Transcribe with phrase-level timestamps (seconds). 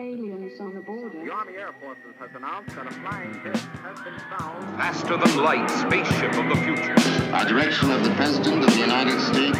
[0.00, 1.24] Aliens on the border.
[1.24, 1.32] The.
[1.32, 5.68] Army Air Forces has announced that a flying disc has been found Faster than light
[5.68, 6.94] spaceship of the future.
[7.32, 9.58] By direction of the President of the United States,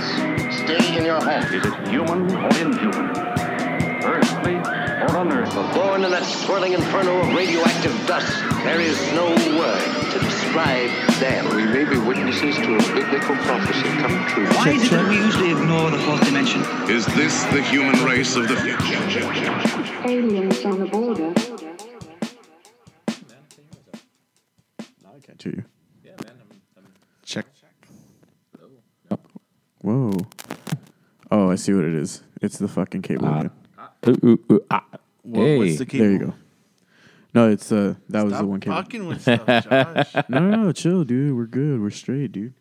[0.62, 1.42] stay in your home.
[1.42, 3.10] Is it human or inhuman?
[4.04, 5.62] Earthly or unearthly?
[5.74, 8.32] Born in that swirling inferno of radioactive dust,
[8.62, 9.26] there is no
[9.58, 10.27] word to
[10.58, 11.56] describe them.
[11.56, 14.46] We may be witnesses to a biblical prophecy come true.
[14.46, 16.62] Why is it that we usually ignore the fourth dimension?
[16.90, 18.98] Is this the human race of the future?
[20.04, 21.32] Aliens on the border.
[25.02, 25.64] Now I can't hear you.
[26.04, 26.32] Yeah, man.
[26.40, 26.84] I'm, I'm,
[27.24, 27.46] Check.
[29.82, 30.12] Whoa.
[31.30, 32.22] Oh, I see what it is.
[32.42, 33.28] It's the fucking cable.
[33.28, 33.50] again.
[34.06, 34.84] ooh, ooh, ooh, ah.
[34.90, 34.98] Uh, uh, uh, ah.
[35.22, 35.58] What, Hey.
[35.58, 36.04] what's the cable?
[36.04, 36.34] There you go.
[37.34, 38.76] No, it's uh that was Stop the one cable.
[38.76, 40.14] fucking with stuff, Josh.
[40.28, 41.36] No, no, no, chill, dude.
[41.36, 41.80] We're good.
[41.80, 42.54] We're straight, dude.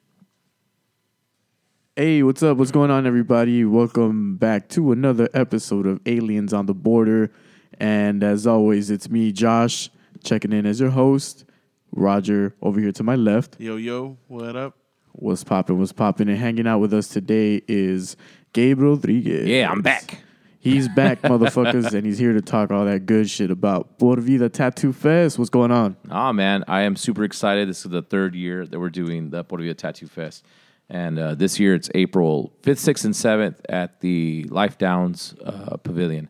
[1.95, 2.57] Hey, what's up?
[2.57, 3.65] What's going on, everybody?
[3.65, 7.31] Welcome back to another episode of Aliens on the Border.
[7.79, 9.89] And as always, it's me, Josh,
[10.23, 11.45] checking in as your host.
[11.91, 13.55] Roger over here to my left.
[13.59, 14.75] yo, yo, what up?
[15.13, 15.79] What's popping?
[15.79, 16.27] What's popping?
[16.29, 18.15] And hanging out with us today is
[18.53, 19.47] Gabe Rodriguez.
[19.47, 20.19] Yeah, I'm back.
[20.67, 24.49] He's back, motherfuckers, and he's here to talk all that good shit about Por Vida
[24.49, 25.39] Tattoo Fest.
[25.39, 25.95] What's going on?
[26.11, 27.69] Ah, man, I am super excited.
[27.69, 30.43] This is the third year that we're doing the Por Vida Tattoo Fest,
[30.89, 35.77] and uh, this year it's April fifth, sixth, and seventh at the Life Downs uh,
[35.77, 36.27] Pavilion.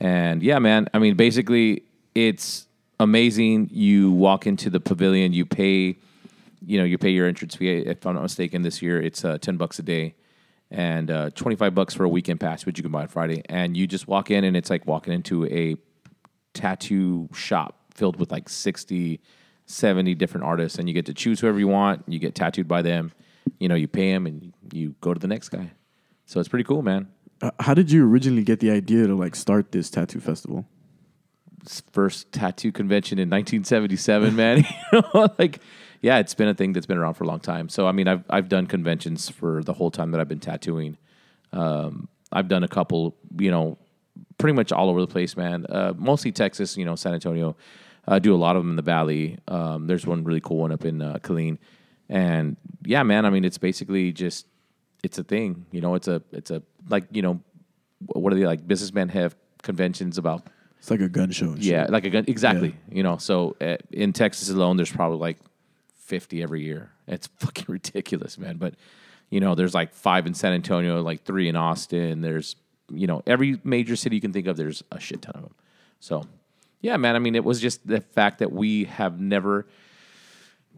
[0.00, 1.82] And yeah, man, I mean, basically,
[2.14, 2.66] it's
[2.98, 3.68] amazing.
[3.70, 5.98] You walk into the pavilion, you pay,
[6.64, 7.70] you know, you pay your entrance fee.
[7.70, 10.14] If I'm not mistaken, this year it's uh, ten bucks a day,
[10.70, 13.42] and uh, twenty five bucks for a weekend pass, which you can buy on Friday.
[13.48, 15.76] And you just walk in, and it's like walking into a
[16.54, 19.20] tattoo shop filled with like 60,
[19.66, 22.04] 70 different artists, and you get to choose whoever you want.
[22.06, 23.12] You get tattooed by them.
[23.58, 25.72] You know, you pay them, and you go to the next guy.
[26.26, 27.08] So it's pretty cool, man.
[27.40, 30.66] Uh, how did you originally get the idea to like start this tattoo festival?
[31.92, 34.58] First tattoo convention in 1977, man.
[34.92, 35.60] you know, like,
[36.00, 37.68] yeah, it's been a thing that's been around for a long time.
[37.68, 40.96] So, I mean, I've I've done conventions for the whole time that I've been tattooing.
[41.52, 43.78] Um, I've done a couple, you know,
[44.36, 45.66] pretty much all over the place, man.
[45.66, 47.56] Uh, mostly Texas, you know, San Antonio.
[48.06, 49.38] I do a lot of them in the Valley.
[49.48, 51.58] Um, there's one really cool one up in uh, Killeen,
[52.08, 53.26] and yeah, man.
[53.26, 54.46] I mean, it's basically just
[55.02, 55.66] it's a thing.
[55.72, 57.40] You know, it's a it's a like you know,
[58.06, 58.66] what are they like?
[58.66, 60.46] Businessmen have conventions about
[60.78, 61.54] It's like a gun show.
[61.58, 61.90] Yeah, shit.
[61.90, 62.24] like a gun.
[62.28, 62.74] Exactly.
[62.90, 65.38] You know, so uh, in Texas alone, there's probably like
[66.08, 66.90] 50 every year.
[67.06, 68.56] It's fucking ridiculous, man.
[68.56, 68.74] But
[69.30, 72.22] you know, there's like five in San Antonio, like three in Austin.
[72.22, 72.56] There's
[72.90, 74.56] you know every major city you can think of.
[74.56, 75.54] There's a shit ton of them.
[76.00, 76.24] So
[76.80, 77.14] yeah, man.
[77.14, 79.66] I mean, it was just the fact that we have never,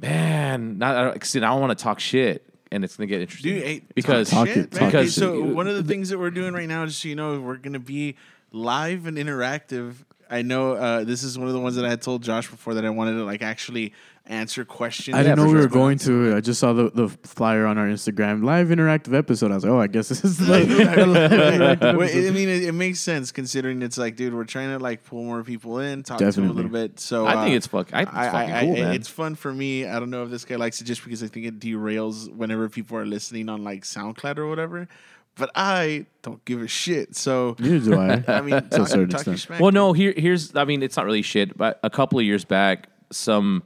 [0.01, 0.79] man.
[0.79, 3.55] Not I don't, 'cause I don't want to talk shit, and it's gonna get interesting
[3.55, 5.11] Dude, hey, because talk shit, talk Okay, it.
[5.11, 7.57] so one of the things that we're doing right now, just so you know, we're
[7.57, 8.17] gonna be
[8.53, 9.95] live and interactive.
[10.29, 12.75] I know uh, this is one of the ones that I had told Josh before
[12.75, 13.93] that I wanted to like actually
[14.31, 15.15] answer questions.
[15.17, 16.37] I didn't Yeah, know for we were going to.
[16.37, 19.51] I just saw the, the flyer on our Instagram live interactive episode.
[19.51, 22.27] I was like, oh, I guess this is the live interactive episode.
[22.27, 25.25] I mean, it, it makes sense considering it's like, dude, we're trying to like pull
[25.25, 27.01] more people in, talk to them a little bit.
[27.01, 27.93] So I think uh, it's fuck.
[27.93, 28.95] I think it's I, fucking I, cool, I, man.
[28.95, 29.87] It's fun for me.
[29.87, 32.69] I don't know if this guy likes it just because I think it derails whenever
[32.69, 34.89] people are listening on like SoundCloud or whatever.
[35.37, 37.17] But I don't give a shit.
[37.17, 38.25] So Neither do I.
[38.29, 39.61] I mean, to a talk, certain talk extent.
[39.61, 39.93] Well, no.
[39.93, 40.55] Here, here's.
[40.55, 41.57] I mean, it's not really shit.
[41.57, 43.63] But a couple of years back, some,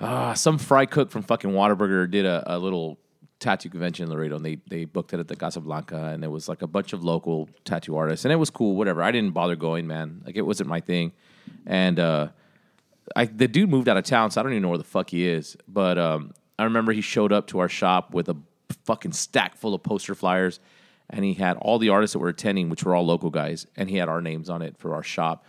[0.00, 2.98] uh, some fry cook from fucking Whataburger did a, a little
[3.38, 6.48] tattoo convention in Laredo, and they they booked it at the Casablanca, and there was
[6.48, 8.76] like a bunch of local tattoo artists, and it was cool.
[8.76, 9.02] Whatever.
[9.02, 10.22] I didn't bother going, man.
[10.24, 11.12] Like it wasn't my thing,
[11.66, 12.28] and uh,
[13.16, 15.10] I the dude moved out of town, so I don't even know where the fuck
[15.10, 15.56] he is.
[15.66, 18.36] But um, I remember he showed up to our shop with a
[18.84, 20.60] fucking stack full of poster flyers,
[21.08, 23.90] and he had all the artists that were attending, which were all local guys, and
[23.90, 25.44] he had our names on it for our shop.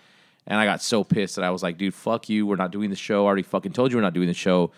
[0.47, 2.45] And I got so pissed that I was like, dude, fuck you.
[2.45, 3.23] We're not doing the show.
[3.23, 4.71] I already fucking told you we're not doing the show.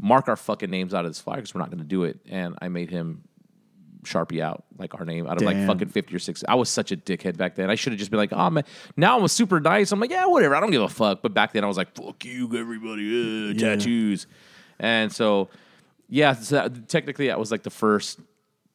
[0.00, 2.18] Mark our fucking names out of this flyer because we're not going to do it.
[2.28, 3.22] And I made him
[4.04, 5.68] sharpie out like our name out of like Damn.
[5.68, 6.48] fucking 50 or 60.
[6.48, 7.70] I was such a dickhead back then.
[7.70, 8.64] I should have just been like, oh man,
[8.96, 9.92] now I'm a super nice.
[9.92, 10.56] I'm like, yeah, whatever.
[10.56, 11.22] I don't give a fuck.
[11.22, 14.26] But back then I was like, fuck you, everybody, uh, tattoos.
[14.80, 15.50] And so,
[16.08, 18.18] yeah, so that- technically that was like the first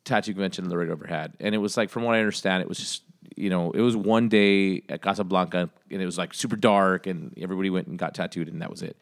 [0.06, 1.33] tattoo convention that the Laredo ever had.
[1.41, 3.03] And it was like, from what I understand, it was just,
[3.37, 7.33] you know, it was one day at Casablanca and it was like super dark and
[7.37, 8.97] everybody went and got tattooed and that was it.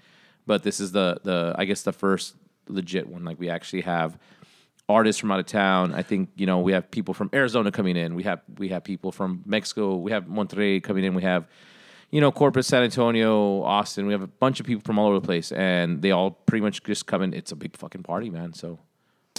[0.46, 2.36] But this is the, the I guess, the first
[2.68, 3.24] legit one.
[3.24, 4.18] Like we actually have
[4.88, 5.94] artists from out of town.
[5.94, 8.16] I think you know we have people from Arizona coming in.
[8.16, 9.96] We have we have people from Mexico.
[9.96, 11.14] We have Monterrey coming in.
[11.14, 11.48] We have
[12.12, 14.06] you know Corpus, San Antonio, Austin.
[14.06, 16.62] We have a bunch of people from all over the place, and they all pretty
[16.62, 17.34] much just come in.
[17.34, 18.54] It's a big fucking party, man.
[18.54, 18.80] So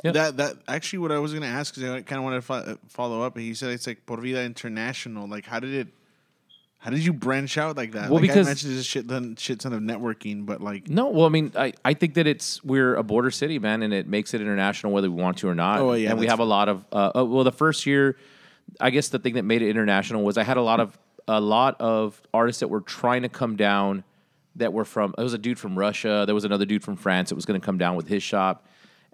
[0.04, 0.12] Yeah.
[0.12, 2.78] That that actually what I was gonna ask because I kind of wanted to fo-
[2.88, 3.36] follow up.
[3.36, 5.26] He said it's like Por Vida International.
[5.26, 5.88] Like, how did it?
[6.78, 8.10] How did you branch out like that?
[8.10, 11.08] Well, like because- I mentioned this shit ton, shit ton of networking, but like No,
[11.08, 14.06] well, I mean, I, I think that it's we're a border city, man, and it
[14.06, 15.80] makes it international whether we want to or not.
[15.80, 18.16] Oh, yeah, and we have a lot of uh, uh, well, the first year,
[18.78, 20.96] I guess the thing that made it international was I had a lot of
[21.26, 24.04] a lot of artists that were trying to come down
[24.56, 25.14] that were from.
[25.16, 26.22] There was a dude from Russia.
[26.26, 28.64] There was another dude from France that was going to come down with his shop,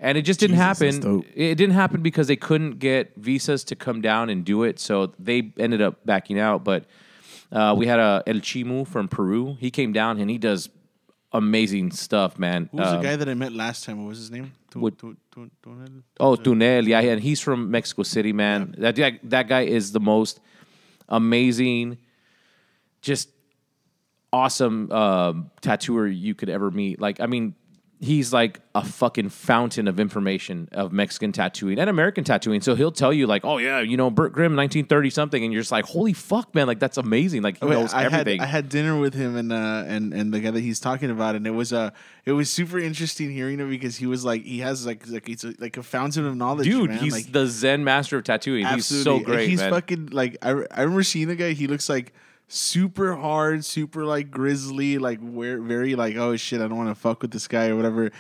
[0.03, 1.25] and it just didn't Jesus, happen.
[1.35, 5.13] It didn't happen because they couldn't get visas to come down and do it, so
[5.19, 6.65] they ended up backing out.
[6.65, 6.85] But
[7.53, 9.57] uh, we had a El Chimu from Peru.
[9.61, 10.69] He came down and he does
[11.33, 12.69] amazing stuff, man.
[12.73, 14.03] who was Um, the guy that I met last time?
[14.03, 14.53] What was his name?
[14.71, 16.03] Tu- what- tu- tu- Tunel?
[16.21, 18.75] Oh, Tunel, yeah, and he's from Mexico City, man.
[18.79, 20.41] That guy, that guy is the most
[21.09, 21.99] amazing,
[23.01, 23.29] just
[24.33, 27.01] awesome um, tattooer you could ever meet.
[27.01, 27.55] Like, I mean,
[28.03, 32.61] he's like a fucking fountain of information of Mexican tattooing and American tattooing.
[32.61, 35.53] So he'll tell you like, oh yeah, you know, Bert Grimm, nineteen thirty something, and
[35.53, 37.43] you're just like, holy fuck, man, like that's amazing.
[37.43, 38.41] Like he wait, knows I everything.
[38.41, 41.11] had I had dinner with him and uh and and the guy that he's talking
[41.11, 41.91] about, and it was uh
[42.25, 45.45] it was super interesting hearing it because he was like he has like like he's
[45.45, 46.99] a, like a fountain of knowledge, Dude, man.
[46.99, 48.67] he's like, the Zen master of tattooing.
[48.67, 49.71] He's so great, He's man.
[49.71, 51.53] fucking like I, I remember seeing the guy.
[51.53, 52.13] He looks like
[52.53, 56.95] super hard, super like grizzly, like where very like oh shit, I don't want to
[56.95, 58.11] fuck with this guy or whatever.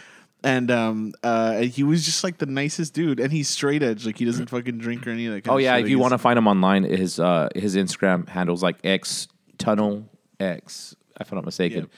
[0.43, 4.19] And um uh he was just like the nicest dude, and he's straight edge, like
[4.19, 5.45] he doesn't fucking drink or any of that.
[5.45, 8.63] Kind Oh yeah, if you want to find him online, his uh, his Instagram handles
[8.63, 10.09] like X Tunel
[10.41, 11.89] X, if I'm not mistaken.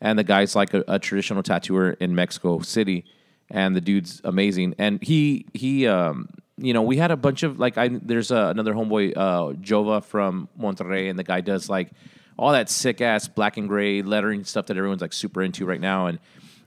[0.00, 3.06] And the guy's like a, a traditional tattooer in Mexico City,
[3.48, 4.74] and the dude's amazing.
[4.78, 8.48] And he he um you know we had a bunch of like I there's uh,
[8.48, 11.90] another homeboy uh, Jova from Monterrey, and the guy does like
[12.38, 15.80] all that sick ass black and gray lettering stuff that everyone's like super into right
[15.80, 16.18] now, and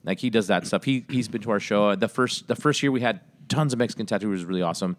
[0.04, 0.84] like he does that stuff.
[0.84, 1.96] He he's been to our show.
[1.96, 4.98] The first the first year we had tons of Mexican tattooers, really awesome.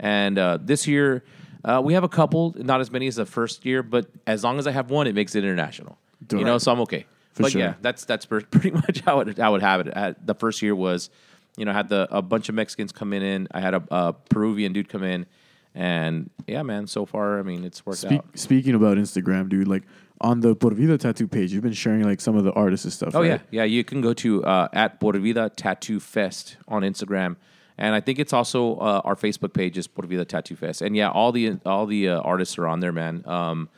[0.00, 1.24] And uh, this year
[1.64, 4.58] uh, we have a couple, not as many as the first year, but as long
[4.58, 5.98] as I have one, it makes it international.
[6.32, 7.06] You know, so I'm okay.
[7.32, 7.60] For but sure.
[7.60, 9.96] yeah, that's that's pretty much how it how it have it.
[9.96, 11.10] Uh, the first year was,
[11.56, 13.48] you know, I had the a bunch of Mexicans come in.
[13.52, 15.26] I had a, a Peruvian dude come in,
[15.74, 16.86] and yeah, man.
[16.86, 18.24] So far, I mean, it's worked out.
[18.34, 19.84] speaking about Instagram, dude, like
[20.20, 22.92] on the Por Vida tattoo page, you've been sharing like some of the artists and
[22.92, 23.14] stuff.
[23.14, 23.40] Oh right?
[23.50, 23.64] yeah, yeah.
[23.64, 27.36] You can go to uh, at Por Vida Tattoo Fest on Instagram,
[27.78, 30.82] and I think it's also uh, our Facebook page is Por Vida Tattoo Fest.
[30.82, 33.22] And yeah, all the all the uh, artists are on there, man.
[33.26, 33.68] Um,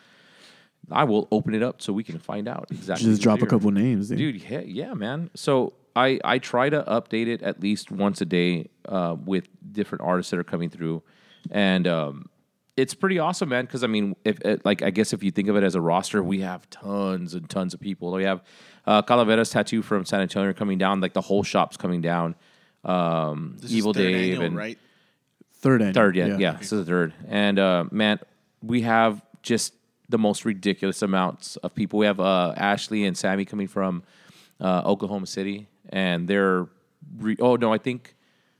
[0.90, 3.06] I will open it up so we can find out exactly.
[3.06, 4.18] Just drop a couple names, dude.
[4.18, 4.42] dude.
[4.42, 5.30] Yeah, yeah, man.
[5.34, 10.02] So I I try to update it at least once a day uh, with different
[10.04, 11.02] artists that are coming through,
[11.50, 12.28] and um,
[12.76, 13.64] it's pretty awesome, man.
[13.64, 15.80] Because I mean, if it, like I guess if you think of it as a
[15.80, 18.12] roster, we have tons and tons of people.
[18.12, 18.42] We have
[18.86, 22.34] uh, Calaveras Tattoo from San Antonio coming down, like the whole shop's coming down.
[22.84, 24.78] Um, This is Evil third Dave annual, and right?
[25.54, 25.94] Third end.
[25.94, 26.52] Third, yeah, yeah.
[26.52, 27.14] This is the third.
[27.26, 28.20] And uh, man,
[28.62, 29.72] we have just
[30.08, 31.98] the most ridiculous amounts of people.
[31.98, 34.02] We have uh, Ashley and Sammy coming from
[34.60, 36.66] uh, Oklahoma City, and they're
[37.18, 38.14] re- oh no, I think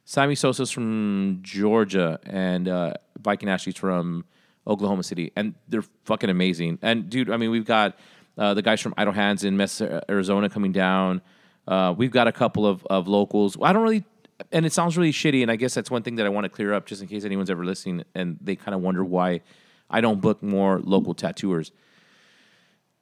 [0.04, 4.24] Sammy Sosa's from Georgia, and uh, Viking Ashley's from
[4.66, 6.78] Oklahoma City, and they're fucking amazing.
[6.82, 7.98] And dude, I mean, we've got
[8.38, 11.22] uh, the guys from Idle Hands in Mesa, Arizona coming down.
[11.66, 13.56] Uh, we've got a couple of, of locals.
[13.60, 14.04] I don't really,
[14.52, 15.42] and it sounds really shitty.
[15.42, 17.24] And I guess that's one thing that I want to clear up, just in case
[17.24, 19.40] anyone's ever listening and they kind of wonder why
[19.90, 21.72] I don't book more local tattooers.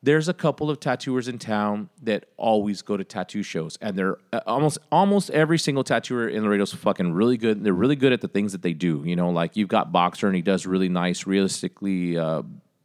[0.04, 4.18] There's a couple of tattooers in town that always go to tattoo shows, and they're
[4.34, 7.64] uh, almost almost every single tattooer in Laredo's fucking really good.
[7.64, 9.02] They're really good at the things that they do.
[9.06, 12.42] You know, like you've got Boxer, and he does really nice, realistically uh,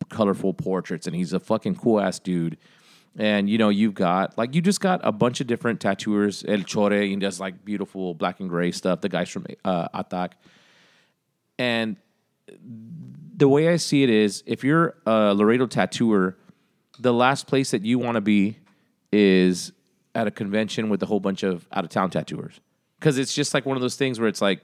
[0.08, 2.58] colorful portraits, and he's a fucking cool ass dude.
[3.18, 6.46] And you know, you've got like you just got a bunch of different tattooers.
[6.48, 9.02] El Chore, he does like beautiful black and gray stuff.
[9.02, 10.36] The guys from uh, Atak,
[11.58, 11.98] and
[13.36, 16.38] the way I see it is, if you're a Laredo tattooer,
[17.00, 18.58] the last place that you want to be
[19.12, 19.72] is
[20.16, 22.60] at a convention with a whole bunch of out of town tattooers,
[23.00, 24.62] because it's just like one of those things where it's like,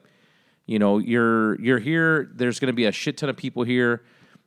[0.65, 2.29] you know, you're you're here.
[2.33, 4.03] There's going to be a shit ton of people here.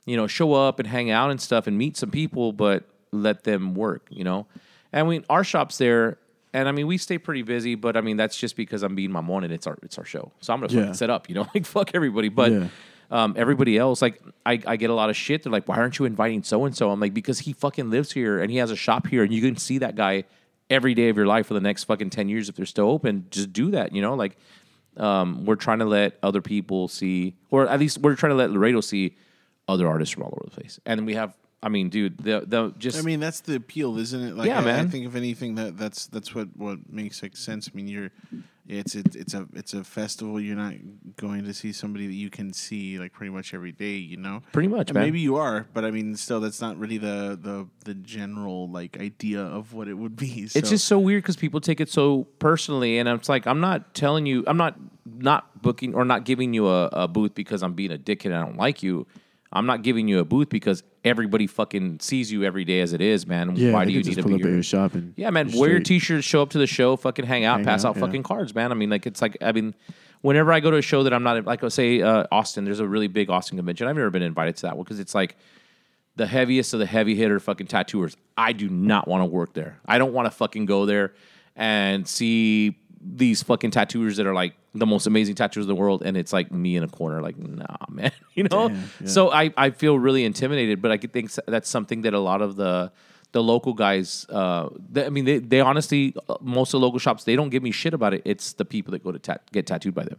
[0.07, 3.45] You know, show up and hang out and stuff and meet some people, but let
[3.45, 4.07] them work.
[4.11, 4.47] You know,
[4.93, 6.19] and we our shop's there.
[6.55, 9.11] And I mean, we stay pretty busy, but I mean, that's just because I'm being
[9.11, 10.33] Mamon and it's our it's our show.
[10.41, 10.81] So I'm gonna Yeah.
[10.81, 12.29] fucking set up, you know, like fuck everybody.
[12.31, 12.69] But Yeah.
[13.11, 15.43] Um, everybody else, like I, I get a lot of shit.
[15.43, 16.91] They're like, why aren't you inviting so and so?
[16.91, 19.41] I'm like, because he fucking lives here and he has a shop here, and you
[19.41, 20.25] can see that guy
[20.71, 23.27] every day of your life for the next fucking ten years if they're still open.
[23.31, 24.15] Just do that, you know.
[24.15, 24.37] Like
[24.99, 28.51] um, we're trying to let other people see, or at least we're trying to let
[28.51, 29.17] Laredo see
[29.67, 30.81] other artists from all over the place.
[30.85, 34.21] And we have, I mean, dude, the the just I mean, that's the appeal, isn't
[34.23, 34.37] it?
[34.37, 37.71] Like, Yeah, I, I think if anything, that that's that's what what makes like sense.
[37.73, 38.11] I mean, you're
[38.69, 40.39] It's it's it's a it's a festival.
[40.39, 40.75] You're not
[41.17, 43.95] going to see somebody that you can see like pretty much every day.
[43.95, 45.05] You know, Pretty much, man.
[45.05, 49.01] Maybe you are, but I mean, still, that's not really the the the general like
[49.01, 50.29] idea of what it would be.
[50.49, 50.59] So.
[50.59, 53.95] It's just so weird because people take it so personally, and it's like I'm not
[53.95, 57.73] telling you, I'm not not booking or not giving you a, a booth because I'm
[57.73, 59.07] being a dickhead and I don't like you.
[59.53, 63.01] I'm not giving you a booth because everybody fucking sees you every day as it
[63.01, 63.57] is, man.
[63.57, 65.51] Yeah, Why do you need to pull be up at your shop and Yeah, man.
[65.55, 67.97] Wear your t-shirt, show up to the show, fucking hang out, Hang pass out, out
[67.97, 68.07] yeah.
[68.07, 68.73] fucking cards, man.
[68.73, 69.75] I mean, like it's like I mean,
[70.21, 72.87] whenever I go to a show that I'm not like, say uh, Austin, there's a
[72.87, 73.87] really big Austin convention.
[73.87, 75.37] I've never been invited to that one because it's like
[76.17, 78.17] the heaviest of the heavy hitter fucking tattooers.
[78.37, 79.79] I do not want to work there.
[79.87, 81.15] I don't want to fucking go there
[81.57, 82.79] and see
[83.17, 86.33] these fucking tattooers that are like the most amazing tattooers in the world, and it's
[86.33, 88.75] like me in a corner, like nah, man, you know.
[89.05, 92.57] So I I feel really intimidated, but I think that's something that a lot of
[92.57, 92.93] the
[93.33, 96.99] the local guys, uh, they, I mean, they, they honestly, uh, most of the local
[96.99, 98.23] shops, they don't give me shit about it.
[98.25, 100.19] It's the people that go to tat- get tattooed by them.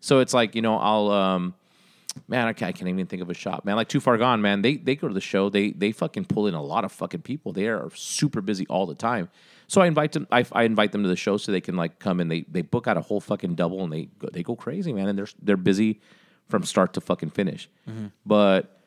[0.00, 1.54] So it's like you know, I'll um,
[2.28, 3.76] man, I can't, I can't even think of a shop, man.
[3.76, 4.62] Like Too Far Gone, man.
[4.62, 5.48] They they go to the show.
[5.48, 7.52] They they fucking pull in a lot of fucking people.
[7.52, 9.28] They are super busy all the time.
[9.70, 10.26] So I invite them.
[10.32, 12.62] I, I invite them to the show so they can like come and they they
[12.62, 15.06] book out a whole fucking double and they go, they go crazy, man.
[15.06, 16.00] And they're they're busy
[16.48, 17.70] from start to fucking finish.
[18.26, 18.80] But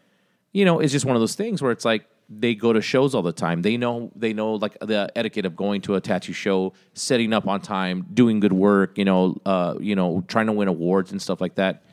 [0.51, 3.15] you know, it's just one of those things where it's like they go to shows
[3.15, 3.61] all the time.
[3.61, 7.47] They know they know like the etiquette of going to a tattoo show, setting up
[7.47, 8.97] on time, doing good work.
[8.97, 11.83] You know, uh, you know, trying to win awards and stuff like that.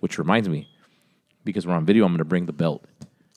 [0.00, 0.66] Which reminds me,
[1.44, 2.84] because we're on video, I'm going to bring the belt.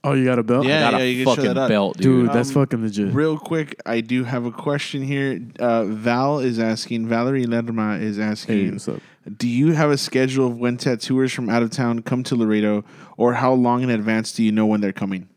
[0.08, 0.66] Oh, you got a belt?
[0.68, 1.70] Yeah, I got yeah, a you can show fucking that up.
[1.70, 2.28] belt, dude.
[2.28, 3.12] dude, that's Um, fucking legit.
[3.14, 5.42] Real quick, I do have a question here.
[5.60, 9.02] Uh, Val is asking, Valerie Lerma is asking, Hey, what's up?
[9.38, 12.84] do you have a schedule of when tattooers from out of town come to Laredo,
[13.18, 15.28] or how long in advance do you know when they're coming?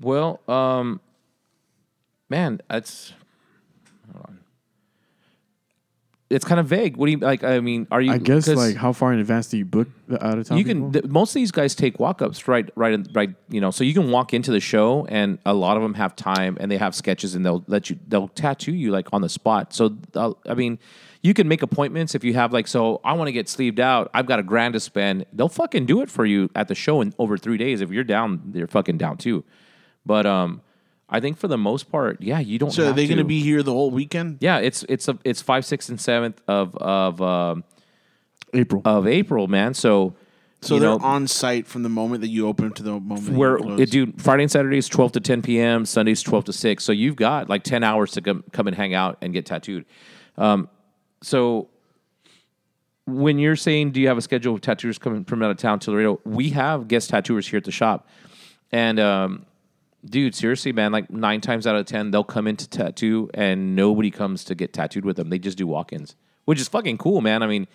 [0.00, 1.00] Well, um,
[2.28, 3.12] man, that's.
[4.12, 4.38] hold on.
[6.34, 6.96] It's kind of vague.
[6.96, 7.44] What do you like?
[7.44, 8.12] I mean, are you?
[8.12, 10.58] I guess like how far in advance do you book the out of town?
[10.58, 13.70] you can th- most of these guys take walk-ups right right in- right you know
[13.70, 16.70] so you can walk into the show and a lot of them have time and
[16.70, 19.96] they have sketches and they'll let you they'll tattoo you like on the spot so
[20.14, 20.78] uh, i mean
[21.22, 24.10] you can make appointments if you have like so i want to get sleeved out
[24.12, 27.00] i've got a grand to spend they'll fucking do it for you at the show
[27.00, 29.42] in over three days if you're down they're fucking down too
[30.04, 30.60] but um
[31.16, 33.24] i think for the most part yeah you don't So are they going to.
[33.24, 34.38] be here the whole weekend?
[34.40, 37.64] yeah it's it's a, it's five sixth and seventh of of um
[38.52, 38.82] April.
[38.84, 39.74] of april man.
[39.74, 40.14] So
[40.60, 43.56] So they're know, on site from the moment that you open to the moment where
[43.80, 46.92] it, dude friday and saturday is 12 to 10 p.m sundays 12 to 6 so
[46.92, 49.84] you've got like 10 hours to come, come and hang out and get tattooed.
[50.38, 50.68] Um,
[51.22, 51.68] so
[53.06, 55.78] when you're saying do you have a schedule of tattooers coming from out of town
[55.80, 56.20] to laredo?
[56.24, 58.08] We have guest tattooers here at the shop.
[58.72, 59.46] And um,
[60.04, 64.10] dude seriously man like nine times out of ten they'll come into tattoo and nobody
[64.10, 67.42] comes to get tattooed with them they just do walk-ins which is fucking cool man
[67.42, 67.66] i mean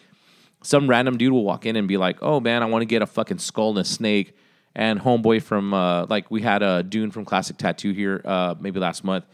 [0.61, 3.01] some random dude will walk in and be like, "Oh man, I want to get
[3.01, 4.35] a fucking skull and a snake."
[4.75, 8.79] And homeboy from uh, like we had a Dune from Classic Tattoo here uh, maybe
[8.79, 9.25] last month,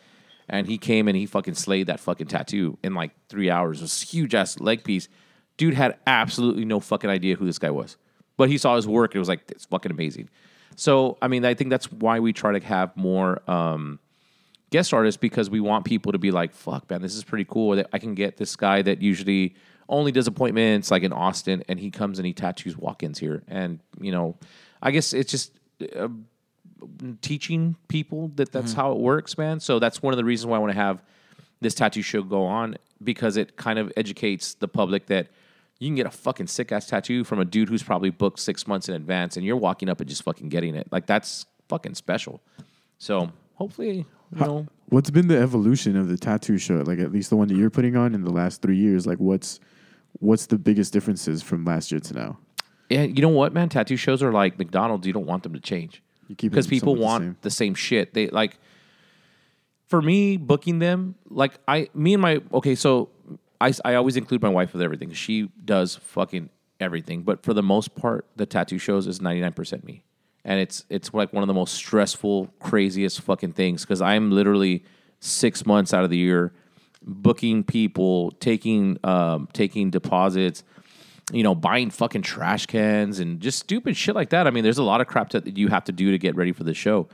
[0.47, 3.79] and he came and he fucking slayed that fucking tattoo in like three hours.
[3.79, 5.09] It was huge ass leg piece.
[5.57, 7.97] Dude had absolutely no fucking idea who this guy was,
[8.37, 9.11] but he saw his work.
[9.11, 10.29] And it was like it's fucking amazing.
[10.75, 13.41] So I mean, I think that's why we try to have more.
[13.49, 13.99] Um,
[14.71, 17.77] guest artists because we want people to be like, fuck, man, this is pretty cool.
[17.77, 19.55] That I can get this guy that usually
[19.87, 23.43] only does appointments like in Austin and he comes and he tattoos walk ins here.
[23.47, 24.37] And, you know,
[24.81, 25.51] I guess it's just
[25.95, 26.09] uh,
[27.21, 29.59] teaching people that that's how it works, man.
[29.59, 31.01] So that's one of the reasons why I want to have
[31.61, 35.27] this tattoo show go on because it kind of educates the public that
[35.85, 38.65] you can get a fucking sick ass tattoo from a dude who's probably booked six
[38.65, 40.87] months in advance and you're walking up and just fucking getting it.
[40.91, 42.41] Like that's fucking special.
[42.97, 46.77] So hopefully, you know, What's been the evolution of the tattoo show?
[46.77, 49.05] Like at least the one that you're putting on in the last three years.
[49.05, 49.59] Like what's
[50.13, 52.39] what's the biggest differences from last year to now?
[52.89, 53.69] Yeah, you know what, man?
[53.69, 55.05] Tattoo shows are like McDonald's.
[55.05, 57.37] You don't want them to change You keep because people somewhat the want same.
[57.41, 58.13] the same shit.
[58.15, 58.57] They like.
[59.87, 62.73] For me, booking them like I, me and my okay.
[62.73, 63.09] So
[63.61, 65.11] I, I always include my wife with everything.
[65.11, 69.53] She does fucking everything, but for the most part, the tattoo shows is ninety nine
[69.53, 70.03] percent me,
[70.43, 74.83] and it's it's like one of the most stressful, craziest fucking things because I'm literally
[75.19, 76.53] six months out of the year
[77.05, 80.63] booking people, taking um, taking deposits,
[81.31, 84.47] you know, buying fucking trash cans and just stupid shit like that.
[84.47, 86.51] I mean, there's a lot of crap that you have to do to get ready
[86.51, 87.07] for the show,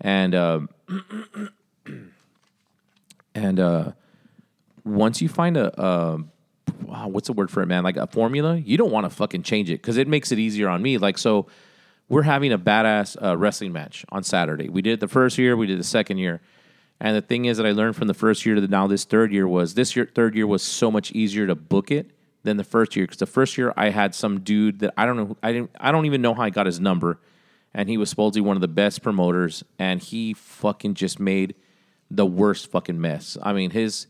[0.00, 0.68] and um,
[3.34, 3.92] and uh,
[4.84, 6.30] once you find a um,
[6.82, 7.82] wow, what's the word for it, man?
[7.84, 10.68] Like a formula, you don't want to fucking change it because it makes it easier
[10.68, 10.98] on me.
[10.98, 11.46] Like so.
[12.08, 14.68] We're having a badass uh, wrestling match on Saturday.
[14.68, 16.42] We did it the first year, we did the second year,
[17.00, 19.04] And the thing is that I learned from the first year to the, now this
[19.04, 22.10] third year was this year third year was so much easier to book it
[22.42, 25.16] than the first year because the first year I had some dude that I don't
[25.16, 27.18] know I didn't I don't even know how I got his number,
[27.72, 31.54] and he was supposedly one of the best promoters, and he fucking just made
[32.10, 33.38] the worst fucking mess.
[33.42, 34.06] I mean his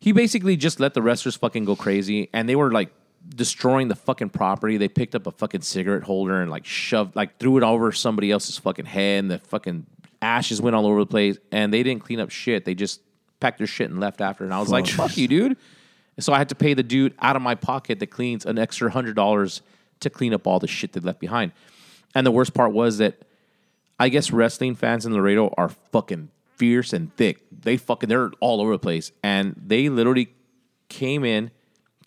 [0.00, 2.90] he basically just let the wrestlers fucking go crazy and they were like
[3.28, 4.76] destroying the fucking property.
[4.76, 8.30] They picked up a fucking cigarette holder and like shoved like threw it over somebody
[8.30, 9.86] else's fucking head and the fucking
[10.22, 12.64] ashes went all over the place and they didn't clean up shit.
[12.64, 13.00] They just
[13.40, 15.56] packed their shit and left after and I was like, fuck you, dude.
[16.16, 18.58] And so I had to pay the dude out of my pocket that cleans an
[18.58, 19.62] extra hundred dollars
[20.00, 21.52] to clean up all the shit they left behind.
[22.14, 23.22] And the worst part was that
[23.98, 27.42] I guess wrestling fans in Laredo are fucking fierce and thick.
[27.52, 30.34] They fucking they're all over the place, and they literally
[30.88, 31.50] came in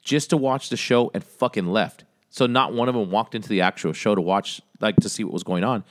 [0.03, 2.05] just to watch the show and fucking left.
[2.29, 5.23] So not one of them walked into the actual show to watch, like to see
[5.23, 5.83] what was going on,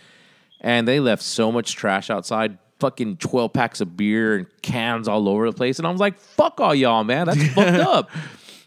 [0.61, 2.59] and they left so much trash outside.
[2.81, 6.17] Fucking twelve packs of beer and cans all over the place, and I was like,
[6.17, 7.27] "Fuck all y'all, man!
[7.27, 8.11] That's fucked up."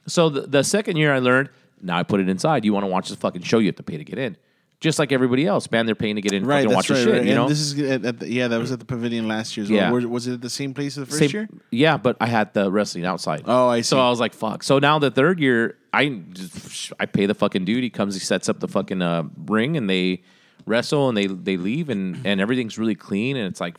[0.05, 1.49] So the, the second year I learned,
[1.81, 2.65] now I put it inside.
[2.65, 4.35] You want to watch this fucking show, you have to pay to get in.
[4.81, 6.95] Just like everybody else, man, they're paying to get in, Right, that's watch right.
[6.97, 7.13] the shit.
[7.13, 7.23] right.
[7.23, 9.55] You and know, this is at, at the, yeah, that was at the pavilion last
[9.55, 9.63] year.
[9.63, 9.91] As Yeah.
[9.91, 10.07] well.
[10.07, 11.49] Was it at the same place as the first Same- year?
[11.69, 13.43] Yeah, but I had the wrestling outside.
[13.45, 13.89] Oh, I see.
[13.89, 13.99] So.
[13.99, 14.63] I was like, fuck.
[14.63, 17.83] So now the third year, I just, I pay the fucking dude.
[17.83, 20.23] He comes, he sets up the fucking uh, ring, and they
[20.65, 23.77] wrestle, and they they leave, and and everything's really clean, and it's like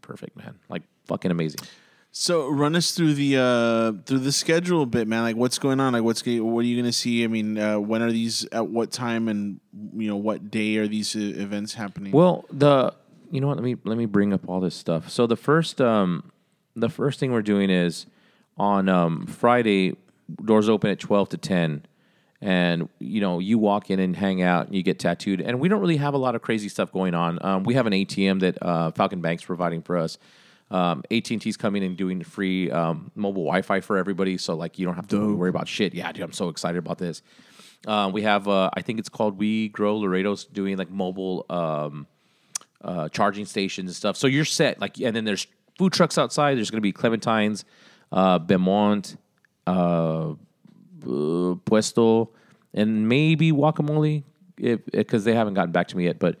[0.00, 0.54] perfect, man.
[0.70, 1.60] Like fucking amazing.
[2.20, 5.22] So run us through the uh through the schedule a bit, man.
[5.22, 5.92] Like what's going on?
[5.92, 7.22] Like what's what are you going to see?
[7.22, 8.44] I mean, uh, when are these?
[8.50, 9.28] At what time?
[9.28, 9.60] And
[9.94, 12.10] you know what day are these events happening?
[12.10, 12.92] Well, the
[13.30, 13.56] you know what?
[13.58, 15.08] Let me let me bring up all this stuff.
[15.08, 16.32] So the first um
[16.74, 18.06] the first thing we're doing is
[18.56, 19.94] on um Friday
[20.44, 21.86] doors open at 12 to 10
[22.40, 25.68] and you know you walk in and hang out and you get tattooed and we
[25.68, 27.38] don't really have a lot of crazy stuff going on.
[27.42, 30.18] Um, we have an ATM that uh, Falcon Bank's providing for us.
[30.70, 34.96] Um, AT&T's coming and doing free um, mobile Wi-Fi for everybody, so like you don't
[34.96, 35.94] have to worry about shit.
[35.94, 37.22] Yeah, dude, I'm so excited about this.
[37.86, 42.06] Uh, we have, uh, I think it's called We Grow Laredo's doing like mobile um,
[42.82, 44.16] uh, charging stations and stuff.
[44.16, 44.80] So you're set.
[44.80, 45.46] Like, and then there's
[45.78, 46.56] food trucks outside.
[46.56, 47.64] There's going to be Clementines,
[48.12, 49.16] uh, Beaumont,
[49.66, 50.34] uh, uh,
[51.02, 52.30] Puesto,
[52.74, 54.24] and maybe Guacamole,
[54.58, 56.18] if because they haven't gotten back to me yet.
[56.18, 56.34] But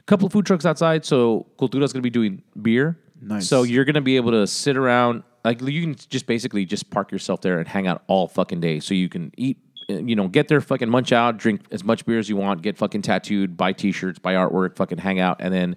[0.00, 1.04] a couple of food trucks outside.
[1.04, 2.98] So Cultura's going to be doing beer.
[3.20, 3.48] Nice.
[3.48, 5.22] So you're going to be able to sit around.
[5.44, 8.80] Like you can just basically just park yourself there and hang out all fucking day.
[8.80, 9.58] So you can eat,
[9.90, 12.62] uh, you know, get there, fucking munch out, drink as much beer as you want,
[12.62, 15.76] get fucking tattooed, buy t-shirts, buy artwork, fucking hang out, and then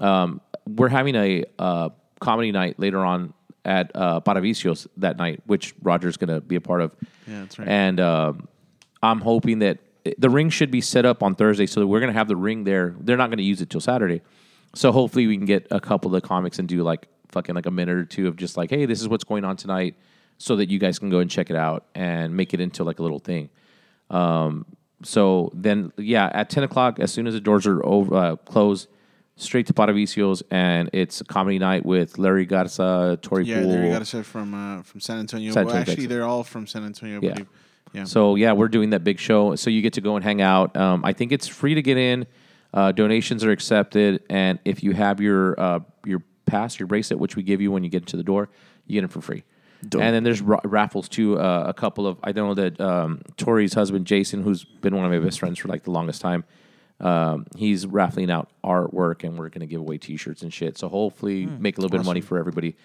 [0.00, 3.32] um, we're having a uh, comedy night later on
[3.64, 6.94] at uh, Paravicios that night, which Roger's going to be a part of.
[7.26, 7.68] Yeah, that's right.
[7.68, 8.48] And um,
[9.02, 9.78] I'm hoping that
[10.18, 12.36] the ring should be set up on Thursday, so that we're going to have the
[12.36, 12.94] ring there.
[13.00, 14.22] They're not going to use it till Saturday,
[14.74, 17.66] so hopefully we can get a couple of the comics and do like fucking like
[17.66, 19.96] a minute or two of just like, hey, this is what's going on tonight,
[20.38, 22.98] so that you guys can go and check it out and make it into like
[22.98, 23.50] a little thing.
[24.10, 24.66] Um,
[25.02, 28.88] so then, yeah, at ten o'clock, as soon as the doors are over, uh, closed,
[29.36, 33.70] straight to Paravicios, and it's a comedy night with Larry Garza, Tori yeah, Poole.
[33.70, 35.52] there you got to say from uh, from San Antonio.
[35.52, 36.08] San well, actually, Texas.
[36.08, 37.20] they're all from San Antonio.
[37.22, 37.38] Yeah.
[37.92, 38.04] Yeah.
[38.04, 39.54] So yeah, we're doing that big show.
[39.54, 40.76] So you get to go and hang out.
[40.76, 42.26] Um, I think it's free to get in.
[42.74, 47.36] Uh, donations are accepted, and if you have your uh, your pass, your bracelet, which
[47.36, 48.50] we give you when you get into the door,
[48.86, 49.44] you get it for free.
[49.88, 50.02] Dope.
[50.02, 51.38] And then there's ra- raffles too.
[51.38, 55.12] Uh, a couple of I know that um, Tori's husband Jason, who's been one of
[55.12, 56.42] my best friends for like the longest time,
[57.00, 60.76] um, he's raffling out artwork, and we're going to give away T-shirts and shit.
[60.76, 62.76] So hopefully, make a little bit of money for everybody.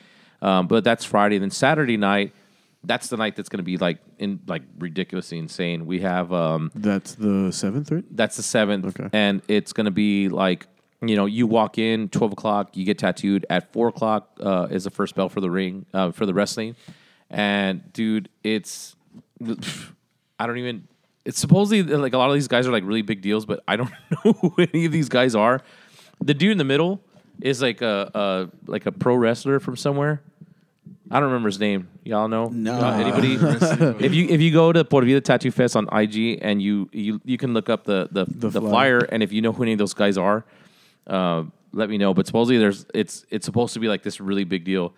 [0.41, 1.38] Um, but that's Friday.
[1.39, 2.34] Then Saturday night,
[2.83, 5.85] that's the night that's going to be like in like ridiculously insane.
[5.85, 8.05] We have um, That's the seventh, right?
[8.11, 9.09] that's the seventh, Okay.
[9.13, 10.67] and it's going to be like
[11.01, 14.83] you know you walk in twelve o'clock, you get tattooed at four o'clock uh, is
[14.85, 16.75] the first bell for the ring uh, for the wrestling,
[17.29, 18.95] and dude, it's
[20.39, 20.87] I don't even.
[21.25, 23.75] It's supposedly like a lot of these guys are like really big deals, but I
[23.75, 23.91] don't
[24.25, 25.61] know who any of these guys are.
[26.23, 27.01] The dude in the middle
[27.41, 30.21] is like a, a like a pro wrestler from somewhere.
[31.12, 31.88] I don't remember his name.
[32.04, 32.50] Y'all know?
[32.50, 32.74] No.
[32.74, 33.34] Uh, anybody?
[34.06, 37.19] if you if you go to Por Vida Tattoo Fest on IG and you you,
[37.26, 38.69] you can look up the the, the, flyer.
[38.69, 38.98] flyer.
[39.12, 40.45] and if you know who any of those guys are,
[41.08, 41.43] uh,
[41.74, 42.13] let me know.
[42.13, 44.93] But supposedly there's it's it's supposed to be like this really big deal,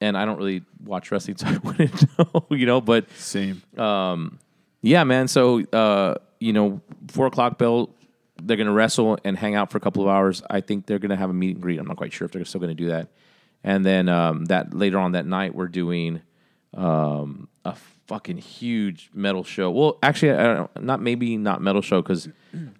[0.00, 2.46] and I don't really watch wrestling, so I wouldn't know.
[2.56, 3.62] You know, but Same.
[3.76, 4.38] Um,
[4.82, 5.28] yeah, man.
[5.28, 7.90] So uh, you know, four o'clock bell.
[8.42, 10.42] They're gonna wrestle and hang out for a couple of hours.
[10.50, 11.78] I think they're gonna have a meet and greet.
[11.78, 13.08] I'm not quite sure if they're still gonna do that.
[13.64, 16.22] And then um, that later on that night, we're doing
[16.74, 17.74] um, a
[18.06, 19.70] fucking huge metal show.
[19.70, 22.28] Well, actually, I don't, not maybe not metal show because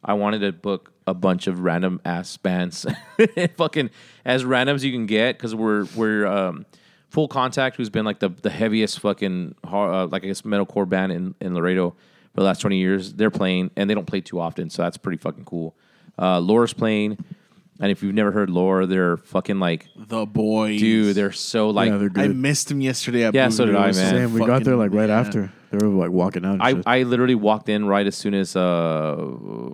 [0.05, 2.87] I wanted to book a bunch of random ass bands,
[3.57, 3.91] fucking
[4.25, 6.67] as random as you can get because we're we're um,
[7.11, 11.13] full contact, who's been like the the heaviest fucking uh, like I guess metalcore band
[11.13, 13.15] in in Laredo for the last twenty years.
[13.15, 15.75] They're playing and they don't play too often, so that's pretty fucking cool.
[16.19, 17.19] Uh, Laura's playing.
[17.79, 21.91] And if you've never heard Lore, they're fucking like, The boys, dude, they're so like,
[21.91, 22.37] yeah, they're I good.
[22.37, 23.25] missed them yesterday.
[23.25, 23.79] At Yeah, so did Boogaloo.
[23.79, 24.11] I, It was man.
[24.11, 25.21] so Sam, we got there like right yeah.
[25.21, 25.53] after.
[25.71, 26.53] They were like walking out.
[26.55, 26.83] And I, shit.
[26.87, 29.15] I literally walked in right as soon as uh,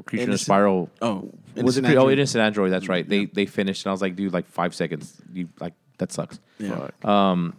[0.07, 0.91] Creature in a Innocent- Spiral.
[1.01, 1.85] Oh, was it?
[1.85, 2.13] Innocent Cre- Oh, Android.
[2.19, 2.73] Innocent Android.
[2.73, 3.09] That's right.
[3.09, 5.21] They they finished, and I was like, dude, like five seconds.
[5.33, 6.41] You like that sucks.
[6.59, 6.89] Yeah.
[7.05, 7.55] Um,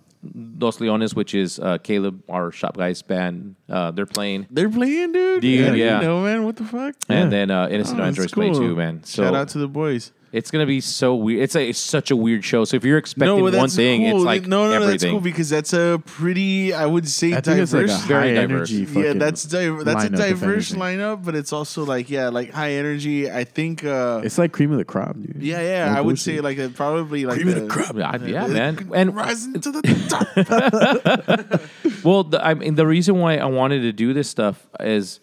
[0.57, 3.55] Dos Leones, which is uh, Caleb, our shop guy's band.
[3.69, 5.41] Uh, they're playing, They're playing, dude.
[5.41, 5.99] Dude, yeah.
[6.01, 6.43] You know, man.
[6.45, 6.95] What the fuck?
[7.09, 8.61] and then uh, Innocent Oh, that's Android's playing cool.
[8.61, 9.03] too, man.
[9.03, 10.11] So Shout out to the boys.
[10.33, 11.43] It's gonna be so weird.
[11.43, 12.65] It's a it's such a weird show.
[12.65, 14.17] So if you're expecting no, one thing, cool.
[14.17, 17.39] it's like no, no, no, that's cool because that's a pretty, I would say, I
[17.39, 17.71] diverse.
[17.71, 18.71] like Very diverse.
[18.71, 22.71] yeah, that's di- that's a lineup, diverse lineup, but it's also like yeah, like high
[22.73, 23.29] energy.
[23.31, 23.85] I think.
[23.85, 25.37] uh It's like cream of the crop, dude.
[25.39, 28.25] Yeah, yeah, No I would say like uh, probably like cream of the, Yeah, I-
[28.25, 28.89] yeah, man.
[28.93, 31.61] And rising to the top.
[32.03, 35.19] Well, the, I mean, the reason why I wanted to do this stuff is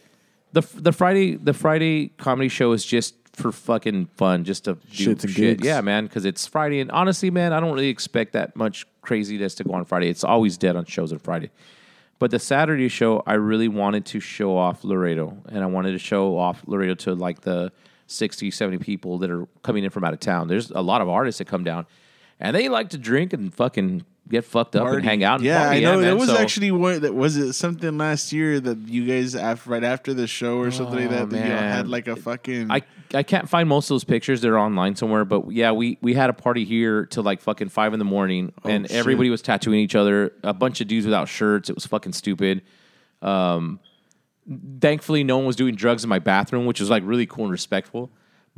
[0.52, 4.80] the the Friday the Friday comedy show is just for fucking fun, just to do
[5.14, 5.58] Shits and shit.
[5.58, 5.66] gigs.
[5.66, 9.54] Yeah, man, because it's Friday, and honestly, man, I don't really expect that much craziness
[9.56, 10.08] to go on Friday.
[10.08, 11.50] It's always dead on shows on Friday.
[12.18, 15.98] But the Saturday show, I really wanted to show off Laredo, and I wanted to
[15.98, 17.72] show off Laredo to like the
[18.08, 20.48] 60, 70 people that are coming in from out of town.
[20.48, 21.86] There's a lot of artists that come down,
[22.38, 25.36] and they like to drink and fucking get fucked up and hang out.
[25.40, 25.78] And Yeah, party.
[25.78, 25.92] I know.
[25.96, 26.02] man.
[26.02, 29.68] there was So- actually one that was it something last year that you guys after
[29.70, 32.70] right after the show or something like Oh, that that you had like a fucking
[32.70, 34.40] I, I can't find most of those pictures.
[34.40, 35.24] They're online somewhere.
[35.24, 38.52] But yeah, we, we had a party here till like fucking five in the morning,
[38.64, 38.96] and Oh, shit.
[38.96, 40.32] everybody was tattooing each other.
[40.44, 41.68] A bunch of dudes without shirts.
[41.68, 42.62] It was fucking stupid.
[43.20, 43.80] Um,
[44.80, 47.52] thankfully, no one was doing drugs in my bathroom, which was like really cool and
[47.52, 48.10] respectful.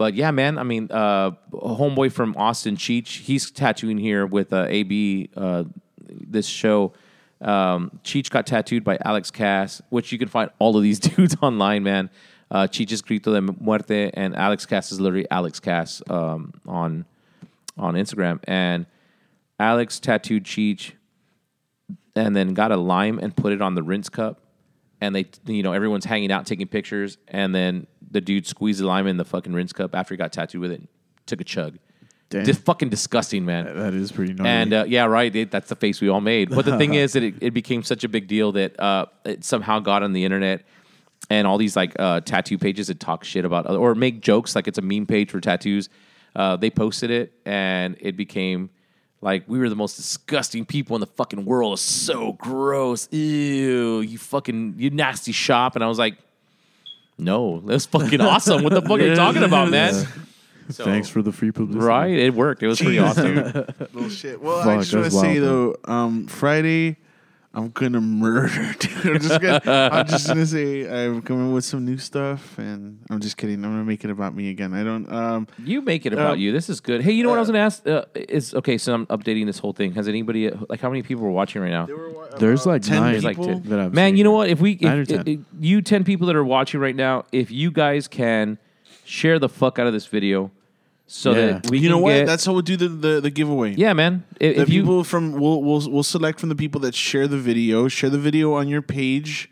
[0.02, 0.58] But yeah, man.
[0.58, 5.30] I mean, uh, homeboy from Austin, Cheech, he's tattooing here with uh, AB.
[5.36, 5.62] Uh,
[6.08, 6.92] this show.
[7.40, 11.36] Um, Cheech got tattooed by Alex Cass, which you can find all of these dudes
[11.40, 12.10] online, man.
[12.50, 17.04] Uh, Cheech is Grito de Muerte, and Alex Cass is literally Alex Cass um, on
[17.78, 18.40] on Instagram.
[18.42, 18.86] And
[19.60, 20.94] Alex tattooed Cheech,
[22.16, 24.41] and then got a lime and put it on the rinse cup.
[25.02, 28.86] And they, you know, everyone's hanging out taking pictures, and then the dude squeezed the
[28.86, 30.88] lime in the fucking rinse cup after he got tattooed with it.
[31.26, 31.78] Took a chug.
[32.30, 32.44] Damn.
[32.44, 33.64] Just fucking disgusting, man.
[33.76, 34.48] that is pretty gnarly.
[34.48, 35.34] And uh, yeah, right.
[35.34, 36.50] It, that's the face we all made.
[36.50, 39.44] But the thing is that it, it became such a big deal that uh, it
[39.44, 40.62] somehow got on the internet,
[41.28, 44.54] and all these like uh, tattoo pages that talk shit about other, or make jokes
[44.54, 45.88] like it's a meme page for tattoos.
[46.36, 48.70] Uh, they posted it, and it became
[49.22, 51.74] like we were the most disgusting people in the fucking world.
[51.74, 53.08] It's so gross.
[53.12, 55.74] Ew, you fucking you nasty shop.
[55.76, 56.18] And I was like,
[57.18, 58.62] no, that's fucking awesome.
[58.64, 60.06] What the fuck are you talking about, man?
[60.70, 61.84] So- Thanks for the free publicity.
[61.84, 62.62] Right, it worked.
[62.62, 63.34] It was pretty awesome.
[63.92, 64.40] little shit.
[64.40, 66.96] Well, I Fuck, just want to say wild, though, um, Friday,
[67.54, 68.74] I'm gonna murder.
[68.78, 69.06] Dude.
[69.06, 69.60] I'm just gonna.
[69.92, 73.56] I'm just gonna say I'm coming with some new stuff, and I'm just kidding.
[73.64, 74.72] I'm gonna make it about me again.
[74.72, 75.10] I don't.
[75.12, 76.50] Um, You make it about Um, you.
[76.52, 77.02] This is good.
[77.02, 77.86] Hey, you know what I was going to ask?
[77.86, 78.78] Uh, is okay.
[78.78, 79.92] So I'm updating this whole thing.
[79.92, 81.88] Has anybody like how many people are watching right now?
[82.38, 83.44] There's like 10 nine people.
[83.44, 83.62] Like ten.
[83.70, 84.16] that I've Man, seen.
[84.16, 84.48] you know what?
[84.48, 87.50] If we, Nine or if, if- you ten people that are watching right now, if
[87.50, 88.56] you guys can
[89.04, 90.50] share the fuck out of this video,
[91.14, 91.46] so Yeah.
[91.58, 92.12] that we you know what?
[92.14, 93.74] get- That's how we'll do the the, the giveaway.
[93.76, 94.24] yeah, man.
[94.40, 97.26] If, The if you people from we'll we'll we'll select from the people that share
[97.28, 97.86] the video.
[97.88, 99.50] Share the video on your page,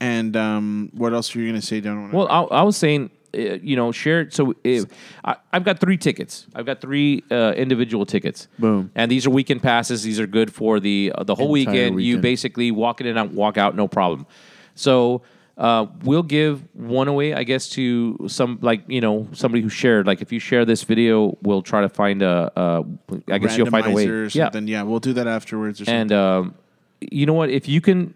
[0.00, 2.12] and um, what else are you gonna say down?
[2.12, 3.38] Well, I, I was saying, uh,
[3.68, 4.32] you know, share it.
[4.34, 4.84] So if,
[5.24, 6.46] I, I've got three tickets.
[6.54, 8.46] I've got three uh, individual tickets.
[8.58, 8.90] Boom.
[8.94, 10.02] And these are weekend passes.
[10.02, 12.02] These are good for the uh, the whole Entire weekend.
[12.02, 14.26] You basically walk in and out, walk out, no problem.
[14.74, 15.22] So
[15.58, 20.06] uh, we'll give one away, I guess, to some like you know somebody who shared.
[20.06, 22.50] Like if you share this video, we'll try to find a.
[22.56, 22.84] a
[23.30, 24.08] I guess you'll find a way.
[24.08, 24.28] Or Yeah.
[24.28, 24.66] something.
[24.68, 25.80] Yeah, we'll do that afterwards.
[25.80, 26.00] Or something.
[26.00, 26.54] And um,
[27.00, 27.50] you know what?
[27.50, 28.14] If you can,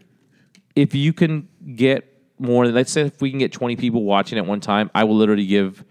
[0.75, 4.47] if you can get more, let's say if we can get twenty people watching at
[4.47, 5.85] one time, I will literally give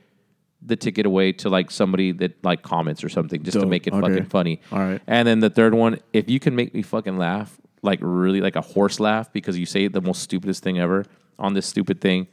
[0.63, 3.93] the ticket away to like somebody that like comments or something just to make it
[3.93, 4.01] Okay.
[4.01, 4.61] fucking funny.
[4.71, 4.99] All right.
[5.05, 8.55] And then the third one, if you can make me fucking laugh, like really like
[8.55, 11.05] a horse laugh because you say the most stupidest thing ever
[11.39, 12.27] on this stupid thing,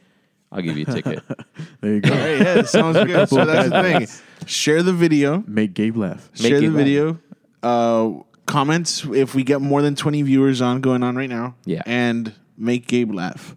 [0.51, 1.23] I'll give you a ticket.
[1.81, 2.13] There you go.
[2.13, 3.27] Hey, yeah, it sounds good.
[3.27, 4.47] So that's the thing.
[4.47, 5.43] Share the video.
[5.47, 6.29] Make Gabe laugh.
[6.41, 6.77] Make share it the laugh.
[6.77, 7.19] video.
[7.61, 8.11] Uh,
[8.45, 11.55] comments if we get more than 20 viewers on going on right now.
[11.65, 11.81] Yeah.
[11.85, 13.55] And make Gabe laugh,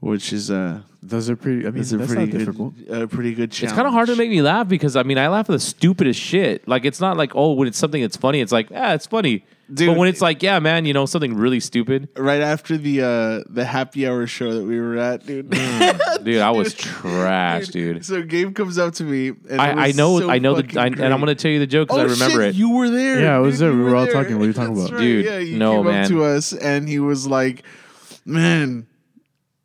[0.00, 1.66] which is uh Those are pretty.
[1.66, 2.74] I mean, It's a that's pretty not good, difficult.
[2.88, 3.70] a pretty good challenge.
[3.70, 5.60] It's kind of hard to make me laugh because I mean I laugh at the
[5.60, 6.66] stupidest shit.
[6.66, 9.44] Like it's not like oh when it's something that's funny, it's like ah it's funny.
[9.72, 13.02] Dude, but when it's like yeah man, you know something really stupid, right after the
[13.02, 15.50] uh the happy hour show that we were at, dude.
[16.22, 18.04] dude, I was trash, dude.
[18.04, 19.28] So Gabe comes up to me.
[19.30, 21.00] And it I, I know so I know the I, and.
[21.02, 22.58] I'm gonna tell you the joke because Oh I remember shit, it.
[22.58, 23.20] You were there.
[23.22, 23.76] Yeah, I was dude, there.
[23.76, 24.12] We were all there.
[24.14, 24.38] talking.
[24.38, 24.98] What are you talking That's about?
[25.00, 25.04] right.
[25.04, 26.02] Dude, Yeah, you no, came man.
[26.04, 27.64] up to us and he was like,
[28.24, 28.86] "Man,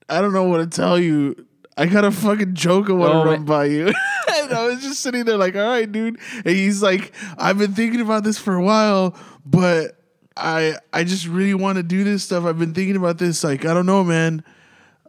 [0.10, 1.46] I don't know what to tell you.
[1.78, 3.46] I got a fucking joke I want Oh, to run man.
[3.46, 3.86] by you."
[4.32, 7.74] and I was just sitting there like, "All right, dude." And he's like, "I've been
[7.74, 9.98] thinking about this for a while, but
[10.38, 12.46] I I just really want to do this stuff.
[12.46, 13.44] I've been thinking about this.
[13.44, 14.44] Like, I don't know, man."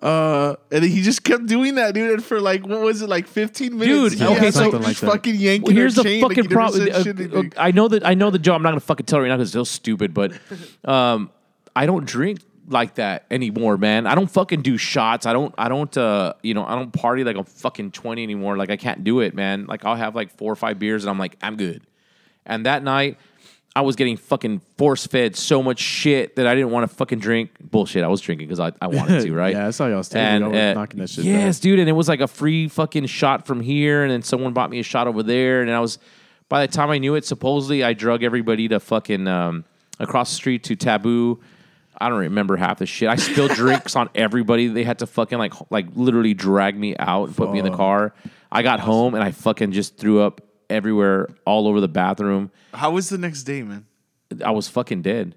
[0.01, 2.11] Uh, and he just kept doing that, dude.
[2.11, 4.17] And for like, what was it, like fifteen minutes?
[4.17, 5.11] Dude, he okay, so- like, Something like that.
[5.11, 5.63] fucking yanking.
[5.63, 6.93] Well, here's our the chain, like, he fucking never problem.
[6.93, 7.55] said shit.
[7.57, 8.57] I know that I know the joke.
[8.57, 10.13] I'm not gonna fucking tell her right now because it's so stupid.
[10.13, 10.33] But
[10.85, 11.31] um,
[11.77, 14.09] I don't drink like that anymore, man.
[14.09, 15.25] I don't fucking do shots.
[15.25, 15.55] I don't.
[15.57, 15.97] I don't.
[15.97, 18.57] Uh, you know, I don't party like I'm fucking 20 anymore.
[18.57, 19.67] Like I can't do it, man.
[19.67, 21.83] Like I'll have like four or five beers and I'm like I'm good.
[22.45, 23.19] And that night.
[23.75, 27.21] I was getting fucking force fed so much shit that I didn't want to fucking
[27.21, 27.51] drink.
[27.61, 28.05] Bullshit.
[28.05, 29.55] I was drinking because I, I wanted to, right?
[29.55, 30.55] Yeah, I saw y'all standing.
[30.55, 31.63] And uh, knocking that shit yes, back.
[31.63, 34.69] dude, and it was like a free fucking shot from here, and then someone bought
[34.69, 35.99] me a shot over there, and I was.
[36.49, 39.65] By the time I knew it, supposedly I drug everybody to fucking um,
[39.99, 41.41] across the street to Taboo.
[41.99, 43.09] I don't remember half the shit.
[43.09, 44.67] I spilled drinks on everybody.
[44.67, 47.71] They had to fucking like like literally drag me out and put me in the
[47.71, 48.13] car.
[48.51, 52.51] I got home and I fucking just threw up everywhere, all over the bathroom.
[52.75, 53.87] How was the next day, man?
[54.45, 55.35] I was fucking dead.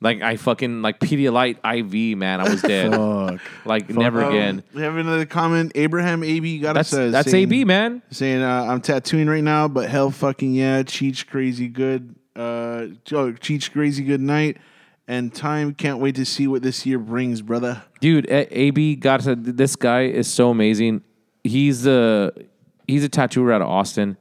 [0.00, 2.40] Like I fucking like Pedialyte IV, man.
[2.40, 2.92] I was dead.
[2.92, 3.40] Fuck.
[3.64, 4.62] like never Um, again.
[4.74, 5.72] We have another comment.
[5.74, 6.98] Abraham AB got That's us.
[6.98, 8.02] Uh, that's saying, AB, man.
[8.10, 12.14] Saying uh, I'm tattooing right now, but hell fucking yeah, Cheech crazy good.
[12.36, 14.58] Uh, oh, Cheech crazy good night,
[15.08, 17.82] and time can't wait to see what this year brings, brother.
[18.00, 21.00] dude ab got to this guy is so amazing
[21.44, 22.30] he's a
[22.86, 24.16] he's a tattooer out of austin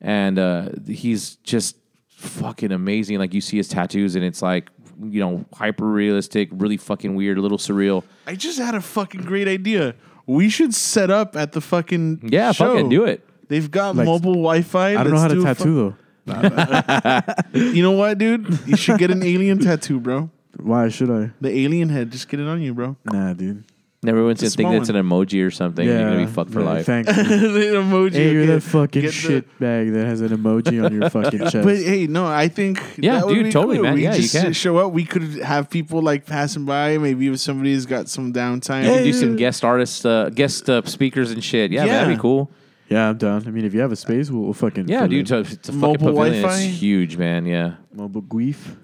[0.00, 1.76] and uh he's just
[2.08, 4.70] fucking amazing like you see his tattoos and it's like
[5.02, 9.22] you know hyper realistic really fucking weird a little surreal I just had a fucking
[9.22, 9.94] great idea.
[10.26, 12.72] We should set up at the fucking yeah show.
[12.72, 14.90] fucking do it They've got Like, mobile Wi-Fi.
[14.90, 15.94] I don't know Let's how to do a tattoo though.
[17.54, 18.58] You know what, dude?
[18.66, 20.30] You should get an alien tattoo, bro.
[20.56, 21.30] Why should I?
[21.40, 22.10] The alien head.
[22.10, 22.96] Just get it on you, bro.
[23.04, 23.62] Nah, dude.
[24.08, 26.60] Everyone's gonna think small that's an emoji or something and you're gonna be fucked for
[26.60, 27.08] yeah, life Thanks.
[27.16, 28.12] the emoji.
[28.14, 28.52] hey, you're okay.
[28.54, 31.62] that fucking Get the- shit bag that has an emoji on your fucking chest.
[31.64, 33.84] But hey, no, I think Yeah, that would dude, be totally, cool.
[33.84, 33.94] man.
[33.94, 34.52] We Yeah, you just can.
[34.52, 34.92] show up.
[34.92, 36.98] We could have people like passing by.
[36.98, 38.84] Maybe if somebody's got some downtime.
[38.84, 42.16] you can do some guest artists uh, guest uh, speakers and shit yeah, man, that'd
[42.16, 42.50] be cool
[42.88, 43.42] yeah, I'm down.
[43.48, 45.38] I mean, if you have a space, we'll, we'll fucking yeah fill dude in.
[45.38, 46.62] it's a, it's a fucking Mobile pavilion Wi-Fi?
[46.62, 48.76] it's huge man yeah mobile grief.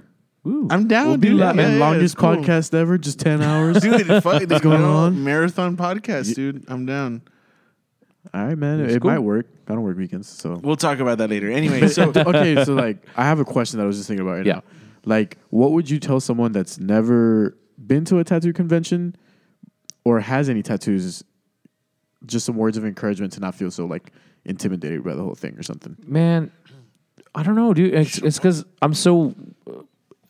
[0.47, 0.67] Ooh.
[0.71, 1.39] I'm down, We'll be dude.
[1.39, 1.73] live, Yeah, man.
[1.79, 2.37] yeah, longest it's cool.
[2.37, 3.81] podcast ever, just ten hours.
[3.81, 4.07] dude.
[4.07, 5.23] Fuck, What's going on?
[5.23, 6.65] Marathon podcast, dude.
[6.69, 7.23] I'm down.
[8.35, 8.81] All right, man.
[8.81, 9.11] It cool.
[9.11, 9.47] might work.
[9.69, 11.51] I don't work weekends, so We'll talk about that later.
[11.51, 14.37] Anyway, so okay, so like I have a question that I was just thinking about
[14.39, 14.55] right Yeah.
[14.55, 14.63] now.
[15.05, 19.17] Like, what would you tell someone that's never been to a tattoo convention
[20.05, 21.23] or has any tattoos?
[22.27, 24.13] Just some words of encouragement to not feel so like
[24.45, 25.97] intimidated by the whole thing or something.
[26.07, 26.53] Man,
[27.35, 27.95] I don't know, dude.
[27.95, 29.35] It's it's because I'm so.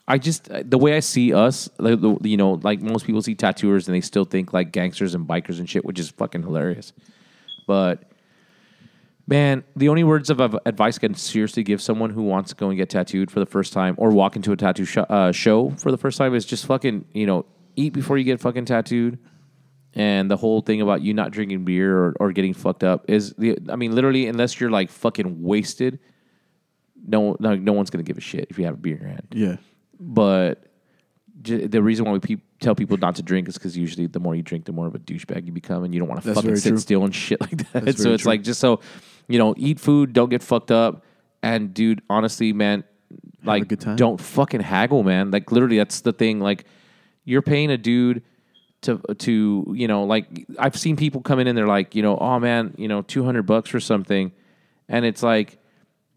[0.09, 3.95] I just the way I see us, you know, like most people see tattooers and
[3.95, 6.93] they still think like gangsters and bikers and shit, which is fucking hilarious.
[7.67, 8.11] But
[9.29, 12.57] man, the only words of of advice I can seriously give someone who wants to
[12.57, 15.31] go and get tattooed for the first time or walk into a tattoo sh- uh,
[15.31, 18.65] show for the first time is just fucking, you know, eat before you get fucking
[18.65, 19.19] tattooed.
[19.95, 23.35] And the whole thing about you not drinking beer or, or getting fucked up is
[23.35, 26.01] the I mean, literally, unless you're like fucking wasted,
[27.07, 29.11] no, no, no one's gonna give a shit if you have a beer in your
[29.11, 29.27] hand.
[29.33, 29.57] Yeah.
[30.05, 30.65] But
[31.43, 34.19] j- the reason why we pe- tell people not to drink is because usually the
[34.21, 36.27] more you drink, the more of a douchebag you become, and you don't want to
[36.27, 36.79] That's fucking very sit true.
[36.79, 37.85] still and shit like that.
[37.85, 38.33] That's so very it's true.
[38.33, 38.81] like just so
[39.29, 41.05] you know, eat food, don't get fucked up,
[41.43, 42.83] and dude, honestly, man,
[43.45, 43.97] like good time.
[43.97, 45.31] don't fucking haggle, man.
[45.31, 46.41] Like literally, that's the thing.
[46.41, 46.65] Like
[47.25, 48.23] you're paying a dude
[48.83, 52.19] to to you know like I've seen people come in and they're like you know
[52.19, 54.33] oh man you know two hundred bucks for something,
[54.89, 55.59] and it's like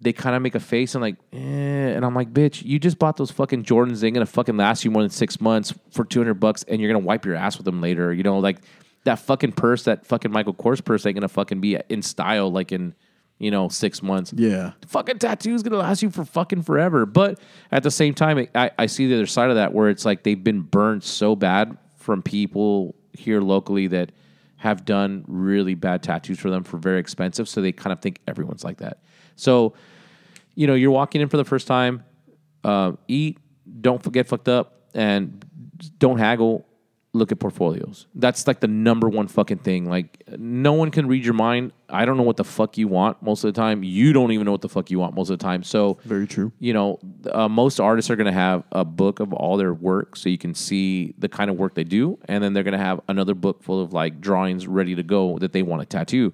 [0.05, 2.97] they kind of make a face and like eh, and I'm like bitch you just
[2.97, 6.05] bought those fucking Jordans they ain't gonna fucking last you more than six months for
[6.05, 8.59] two hundred bucks and you're gonna wipe your ass with them later you know like
[9.03, 12.71] that fucking purse that fucking Michael Kors purse ain't gonna fucking be in style like
[12.71, 12.95] in
[13.37, 14.71] you know six months Yeah.
[14.87, 17.05] fucking tattoo's gonna last you for fucking forever.
[17.05, 17.39] But
[17.71, 20.23] at the same time, I, I see the other side of that where it's like
[20.23, 24.11] they've been burned so bad from people here locally that
[24.57, 27.47] have done really bad tattoos for them for very expensive.
[27.49, 28.99] So they kind of think everyone's like that.
[29.35, 29.73] So,
[30.55, 32.03] you know, you're walking in for the first time,
[32.63, 33.37] uh, eat,
[33.81, 35.43] don't get fucked up, and
[35.99, 36.65] don't haggle.
[37.13, 38.07] look at portfolios.
[38.15, 39.89] That's like the number one fucking thing.
[39.89, 41.71] Like no one can read your mind.
[41.87, 43.83] I don't know what the fuck you want most of the time.
[43.83, 45.63] You don't even know what the fuck you want most of the time.
[45.63, 46.51] So Very true.
[46.59, 46.99] you know,
[47.31, 50.37] uh, most artists are going to have a book of all their work so you
[50.37, 52.19] can see the kind of work they do.
[52.25, 55.37] And then they're going to have another book full of like drawings ready to go
[55.39, 56.33] that they want to tattoo.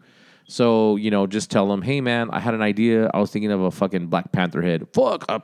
[0.52, 3.10] So, you know, just tell them, hey, man, I had an idea.
[3.14, 4.86] I was thinking of a fucking Black Panther head.
[4.92, 5.24] Fuck.
[5.30, 5.40] I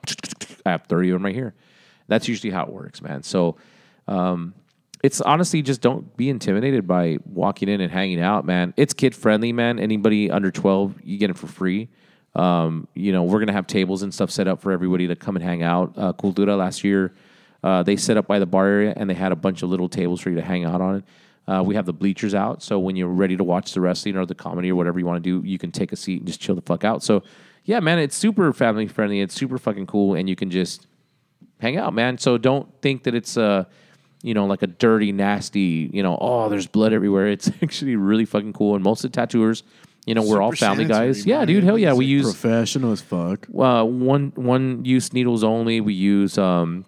[0.65, 1.53] have 30 of them right here.
[2.09, 3.23] That's usually how it works, man.
[3.23, 3.55] So,
[4.09, 4.53] um,
[5.01, 8.73] it's honestly just don't be intimidated by walking in and hanging out, man.
[8.75, 9.79] It's kid friendly, man.
[9.79, 11.87] Anybody under 12, you get it for free.
[12.35, 15.37] Um, you know, we're gonna have tables and stuff set up for everybody to come
[15.37, 15.93] and hang out.
[15.95, 17.13] Uh, Cultura last year,
[17.63, 19.87] uh, they set up by the bar area and they had a bunch of little
[19.87, 21.03] tables for you to hang out on.
[21.47, 24.25] Uh, we have the bleachers out, so when you're ready to watch the wrestling or
[24.25, 26.41] the comedy or whatever you want to do, you can take a seat and just
[26.41, 27.01] chill the fuck out.
[27.03, 27.23] So,
[27.63, 29.21] yeah, man, it's super family friendly.
[29.21, 30.87] It's super fucking cool, and you can just
[31.61, 32.17] hang out, man.
[32.17, 33.65] So don't think that it's a,
[34.23, 37.27] you know, like a dirty, nasty, you know, oh, there's blood everywhere.
[37.31, 38.75] It's actually really fucking cool.
[38.75, 39.63] And most of the tattooers,
[40.05, 41.25] you know, we're all family guys.
[41.25, 41.93] Yeah, dude, hell yeah.
[41.93, 43.47] We use Professional as fuck.
[43.57, 45.81] uh, one one use needles only.
[45.81, 46.85] We use um,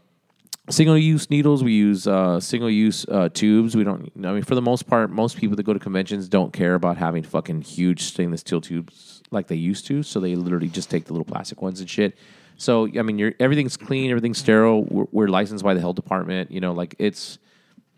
[0.70, 1.64] single use needles.
[1.64, 3.76] We use uh, single use uh, tubes.
[3.76, 4.12] We don't.
[4.18, 6.98] I mean, for the most part, most people that go to conventions don't care about
[6.98, 10.04] having fucking huge stainless steel tubes like they used to.
[10.04, 12.18] So they literally just take the little plastic ones and shit.
[12.58, 14.84] So I mean, you're everything's clean, everything's sterile.
[14.84, 16.52] We're, we're licensed by the health department.
[16.52, 17.40] You know, like it's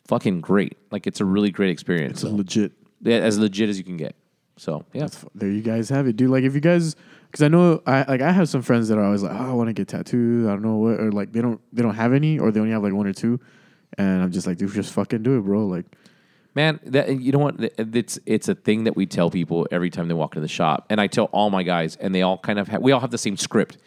[0.08, 0.78] fucking great.
[0.92, 2.24] Like it's a really great experience.
[2.24, 2.74] It's legit.
[3.02, 4.16] Yeah, as legit as you can get.
[4.58, 6.30] So yeah, There you guys have it, dude.
[6.30, 6.96] Like if you guys,
[7.32, 9.54] because I know I like I have some friends that are always like, oh, I
[9.54, 10.48] want to get tattooed.
[10.48, 12.74] I don't know what, or like they don't they don't have any, or they only
[12.74, 13.40] have like one or two,
[13.98, 15.66] and I'm just like, dude, just fucking do it, bro.
[15.66, 15.86] Like
[16.54, 17.56] Man, that you know what?
[17.78, 20.86] It's it's a thing that we tell people every time they walk into the shop,
[20.90, 23.18] and I tell all my guys, and they all kind of we all have the
[23.18, 23.78] same script,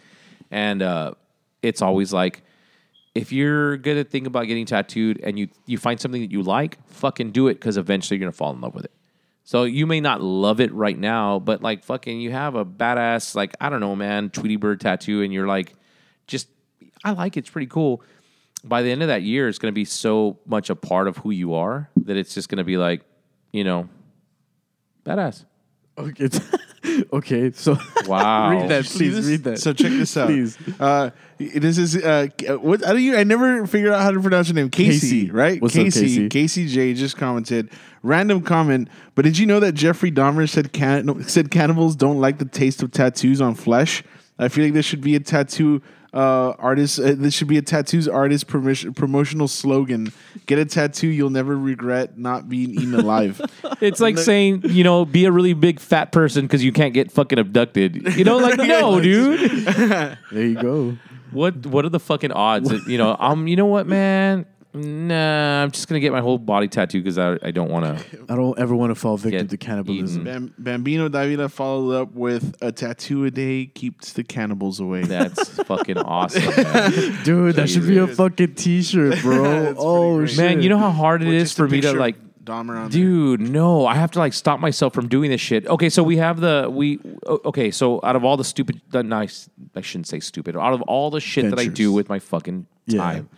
[0.51, 1.13] and uh,
[1.63, 2.43] it's always like,
[3.15, 6.79] if you're gonna think about getting tattooed and you you find something that you like,
[6.89, 8.93] fucking do it because eventually you're gonna fall in love with it.
[9.45, 13.35] So you may not love it right now, but like fucking, you have a badass
[13.35, 15.75] like I don't know, man, Tweety Bird tattoo, and you're like,
[16.27, 16.49] just
[17.05, 17.41] I like it.
[17.41, 18.03] It's pretty cool.
[18.65, 21.19] By the end of that year, it's going to be so much a part of
[21.19, 23.03] who you are that it's just going to be like,
[23.53, 23.91] you know,
[25.05, 25.45] badass.
[25.99, 26.29] okay,
[27.13, 27.51] okay.
[27.53, 28.51] So Wow.
[28.51, 29.27] read that, please.
[29.29, 29.59] Read that.
[29.61, 30.29] So check this out.
[30.29, 30.59] Please.
[30.79, 32.29] Uh, this is uh,
[32.61, 33.17] what I don't you.
[33.17, 34.71] I never figured out how to pronounce your name.
[34.71, 35.31] Casey, Casey.
[35.31, 35.61] right?
[35.61, 36.01] What's up, Casey.
[36.01, 36.29] Casey?
[36.29, 37.71] Casey J just commented.
[38.03, 38.89] Random comment.
[39.15, 42.83] But did you know that Jeffrey Dahmer said can- said cannibals don't like the taste
[42.83, 44.03] of tattoos on flesh?
[44.39, 45.83] I feel like there should be a tattoo.
[46.13, 50.13] Uh, artist, uh, this should be a tattoos artist promotion, promotional slogan.
[50.47, 53.41] Get a tattoo, you'll never regret not being eaten alive.
[53.81, 57.11] It's like saying, you know, be a really big fat person because you can't get
[57.11, 58.17] fucking abducted.
[58.17, 59.41] You know, like no, dude.
[59.67, 60.97] There you go.
[61.33, 62.71] What what are the fucking odds?
[62.71, 64.47] That, you know, um, you know what, man?
[64.75, 68.05] Nah, I'm just gonna get my whole body tattooed because I, I don't want to.
[68.29, 70.25] I don't ever want to fall victim Get to cannibalism.
[70.25, 75.03] Bam- Bambino Davila followed up with a tattoo a day keeps the cannibals away.
[75.05, 76.91] That's fucking awesome, man.
[77.25, 79.75] Dude, that should be a fucking t-shirt, bro.
[79.79, 80.31] oh great.
[80.31, 80.39] shit.
[80.39, 80.63] man.
[80.63, 82.17] You know how hard it With is just a for me to picture of like
[82.43, 83.01] Dahmer on there.
[83.01, 85.67] Dude, no, I have to like stop myself from doing this shit.
[85.69, 89.03] Okay, so we have the we o- okay, so out of all the stupid the
[89.05, 90.57] nice I shouldn't say stupid.
[90.57, 91.75] Out of all the shit that I Ventures.
[91.77, 92.99] do with my fucking Yeah.
[93.01, 93.29] time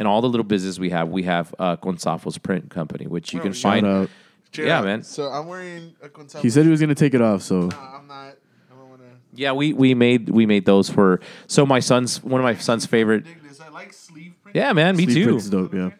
[0.00, 3.38] and all the little business we have, we have uh Gonzalez print company, which you
[3.40, 4.10] can shout find out.
[4.54, 4.84] Yeah, out.
[4.86, 5.02] man.
[5.02, 6.42] So I'm wearing a Gonzalo.
[6.42, 8.34] He said he was gonna take it off, so Nah, I'm not.
[8.70, 12.22] I don't want to Yeah, we we made we made those for so my son's
[12.24, 13.60] one of my son's favorite dig this.
[13.60, 14.56] I like sleeve print.
[14.56, 15.24] Yeah, man, me Sleeve too.
[15.26, 15.90] print's dope, yeah.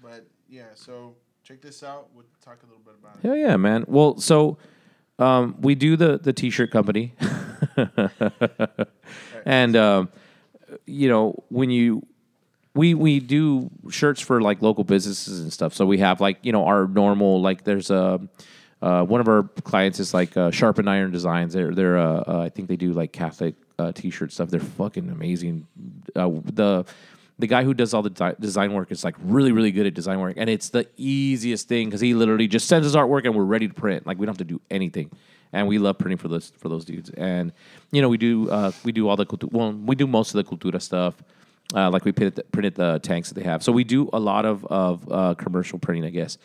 [0.00, 2.08] But yeah, so check this out.
[2.14, 3.26] We'll talk a little bit about it.
[3.26, 3.84] Hell yeah, man.
[3.88, 4.56] Well, so
[5.18, 7.12] um, we do the the t-shirt company,
[9.44, 10.10] and um,
[10.86, 12.06] you know when you
[12.78, 15.74] we we do shirts for like local businesses and stuff.
[15.74, 18.20] So we have like you know our normal like there's a.
[18.80, 21.52] Uh, one of our clients is like uh, Sharp and Iron Designs.
[21.52, 24.50] They're they're uh, uh, I think they do like Catholic uh, T-shirt stuff.
[24.50, 25.66] They're fucking amazing.
[26.14, 26.84] Uh, the
[27.40, 29.94] the guy who does all the di- design work is like really really good at
[29.94, 33.34] design work, and it's the easiest thing because he literally just sends us artwork and
[33.34, 34.06] we're ready to print.
[34.06, 35.10] Like we don't have to do anything,
[35.52, 37.10] and we love printing for those for those dudes.
[37.10, 37.52] And
[37.90, 40.80] you know we do we do all the well we do most of the cultura
[40.80, 41.20] stuff.
[41.74, 44.18] Uh, like we printed the, printed the tanks that they have, so we do a
[44.18, 46.38] lot of of uh, commercial printing, I guess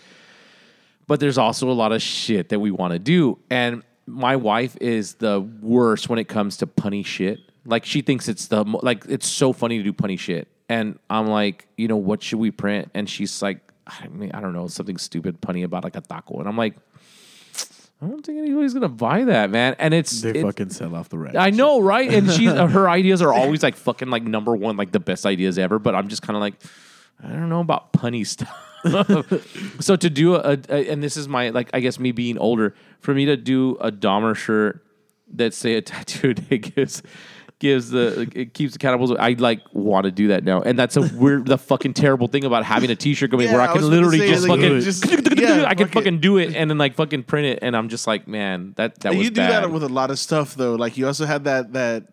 [1.07, 3.37] but there's also a lot of shit that we want to do.
[3.49, 7.39] And my wife is the worst when it comes to punny shit.
[7.65, 10.47] Like she thinks it's the like it's so funny to do punny shit.
[10.69, 12.91] And I'm like, you know, what should we print?
[12.93, 16.39] And she's like, I mean, I don't know, something stupid punny about like a taco.
[16.39, 16.75] And I'm like,
[18.03, 19.75] I don't think anybody's gonna buy that, man.
[19.79, 21.35] And it's they fucking sell off the rack.
[21.35, 22.13] I know, right?
[22.13, 25.57] And she, her ideas are always like fucking like number one, like the best ideas
[25.57, 25.79] ever.
[25.79, 26.55] But I'm just kind of like,
[27.23, 29.81] I don't know about punny stuff.
[29.81, 32.75] so to do a, a, and this is my like I guess me being older,
[32.99, 34.83] for me to do a Dahmer shirt
[35.35, 37.03] that say a tattoo that gives
[37.63, 39.11] gives the it keeps the cannibals.
[39.17, 42.43] I like want to do that now, and that's a weird, the fucking terrible thing
[42.43, 44.79] about having a T-shirt company Yeah, where I I can literally say, just like, fucking
[44.81, 45.05] just-
[45.39, 45.99] yeah, I can fuck it.
[46.03, 48.99] fucking do it and then like fucking print it, and I'm just like, man, that
[48.99, 49.63] that And was you do bad.
[49.63, 50.75] that with a lot of stuff though.
[50.75, 52.07] Like you also had that that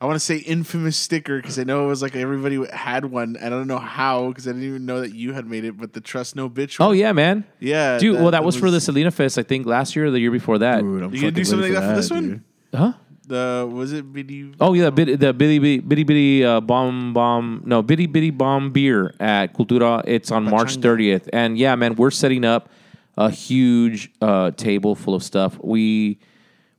[0.00, 3.34] I want to say infamous sticker because I know it was like everybody had one.
[3.36, 5.76] and I don't know how because I didn't even know that you had made it.
[5.78, 6.76] But the trust no bitch.
[6.78, 6.98] Oh one.
[6.98, 7.44] yeah, man.
[7.60, 8.14] Yeah, dude.
[8.14, 10.20] that- well, that that was, for the Selena Fest, I think last year or the
[10.20, 10.82] year before that.
[10.82, 12.18] Dude, I'm You gonna do fucking something ready like that for this dude.
[12.18, 12.44] one?
[12.74, 12.92] Huh?
[13.26, 14.54] The was it bitty?
[14.60, 18.70] Oh yeah, bit, the bitty bitty bitty bitty uh, bomb bomb no bitty bitty bomb
[18.70, 20.04] beer at Cultura.
[20.06, 22.70] It's on March thirtieth, and yeah, man, we're setting up
[23.16, 25.58] a huge uh, table full of stuff.
[25.60, 26.20] We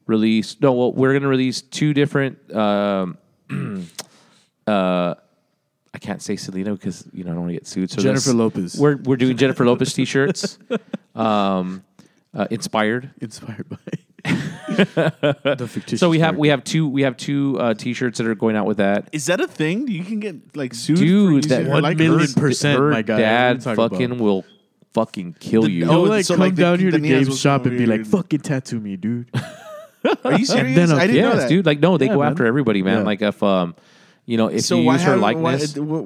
[0.06, 2.54] release no, well, we're gonna release two different.
[2.56, 3.18] Um,
[4.68, 5.16] uh,
[5.94, 7.92] I can't say Selena because you know I don't want to get sued.
[7.92, 8.78] So Jennifer Lopez.
[8.80, 10.60] We're we're doing Jennifer Lopez t-shirts,
[11.16, 11.84] um,
[12.34, 13.12] uh, inspired.
[13.20, 13.78] Inspired by
[14.26, 16.00] the fictitious.
[16.00, 18.66] So we have we have two we have two uh, t-shirts that are going out
[18.66, 19.10] with that.
[19.12, 19.88] Is that a thing?
[19.88, 20.98] You can get like sued.
[20.98, 22.34] Dude, for that using one like million hers?
[22.34, 23.18] percent, her my guy.
[23.20, 24.24] dad What are you talking fucking about?
[24.24, 24.46] will
[24.94, 25.86] fucking kill The- you.
[25.86, 27.78] He'll Oh, like so, come like, the down here to quinceañeras Gabe's was shop and
[27.78, 28.00] be weird.
[28.00, 29.30] like, "Fucking tattoo me, dude."
[30.24, 30.76] Are you serious?
[30.76, 31.50] then I'll- I didn't know yes, that.
[31.50, 31.66] dude.
[31.66, 32.32] Like no, they Yeah, go man.
[32.32, 33.00] after everybody, man.
[33.00, 33.04] Yeah.
[33.04, 33.76] Like if um,
[34.28, 35.76] you know, if so you why use her have, likeness.
[35.76, 35.88] What,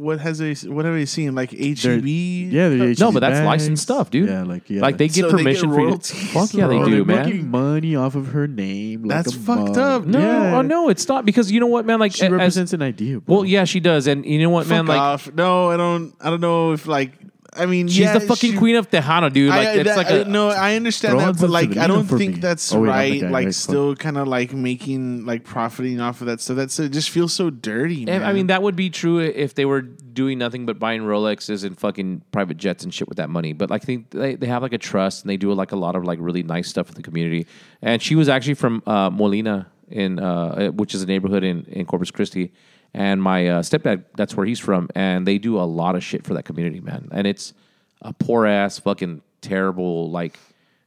[0.00, 0.54] what has they?
[0.70, 1.34] What have they seen?
[1.34, 2.06] Like E HEB?
[2.06, 3.44] yeah, they're no, but that's bags.
[3.46, 4.30] licensed stuff, dude.
[4.30, 5.98] Yeah, like yeah, like they get So they get permission for you.
[5.98, 7.26] To, fuck yeah, they Bro, do, they're man.
[7.26, 9.02] making money off of her name.
[9.02, 9.78] like That's a fucked mug.
[9.78, 10.06] up.
[10.06, 10.56] No, Yeah.
[10.56, 12.00] oh, no, it's not because you know what, man.
[12.00, 13.20] Like She as- represents an idea.
[13.20, 13.34] Bro.
[13.36, 14.86] well, yeah, she does, and you know what, Fuck man.
[14.86, 15.30] Like off.
[15.34, 16.14] No, I don't.
[16.18, 17.12] I don't know if like.
[17.52, 19.50] I mean, she's yeah, the fucking she- queen of Tejano, dude.
[19.50, 22.04] Like I, it's that- like I- a no, I understand that, but like, I don't
[22.06, 22.40] think me.
[22.40, 23.20] that's Oh, wait, right.
[23.22, 23.54] guy, like, right?
[23.54, 26.56] still kind of like making like profiting off of that stuff.
[26.56, 26.90] That's it.
[26.92, 28.02] Just feels so dirty.
[28.02, 28.22] I- Man.
[28.22, 31.78] I mean, that would be true if they were doing nothing but buying Rolexes and
[31.78, 33.52] fucking private jets and shit with that money.
[33.52, 35.96] But like, they they, they have like a trust and they do like a lot
[35.96, 37.46] of like really nice stuff for the community.
[37.82, 41.84] And she was actually from uh, Molina in uh, which is a neighborhood in in
[41.86, 42.52] Corpus Christi.
[42.92, 46.24] And my uh, stepdad, that's where he's from, and they do a lot of shit
[46.24, 47.08] for that community, man.
[47.12, 47.54] And it's
[48.02, 50.38] a poor ass, fucking terrible, like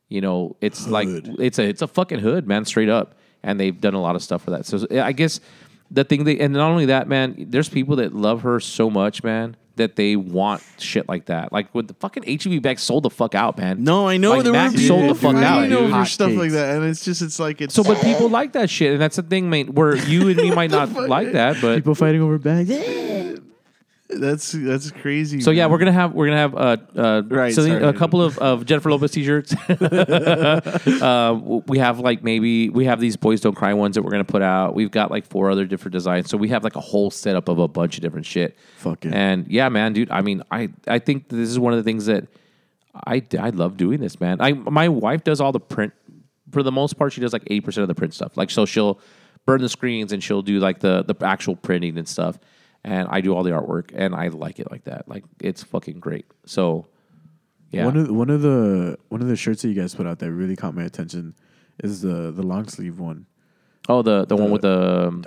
[0.09, 3.15] you know, it's like it's a it's a fucking hood, man, straight up.
[3.41, 4.65] And they've done a lot of stuff for that.
[4.65, 5.39] So I guess
[5.89, 9.23] the thing they and not only that, man, there's people that love her so much,
[9.23, 11.51] man, that they want shit like that.
[11.51, 13.83] Like with the fucking HEB bag sold the fuck out, man.
[13.83, 15.91] no, I know like, there Mac were sold people the fuck fighting out, over dude.
[15.91, 18.69] Hot stuff like that, and it's just it's like it's So, but people like that
[18.69, 19.69] shit, and that's the thing, mate.
[19.69, 22.69] Where you and me might not like that, but people fighting over bags.
[24.19, 25.41] That's that's crazy.
[25.41, 25.71] So yeah, man.
[25.71, 27.83] we're gonna have we're gonna have uh, uh Right, Celine- sorry.
[27.85, 29.53] a couple of, of Jennifer Lopez t-shirts.
[31.01, 34.23] uh, we have like maybe we have these boys don't cry ones that we're gonna
[34.23, 34.75] put out.
[34.75, 37.59] We've got like four other different designs, so we have like a whole setup of
[37.59, 38.57] a bunch of different shit.
[38.77, 39.11] Fuck yeah.
[39.13, 40.11] And yeah, man, dude.
[40.11, 42.27] I mean, I I think this is one of the things that
[42.93, 44.37] I I love doing this, man.
[44.39, 45.93] I my wife does all the print
[46.51, 47.13] for the most part.
[47.13, 48.37] She does like eighty percent of the print stuff.
[48.37, 48.99] Like so, she'll
[49.45, 52.37] burn the screens and she'll do like the the actual printing and stuff.
[52.83, 55.07] And I do all the artwork, and I like it like that.
[55.07, 56.25] Like it's fucking great.
[56.45, 56.87] So,
[57.71, 60.19] yeah, One of one of the one of the shirts that you guys put out
[60.19, 61.35] that really caught my attention
[61.83, 63.25] is the the long sleeve one.
[63.89, 65.23] Oh the the one with the um,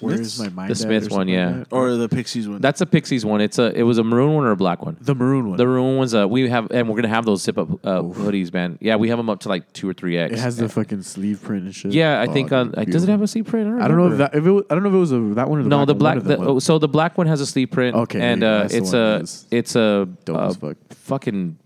[0.00, 0.68] Where is my mind?
[0.68, 1.50] The at Smiths something one, like yeah.
[1.58, 1.66] that?
[1.70, 2.60] or the Pixies one.
[2.60, 3.40] that's a Pixies one.
[3.40, 4.96] It's a it was a maroon one or a black one.
[5.00, 5.56] the maroon one.
[5.56, 8.52] The maroon one's a we have and we're gonna have those zip up uh, hoodies,
[8.52, 8.78] man.
[8.80, 10.32] Yeah, we have them up to like two or three X.
[10.32, 11.92] it has the fucking sleeve print and shit.
[11.92, 13.80] yeah, I Oh, think dude, on does it have a sleeve print?
[13.80, 14.16] I don't know if remember.
[14.16, 15.68] that if it was, I don't know if it was a, that one or the
[15.68, 16.16] No, black the black.
[16.16, 16.64] one The, them oh, was.
[16.64, 17.94] so the black one has a sleeve print.
[17.96, 18.48] Okay, and go.
[18.52, 20.76] uh, That's the it's one a is it's a dope uh, as fuck.
[20.90, 21.58] fucking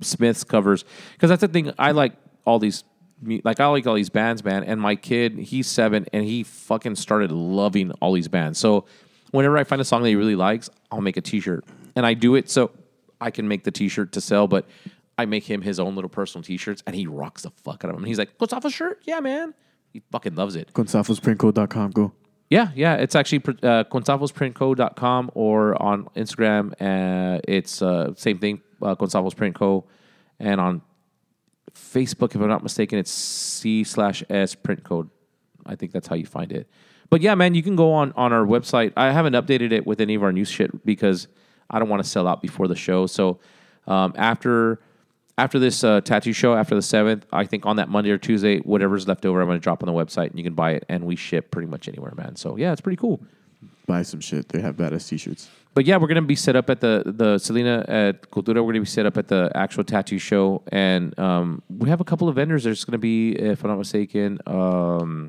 [0.00, 1.72] Smiths covers because that's the thing.
[1.78, 2.12] I like
[2.44, 2.84] all these.
[3.44, 4.64] Like I like all these bands, man.
[4.64, 8.58] And my kid, he's seven, and he fucking started loving all these bands.
[8.58, 8.84] So
[9.30, 11.64] whenever I find a song that he really likes, I'll make a T-shirt,
[11.96, 12.70] and I do it so
[13.20, 14.46] I can make the T-shirt to sell.
[14.46, 14.66] But
[15.16, 17.96] I make him his own little personal T-shirts, and he rocks the fuck out of
[17.96, 18.04] them.
[18.04, 19.00] And he's like, "What's off a shirt?
[19.04, 19.54] Yeah, man."
[19.92, 20.72] He fucking loves it.
[20.74, 21.92] Gonzalezprintcode.com.
[21.92, 22.12] Go.
[22.50, 22.96] Yeah, yeah.
[22.96, 26.72] It's actually uh, gonzalezprintco.com or on Instagram.
[26.80, 29.84] Uh, it's uh, same thing, uh, Gonzalez Print Co.
[30.40, 30.82] And on
[31.72, 35.10] Facebook, if I'm not mistaken, it's C slash S Print Code.
[35.66, 36.68] I think that's how you find it.
[37.10, 38.92] But yeah, man, you can go on on our website.
[38.96, 41.28] I haven't updated it with any of our new shit because
[41.70, 43.06] I don't want to sell out before the show.
[43.06, 43.40] So
[43.86, 44.80] um, after
[45.36, 48.60] after this uh, tattoo show, after the seventh, I think on that Monday or Tuesday,
[48.60, 50.84] whatever's left over, I'm going to drop on the website and you can buy it.
[50.88, 52.36] And we ship pretty much anywhere, man.
[52.36, 53.24] So yeah, it's pretty cool.
[53.86, 54.48] Buy some shit.
[54.48, 55.48] They have badass t-shirts.
[55.74, 58.64] But yeah, we're gonna be set up at the the Selena at Cultura.
[58.64, 62.04] We're gonna be set up at the actual tattoo show, and um, we have a
[62.04, 62.64] couple of vendors.
[62.64, 65.28] There's gonna be, if I'm not mistaken, um,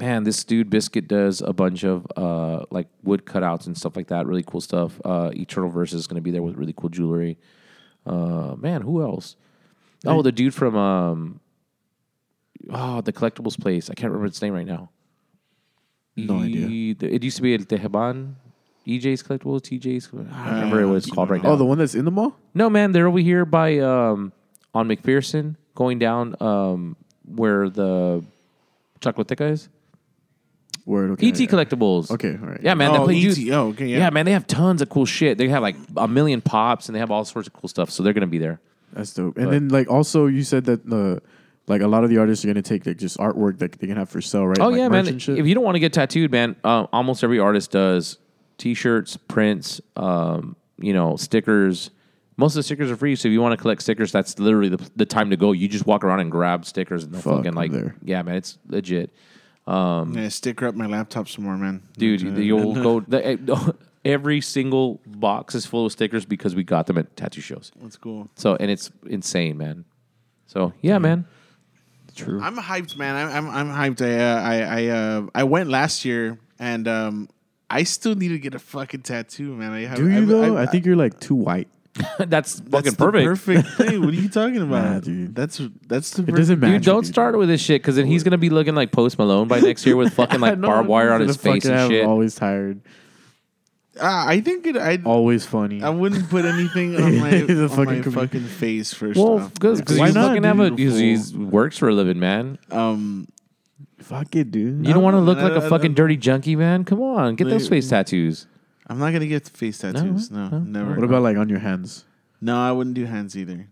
[0.00, 4.08] man, this dude Biscuit does a bunch of uh, like wood cutouts and stuff like
[4.08, 4.26] that.
[4.26, 5.00] Really cool stuff.
[5.04, 7.38] Uh, Eternal Verse is going to be there with really cool jewelry.
[8.06, 9.36] Uh, man, who else?
[10.06, 11.40] Oh, the dude from um,
[12.70, 13.90] oh, the collectibles place.
[13.90, 14.90] I can't remember its name right now.
[16.16, 16.94] No idea.
[17.00, 18.34] It used to be El Tejeban.
[18.86, 20.08] EJ's collectibles, TJ's.
[20.32, 21.50] I don't remember what it's called right now.
[21.50, 22.36] Oh, the one that's in the mall.
[22.54, 24.32] No, man, they're over here by um,
[24.74, 26.96] on McPherson, going down um,
[27.26, 28.24] where the
[29.00, 29.68] Chocolateca is.
[30.86, 31.10] Word.
[31.12, 31.28] Okay.
[31.28, 32.10] ET collectibles.
[32.10, 32.36] Okay.
[32.40, 32.60] All right.
[32.62, 32.90] Yeah, man.
[32.90, 33.34] Oh, they play, ET.
[33.34, 33.98] dude, Oh, okay, yeah.
[33.98, 34.24] yeah, man.
[34.26, 35.36] They have tons of cool shit.
[35.38, 37.90] They have like a million pops, and they have all sorts of cool stuff.
[37.90, 38.60] So they're gonna be there.
[38.92, 39.36] That's dope.
[39.36, 41.22] And But- then like also you said that the
[41.66, 43.96] like a lot of the artists are gonna take like just artwork that they can
[43.96, 44.58] have for sale, right?
[44.60, 45.18] Oh Like yeah, man.
[45.18, 45.38] shit?
[45.38, 48.18] If you don't want to get tattooed, man, uh, almost every artist does
[48.58, 51.90] t-shirts, prints, um, you know, stickers.
[52.36, 54.70] Most of the stickers are free, so if you want to collect stickers, that's literally
[54.70, 55.52] the, the time to go.
[55.52, 57.96] You just walk around and grab stickers, and they'll Fuck, fucking like, there.
[58.02, 59.10] yeah, man, it's legit.
[59.66, 61.82] I'm gonna sticker up my laptop some more, man.
[61.98, 62.26] dude.
[62.26, 63.00] Uh, You'll go.
[63.00, 67.70] The, every single box is full of stickers because we got them at tattoo shows.
[67.80, 68.28] That's cool.
[68.36, 69.84] So and it's insane, man.
[70.46, 71.26] So yeah, man.
[72.14, 72.40] True.
[72.40, 73.14] I'm hyped, man.
[73.16, 74.02] I'm I'm, I'm hyped.
[74.02, 77.28] I uh, I I, uh, I went last year, and um,
[77.68, 79.72] I still need to get a fucking tattoo, man.
[79.72, 80.42] I have, Do you I've- though?
[80.56, 81.68] I've- I think you're like too white.
[82.18, 83.24] That's that's fucking the perfect.
[83.26, 84.00] perfect thing.
[84.00, 85.34] What are you talking about, Nah, dude.
[85.34, 86.74] That's that's the It doesn't matter.
[86.74, 89.48] Dude, don't start with this shit because then he's gonna be looking like Post Malone
[89.48, 92.06] by next year with fucking like barbed wire on his face fucking and have shit.
[92.06, 92.80] Always tired.
[94.00, 94.76] Ah, I think it.
[94.76, 95.82] I Always funny.
[95.82, 99.40] I wouldn't put anything on my, The on fucking my com- fucking face first Well,
[99.40, 99.54] off.
[99.54, 100.78] because Why he's not, fucking have a dude?
[100.78, 102.58] he's, he's works for a living, man.
[102.70, 103.28] Um,
[103.98, 104.86] Fuck it, dude.
[104.86, 106.84] You don't want to look I- like a I- fucking dirty junkie, man.
[106.84, 108.46] Come on, get those face tattoos.
[108.86, 110.30] I'm not gonna get face tattoos.
[110.30, 110.58] No, no.
[110.58, 110.94] never.
[110.94, 112.04] What about like on your hands?
[112.40, 113.68] No, I wouldn't do hands either.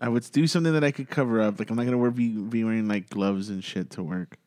[0.00, 1.58] I would do something that I could cover up.
[1.58, 4.38] Like I'm not gonna wear be, be wearing like gloves and shit to work.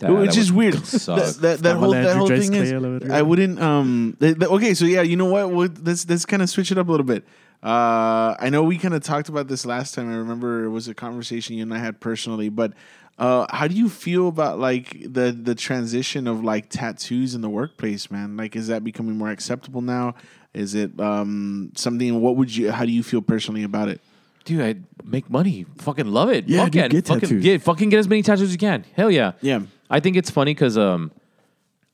[0.00, 0.86] That- Which that is would weird.
[0.86, 1.18] suck.
[1.18, 2.68] That, that, that whole that whole thing is.
[2.68, 3.12] scale or whatever.
[3.12, 3.60] I wouldn't.
[3.60, 4.16] Um.
[4.20, 5.50] th- th- okay, so yeah, you know what?
[5.50, 7.24] We'll- Let's let's kind of switch it up a little bit.
[7.62, 10.12] Uh, I know we kind of talked about this last time.
[10.12, 12.50] I remember it was a conversation you and I had personally.
[12.50, 12.74] But
[13.18, 17.48] uh, how do you feel about like the the transition of like tattoos in the
[17.48, 18.36] workplace, man?
[18.36, 20.14] Like, is that becoming more acceptable now?
[20.52, 22.20] Is it um something?
[22.20, 22.70] What would you?
[22.70, 24.00] How do you feel personally about it?
[24.44, 25.64] Dude, I make money.
[25.78, 26.46] Fucking love it.
[26.46, 27.42] Yeah, Fuck dude, yeah, get fucking tattoos.
[27.42, 28.84] get fucking get as many tattoos as you can.
[28.94, 29.32] Hell yeah.
[29.40, 29.60] Yeah.
[29.90, 31.12] I think it's funny because um,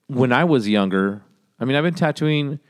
[0.06, 1.22] when I was younger,
[1.58, 2.60] I mean, I've been tattooing,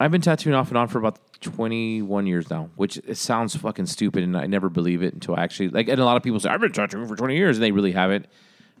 [0.00, 3.54] I've been tattooing off and on for about twenty one years now, which it sounds
[3.56, 5.88] fucking stupid, and I never believe it until I actually like.
[5.88, 7.92] And a lot of people say I've been tattooing for twenty years, and they really
[7.92, 8.26] haven't.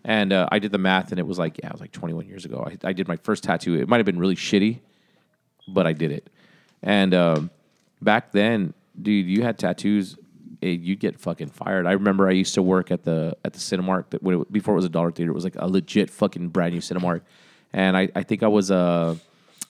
[0.04, 2.14] And uh, I did the math, and it was like, yeah, it was like twenty
[2.14, 2.66] one years ago.
[2.66, 3.74] I, I did my first tattoo.
[3.74, 4.78] It might have been really shitty,
[5.66, 6.30] but I did it.
[6.82, 7.50] And um,
[8.00, 10.16] back then, dude, you had tattoos.
[10.60, 11.86] It, you'd get fucking fired.
[11.86, 14.74] I remember I used to work at the at the Cinemark that when it, before
[14.74, 15.30] it was a dollar theater.
[15.30, 17.22] It was like a legit fucking brand new Cinemark,
[17.72, 19.16] and I, I think I was a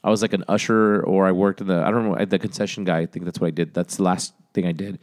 [0.03, 2.84] I was like an usher or I worked in the I don't know the concession
[2.84, 3.01] guy.
[3.01, 3.74] I think that's what I did.
[3.74, 4.99] That's the last thing I did,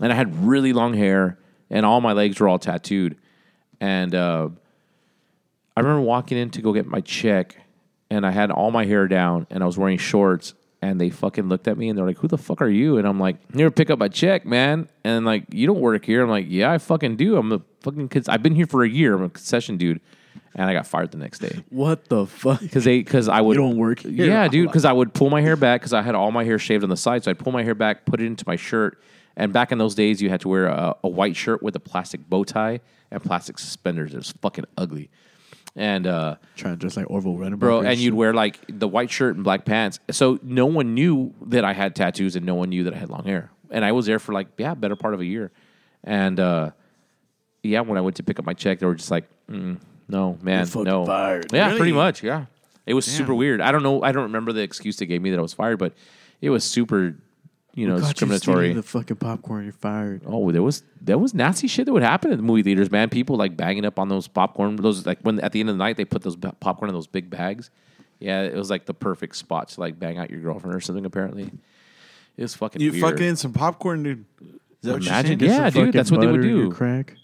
[0.00, 1.38] and I had really long hair
[1.70, 3.16] and all my legs were all tattooed,
[3.80, 4.48] and uh,
[5.76, 7.56] I remember walking in to go get my check,
[8.10, 11.48] and I had all my hair down, and I was wearing shorts, and they fucking
[11.48, 13.66] looked at me, and they're like, "Who the fuck are you?" And I'm like, "Here,
[13.68, 16.70] to pick up my check, man." And like, "You don't work here." I'm like, "Yeah,
[16.72, 17.36] I fucking do.
[17.36, 18.08] I'm a fucking.
[18.08, 19.14] Cons- I've been here for a year.
[19.14, 20.00] I'm a concession dude."
[20.54, 22.60] And I got fired the next day What the fuck?
[22.60, 24.26] because they because I would You don't work here.
[24.26, 24.68] Yeah, dude.
[24.68, 26.88] Because I would pull my hair back because I had all my hair shaved on
[26.88, 28.98] the side, so I'd pull my hair back, put it into my shirt.
[29.36, 31.80] And back in those days, you had to wear a, a white shirt with a
[31.80, 34.14] plastic bow tie and plastic suspenders.
[34.14, 35.10] It was fucking ugly.
[35.78, 37.58] And uh, Trying to dress like Orville Redenbacher.
[37.58, 40.00] bro, and you'd wear like the white shirt and black pants.
[40.10, 43.10] So no one knew that I had tattoos, and no one knew that I had
[43.10, 43.50] long hair.
[43.70, 45.52] And I was there for like yeah, better part of a year.
[46.02, 46.70] And uh,
[47.62, 50.38] yeah, when I went to pick up my check, they were just like, mm, "No,
[50.40, 51.52] man, no." fired.
[51.52, 51.78] Yeah, Really?
[51.78, 52.22] pretty much.
[52.22, 52.46] Yeah,
[52.86, 53.60] it was super weird.
[53.60, 54.02] I don't know.
[54.02, 55.92] I don't remember the excuse they gave me that I was fired, but
[56.40, 57.16] it was super,
[57.76, 58.66] you know, Caught discriminatory.
[58.70, 59.64] stealing The fucking popcorn.
[59.64, 60.22] You're fired.
[60.26, 63.10] Oh, there was there was nasty shit that would happen in the movie theaters, man.
[63.10, 64.76] People like banging up on those popcorn.
[64.76, 67.06] Those like when at the end of the night they put those popcorn in those
[67.06, 67.70] big bags.
[68.18, 71.04] Yeah, it was like the perfect spot to like bang out your girlfriend or something.
[71.04, 71.50] Apparently,
[72.38, 72.80] it was fucking.
[72.80, 73.02] You weird.
[73.02, 74.24] fucking in some popcorn, dude.
[74.40, 74.46] Is
[74.82, 75.52] that what you're Imagine, saying?
[75.52, 76.72] yeah, dude, that's what they would butter in your do.
[76.72, 77.14] Crack.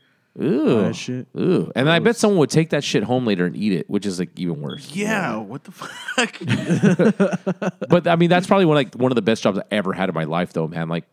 [0.40, 1.26] Ooh, that shit.
[1.36, 4.06] Ooh, and I bet someone would take that shit home later and eat it, which
[4.06, 4.90] is like even worse.
[4.94, 5.36] Yeah.
[5.36, 6.38] What the fuck?
[7.88, 10.08] but I mean, that's probably one like one of the best jobs I ever had
[10.08, 10.88] in my life, though, man.
[10.88, 11.04] Like,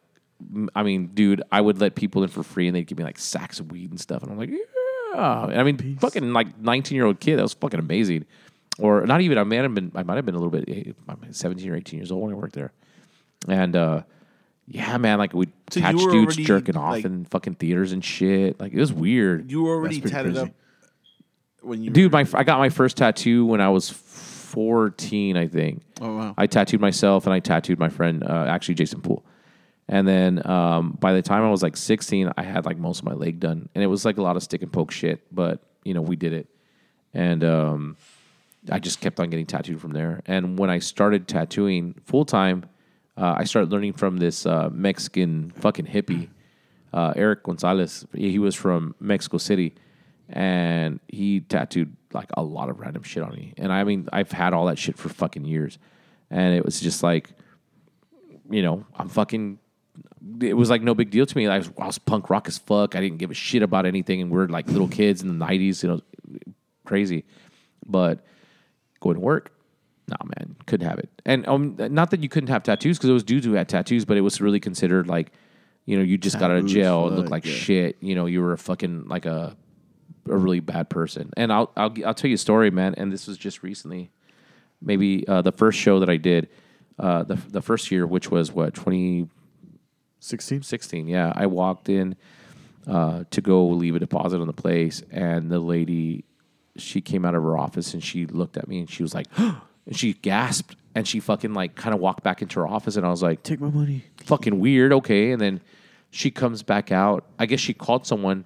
[0.55, 3.03] m- I mean, dude, I would let people in for free, and they'd give me
[3.03, 5.43] like sacks of weed and stuff, and I'm like, yeah.
[5.45, 8.25] And I mean, fucking like 19 year old kid, that was fucking amazing.
[8.77, 9.37] Or not even.
[9.37, 9.91] I might have been.
[9.95, 10.63] I might have been a little bit.
[10.69, 12.71] eh, I'm 17 or 18 years old when I worked there,
[13.49, 14.03] and uh,
[14.69, 17.55] yeah, man, like we So you catch were dudes already, jerking off like- in fucking
[17.55, 18.59] theaters and shit.
[18.59, 19.49] Like it was weird.
[19.51, 20.47] you were already That's pretty tatted crazy.
[20.49, 20.55] up.
[21.61, 22.11] when you dude.
[22.11, 25.81] My I got my first tattoo when I was fourteen, I think.
[26.01, 26.33] Oh, wow.
[26.37, 29.25] I tattooed myself and I tattooed my friend, uh, actually Jason Poole.
[29.87, 33.05] And then um, by the time I was like sixteen, I had like most of
[33.05, 35.21] my leg done, and it was like a lot of stick and poke shit.
[35.33, 36.47] But you know, we did it,
[37.13, 37.97] and um,
[38.71, 40.21] I just kept on getting tattooed from there.
[40.27, 42.65] And when I started tattooing full time,
[43.19, 46.29] uh, I started learning from this uh, Mexican fucking hippie,
[46.93, 48.05] uh, Eric Gonzalez.
[48.13, 49.75] He was from Mexico City,
[50.29, 53.53] and he tattooed like a lot of random shit on me.
[53.57, 55.77] And I mean, I've had all that shit for fucking years,
[56.31, 57.31] and it was just like,
[58.49, 59.59] you know, I'm fucking.
[60.41, 61.47] It was like no big deal to me.
[61.47, 62.95] I was, I was punk rock as fuck.
[62.95, 65.45] I didn't give a shit about anything, and we are like little kids in the
[65.45, 66.01] '90s, you know,
[66.85, 67.25] crazy.
[67.85, 68.25] But
[69.01, 69.51] going to work,
[70.09, 71.09] nah, man, couldn't have it.
[71.25, 74.05] And um, not that you couldn't have tattoos because it was dudes who had tattoos,
[74.05, 75.31] but it was really considered like,
[75.85, 77.53] you know, you just got out of jail and looked like yeah.
[77.53, 77.97] shit.
[78.01, 79.55] You know, you were a fucking like a
[80.27, 81.31] a really bad person.
[81.37, 82.93] And I'll I'll I'll tell you a story, man.
[82.95, 84.11] And this was just recently,
[84.81, 86.49] maybe uh, the first show that I did,
[86.99, 89.29] uh, the the first year, which was what twenty
[90.19, 90.63] 16?
[90.63, 92.15] 16 yeah i walked in
[92.87, 96.25] uh, to go leave a deposit on the place and the lady
[96.75, 99.27] she came out of her office and she looked at me and she was like
[99.89, 103.05] and she gasped and she fucking like kind of walked back into her office and
[103.05, 104.05] i was like Take my money.
[104.23, 105.31] fucking weird okay.
[105.31, 105.59] And then
[106.11, 107.25] she comes back out.
[107.37, 108.45] I guess she called someone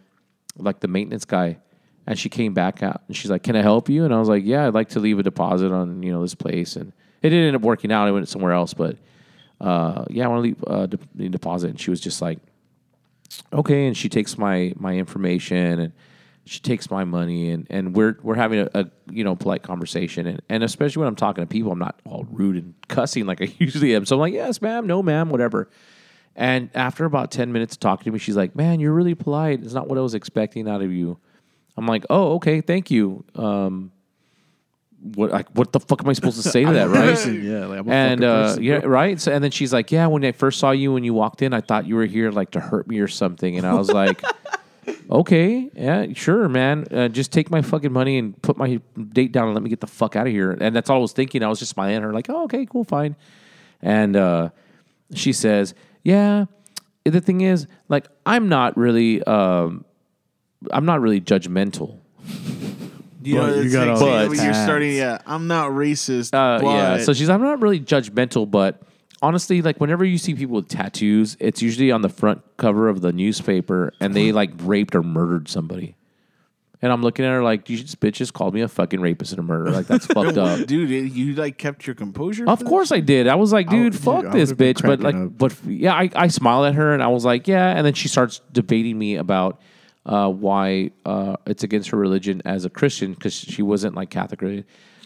[0.58, 1.58] like the maintenance guy
[2.08, 4.04] and she came back out and she's like can i help you?
[4.06, 6.36] And i was like yeah i'd like to leave a deposit on you know this
[6.36, 6.76] place.
[6.76, 6.92] And
[7.22, 8.08] it didn't end up working out.
[8.08, 8.98] I went somewhere else but
[9.62, 11.70] uh, yeah i want to leave uh, de- deposit.
[11.72, 12.40] And she was just like
[13.52, 13.88] okay.
[13.88, 15.94] And she takes my my information and
[16.46, 20.28] she takes my money and and we're we're having a, a you know polite conversation
[20.28, 23.42] and and especially when I'm talking to people I'm not all rude and cussing like
[23.42, 24.06] I usually am.
[24.06, 25.70] So I'm like yes ma'am no ma'am whatever.
[26.36, 29.64] And after about 10 minutes of talking to me she's like man you're really polite.
[29.64, 31.18] It's not what I was expecting out of you.
[31.78, 33.24] I'm like oh okay thank you.
[33.36, 33.92] Um
[35.16, 37.26] what like what the fuck am I supposed to say to that right?
[37.28, 39.20] yeah, like and uh, person, yeah, right.
[39.20, 41.52] So, and then she's like, "Yeah, when I first saw you when you walked in,
[41.54, 44.24] I thought you were here like to hurt me or something." And I was like,
[45.10, 46.86] "Okay, yeah, sure, man.
[46.92, 48.80] Uh, just take my fucking money and put my
[49.12, 51.02] date down and let me get the fuck out of here." And that's all I
[51.02, 51.44] was thinking.
[51.44, 53.16] I was just smiling at her, like, "Oh, okay, cool, fine."
[53.82, 54.50] And uh,
[55.14, 55.74] she says,
[56.04, 56.46] "Yeah,
[57.04, 59.86] the thing is, like, I'm not really, um,
[60.72, 62.00] I'm not really judgmental."
[63.26, 64.98] You know, But you got all but, when you're starting.
[64.98, 66.34] Yeah, I'm not racist.
[66.34, 66.98] Uh, but yeah.
[66.98, 68.82] So she's, I'm not really judgmental, but
[69.24, 73.02] honestly, like whenever you see people with tattoos, it's usually on the front cover of
[73.02, 75.96] the newspaper and they like raped or murdered somebody.
[76.82, 79.40] And I'm looking at her like, you just bitches called me a fucking rapist and
[79.40, 79.72] a murderer.
[79.72, 80.68] Like that's fucked up.
[80.68, 82.48] dude, you like kept your composure.
[82.48, 83.30] Of course I did.
[83.30, 84.82] I was like, dude, dude, fuck I this bitch.
[84.82, 85.38] But like, up.
[85.38, 87.70] but yeah, I, I smiled at her and I was like, yeah.
[87.70, 89.62] And then she starts debating me about
[90.06, 94.42] uh, why uh, it's against her religion as a Christian because she wasn't like Catholic.
[94.42, 94.66] Really.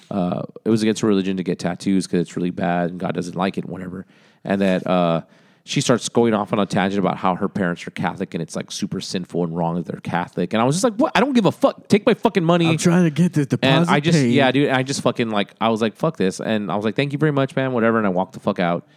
[0.09, 3.13] Uh, it was against her religion to get tattoos because it's really bad and God
[3.13, 4.05] doesn't like it, and whatever.
[4.43, 5.21] And that uh,
[5.65, 8.55] she starts going off on a tangent about how her parents are Catholic and it's
[8.55, 10.53] like super sinful and wrong that they're Catholic.
[10.53, 11.11] And I was just like, what?
[11.15, 11.89] I don't give a fuck.
[11.89, 12.67] Take my fucking money.
[12.67, 14.33] I'm trying to get this deposit And I just, paid.
[14.33, 16.39] yeah, dude, I just fucking like, I was like, fuck this.
[16.39, 17.97] And I was like, thank you very much, man, whatever.
[17.97, 18.87] And I walked the fuck out.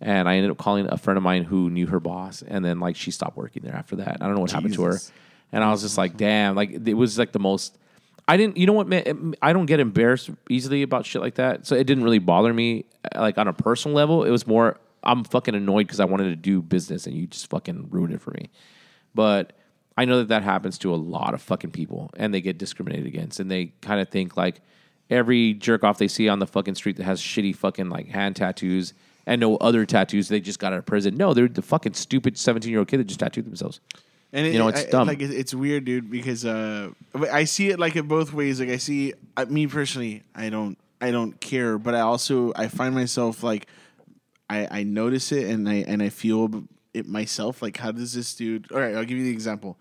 [0.00, 2.42] And I ended up calling a friend of mine who knew her boss.
[2.42, 4.18] And then, like, she stopped working there after that.
[4.20, 4.98] I don't know what happened to her.
[5.52, 7.78] And I was just like, damn, like, it was like the most.
[8.28, 9.34] I didn't, you know what, man?
[9.42, 11.66] I don't get embarrassed easily about shit like that.
[11.66, 14.24] So it didn't really bother me, uh, like, on a personal level.
[14.24, 17.50] It was more, I'm fucking annoyed because I wanted to do business and you just
[17.50, 18.50] fucking ruined it for me.
[19.14, 19.54] But
[19.96, 23.06] I know that that happens to a lot of fucking people and they get discriminated
[23.06, 24.60] against and they kind of think like
[25.10, 28.36] every jerk off they see on the fucking street that has shitty fucking like hand
[28.36, 28.94] tattoos
[29.26, 31.16] and no other tattoos they just got out of prison.
[31.16, 33.80] No, they're the fucking stupid 17 year old kid that just tattooed themselves.
[34.32, 35.06] And it, You know, it's I- dumb.
[35.08, 36.90] Like it's weird, dude, because uh,
[37.30, 38.60] I see it like in both ways.
[38.60, 42.68] Like I see uh, me personally, I don't, I don't care, but I also I
[42.68, 43.66] find myself like,
[44.48, 46.64] I I notice it and I and I feel
[46.94, 47.60] it myself.
[47.62, 48.70] Like, how does this dude?
[48.72, 49.78] All right, I'll give you the example.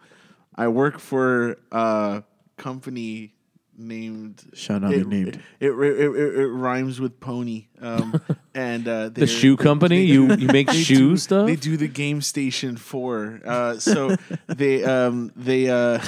[0.55, 2.23] I work for a
[2.57, 3.33] company
[3.77, 5.39] named Shall not be it, named.
[5.59, 7.67] It, it, it, it, it rhymes with pony.
[7.81, 8.21] Um,
[8.53, 10.03] and uh, The shoe company?
[10.03, 11.47] You- you make shoe do- stuff?
[11.47, 13.41] They do the game station Four.
[13.45, 14.15] Uh, so
[14.47, 15.99] they um they uh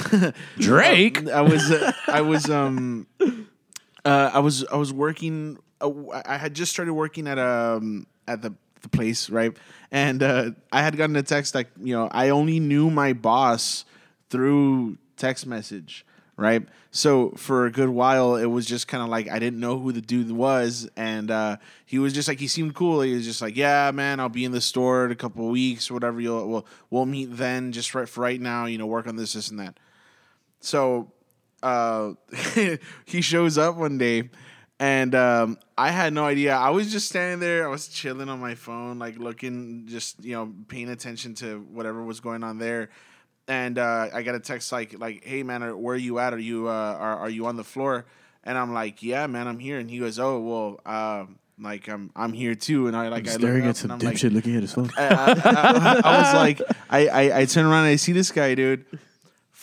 [0.58, 1.28] Drake?
[1.28, 3.06] I was uh, I was um
[4.04, 5.58] uh, I was I was working.
[5.80, 5.90] Uh,
[6.24, 9.56] I had just started working at um at the the place right,
[9.90, 13.84] and uh, I had gotten a text like you know I only knew my boss
[14.30, 16.04] through text message
[16.36, 16.66] right.
[16.96, 19.90] So for a good while, it was just kind of like I didn't know who
[19.90, 23.00] the dude was, and uh, he was just like he seemed cool.
[23.00, 25.50] He was just like, yeah, man, I'll be in the store in a couple of
[25.50, 26.20] weeks, or whatever.
[26.20, 27.72] You'll we'll we'll meet then.
[27.72, 29.76] Just right for right now, you know, work on this, this, and that.
[30.60, 31.10] So
[31.64, 32.12] uh,
[33.06, 34.30] he shows up one day,
[34.78, 36.54] and um, I had no idea.
[36.54, 37.66] I was just standing there.
[37.66, 42.04] I was chilling on my phone, like looking, just you know, paying attention to whatever
[42.04, 42.90] was going on there.
[43.46, 46.32] And uh, I got a text like, like, "Hey man, are- where are you at?
[46.32, 48.06] Are you uh, are are you on the floor?"
[48.42, 51.26] And I'm like, "Yeah, man, I'm here." And he goes, "Oh, well, uh,
[51.58, 54.16] like I'm I'm here too." And I like I look Staring at some I'm like,
[54.16, 54.90] dipshit looking at his phone.
[54.98, 58.30] I, I- I- I was like, I, I, I turn around and I see this
[58.32, 58.86] guy, dude,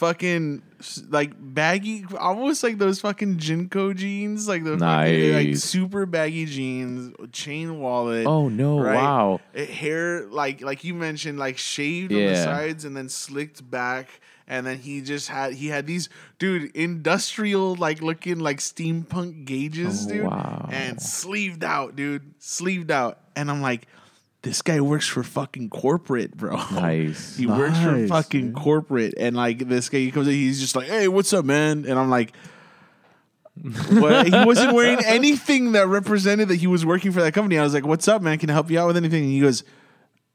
[0.02, 0.64] fucking
[1.10, 7.14] like baggy, almost like those fucking JNCO jeans, like the fucking, like super baggy jeans,
[7.32, 8.26] chain wallet.
[8.26, 9.40] Oh, no, wow.
[9.54, 14.08] Eh, hair like like you mentioned, like shaved on the sides and then slicked back.
[14.48, 20.08] And then he just had he had these dude industrial like looking like steampunk gauges,
[20.08, 20.68] Oh, dude, wow.
[20.72, 23.20] and sleeved out, dude, sleeved out.
[23.36, 23.88] And I'm like,
[24.44, 26.56] this guy works for fucking corporate, bro.
[26.72, 27.38] Nice.
[27.38, 30.76] he works for Nice, fucking corporate, and like this guy, he comes in, he's just
[30.76, 32.34] like, "Hey, what's up, man?" And I'm like.
[33.90, 34.28] what?
[34.34, 37.60] He wasn't wearing anything that represented that he was working for that company.
[37.60, 38.38] I was like, "What's up, man?
[38.38, 39.64] Can I help you out with anything?" And he goes,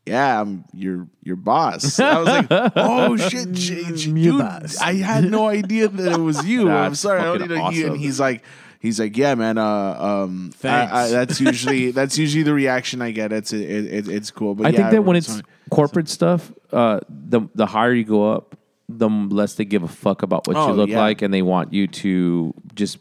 [0.05, 2.47] "Yeah, I'm your your boss." I was like,
[2.77, 4.39] "Oh shit, J- J- mm, dude!
[4.39, 4.79] boss.
[4.81, 6.71] I had no idea that it was you.
[6.71, 8.45] I'm sorry, I don't fucking need to." he- And he's like,
[8.81, 9.59] "He's like, yeah, man.
[9.59, 9.64] Uh,
[10.24, 13.33] um, I- I, that's usually that's usually the reaction I get.
[13.33, 15.45] It's it, it, it's cool, but I yeah, think that when it's it's fine.
[15.70, 18.57] corporate stuff, uh, the the higher you go up,
[18.89, 21.01] the less they give a fuck about what Oh, you look yeah.
[21.01, 22.99] like, and they want you to just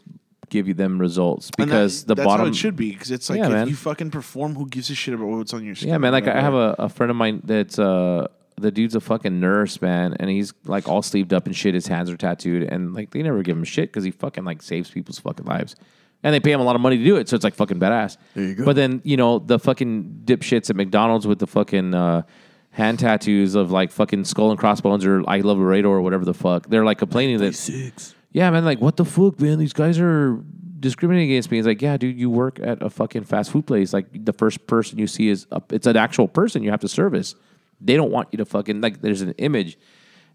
[0.48, 2.46] give you them results And that- because the that's bottom.
[2.46, 3.68] how it should be because it's like Yeah, if man.
[3.68, 5.88] you fucking perform, who gives a shit about what's on your skin?
[5.88, 6.12] Yeah, man.
[6.12, 8.28] Like I have a, a friend of mine that's uh
[8.58, 11.74] the dude's a fucking nurse, man, and he's like all sleeved up and shit.
[11.74, 14.62] His hands are tattooed, and like they never give him shit because he fucking like
[14.62, 15.76] saves people's fucking lives,
[16.22, 17.28] and they pay him a lot of money to do it.
[17.28, 18.16] So it's like fucking badass.
[18.34, 18.64] There you go.
[18.64, 21.94] But then you know the fucking dipshits at McDonald's with the fucking.
[21.94, 22.22] Uh,
[22.70, 26.34] Hand tattoos of like fucking skull and crossbones or I love Laredo or whatever the
[26.34, 26.68] fuck.
[26.68, 28.14] They're like complaining that Six.
[28.32, 29.58] yeah, man, like what the fuck, man?
[29.58, 30.38] These guys are
[30.78, 31.58] discriminating against me.
[31.58, 33.94] It's like, yeah, dude, you work at a fucking fast food place.
[33.94, 36.88] Like the first person you see is a, it's an actual person you have to
[36.88, 37.34] service.
[37.80, 39.00] They don't want you to fucking like.
[39.02, 39.78] There's an image,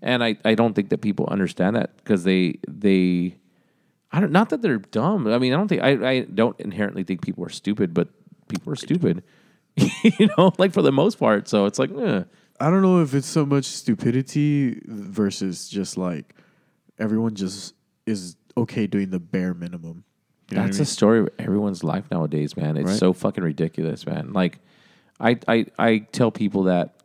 [0.01, 3.37] and I I don't think that people understand that because they they.
[4.11, 4.31] I don't.
[4.31, 5.27] Not that they're dumb.
[5.27, 5.81] I mean, I don't think.
[5.81, 8.09] I, I don't inherently think people are stupid, but
[8.47, 9.23] people are stupid.
[10.03, 11.47] you know, like for the most part.
[11.47, 12.23] So it's like, eh.
[12.59, 16.35] I don't know if it's so much stupidity versus just like
[16.99, 17.73] everyone just
[18.05, 20.03] is okay doing the bare minimum.
[20.51, 22.77] You know That's I a story of everyone's life nowadays, man.
[22.77, 22.99] It's Right.
[22.99, 24.33] so fucking ridiculous, man.
[24.33, 24.59] Like,
[25.19, 26.95] I, I, I tell people that,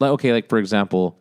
[0.00, 1.18] like, okay, like for example,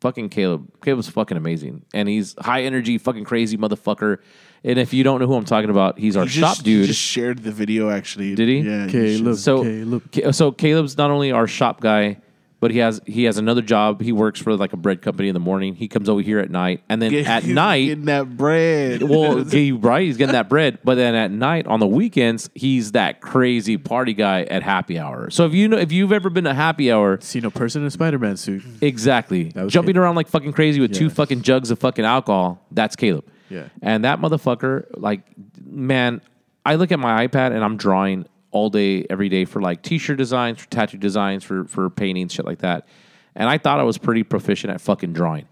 [0.00, 0.68] fucking Caleb.
[0.82, 4.18] Caleb's fucking amazing, and he's high energy, fucking crazy motherfucker.
[4.66, 6.82] And if you don't know who I'm talking about, he's our He shop dude.
[6.82, 8.34] He just shared the video actually.
[8.34, 8.58] Did he?
[8.60, 8.84] Yeah.
[8.84, 9.38] Okay, shared- look.
[9.38, 10.02] so, Caleb.
[10.12, 12.18] Ca- so Caleb's not only our shop guy,
[12.64, 14.00] but he has he has another job.
[14.00, 15.74] He works for like a bread company in the morning.
[15.74, 19.02] He comes over here at night, and then Get- at night, getting that bread.
[19.10, 20.00] well, okay, right?
[20.06, 24.14] He's getting that bread, but then at night on the weekends, he's that crazy party
[24.14, 25.28] guy at happy hour.
[25.28, 27.88] So if you know, if you've ever been to happy hour, Seen a person in
[27.88, 28.62] a Spider Man suit.
[28.80, 29.96] exactly jumping Caleb.
[29.98, 33.26] around like fucking crazy with two fucking jugs of fucking alcohol, that's Caleb.
[33.50, 33.68] Yeah.
[33.82, 35.20] and that motherfucker, like,
[35.62, 36.22] man,
[36.64, 38.24] I look at my iPad and I'm drawing
[38.54, 42.46] all day, every day for like t-shirt designs, for tattoo designs, for for paintings, shit
[42.46, 42.88] like that.
[43.34, 45.46] And I thought I was pretty proficient at fucking drawing.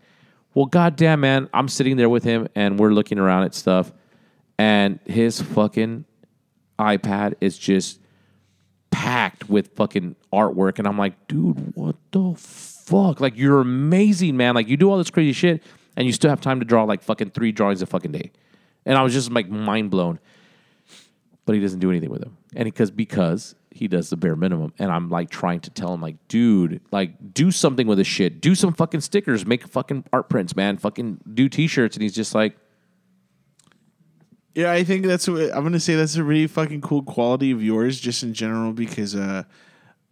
[0.54, 3.92] Well, goddamn, man, I'm sitting there with him and we're looking around at stuff,
[4.56, 6.04] and his fucking
[6.78, 7.98] iPad is just
[8.90, 10.78] packed with fucking artwork.
[10.78, 13.20] And I'm like, dude, what the fuck?
[13.20, 14.54] Like, you're amazing, man.
[14.54, 15.62] Like, you do all this crazy shit,
[15.96, 18.30] and you still have time to draw like fucking three drawings a fucking day.
[18.86, 20.20] And I was just like mind blown.
[21.44, 22.36] But he doesn't do anything with them.
[22.54, 24.72] And because because he does the bare minimum.
[24.78, 28.40] And I'm like trying to tell him, like, dude, like, do something with this shit.
[28.40, 30.76] Do some fucking stickers, make fucking art prints, man.
[30.76, 31.96] Fucking do t-shirts.
[31.96, 32.56] And he's just like,
[34.54, 35.94] Yeah, I think that's what I'm gonna say.
[35.94, 39.44] That's a really fucking cool quality of yours, just in general, because uh,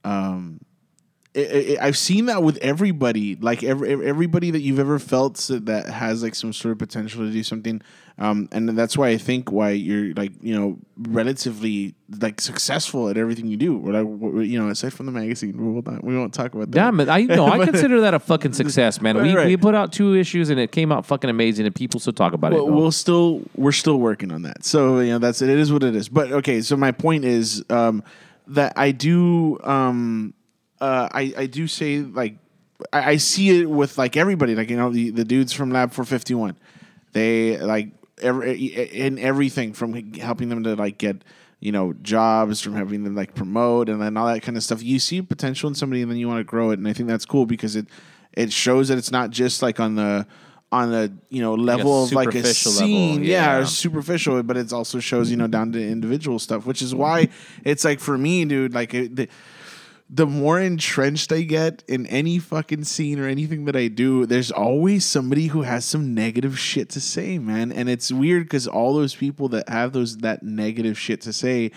[0.05, 0.61] um,
[1.37, 3.37] I've seen that with everybody.
[3.37, 7.31] Like every everybody that you've ever felt that has like some sort of potential to
[7.31, 7.83] do something,
[8.21, 10.79] um, and that's why I think why you're like you know
[11.21, 13.77] relatively like successful at everything you do.
[13.77, 16.71] What I what- you know aside from the magazine, we won't we won't talk about
[16.71, 16.77] that.
[16.77, 17.09] Damn it!
[17.09, 19.17] I know I consider that a fucking success, man.
[19.23, 21.99] We Right, we put out two issues and it came out fucking amazing, and people
[22.01, 22.73] still talk about Well, it.
[22.73, 24.65] we'll still we're still working on that.
[24.65, 25.49] So you know that's it.
[25.49, 26.09] It is what it is.
[26.09, 28.03] But okay, so my point is um,
[28.49, 30.35] that I do um,
[30.81, 32.35] uh, I I do say like
[32.93, 35.93] I, I see it with like everybody like you know the the dudes from Lab
[35.93, 36.57] 451.
[37.13, 37.89] They like
[38.21, 41.23] every in everything from helping them to like get
[41.61, 44.83] you know jobs from having them like promote and then all that kind of stuff.
[44.83, 47.09] You see potential in somebody and then you want to grow it, and I think
[47.09, 47.87] that's cool because it
[48.33, 50.27] it shows that it's not just like on the
[50.73, 53.65] on the you know level of like a level, scene, yeah, yeah.
[53.65, 57.03] superficial, but it also shows you know down to individual stuff, which is mm-hmm.
[57.03, 57.29] why
[57.65, 59.29] it's like for me, dude, like it, the,
[60.13, 64.51] the more entrenched I get in any fucking scene or anything that I do, there's
[64.51, 67.71] always somebody who has some negative shit to say, man.
[67.71, 71.71] And it's weird because all those people that have those that negative shit to say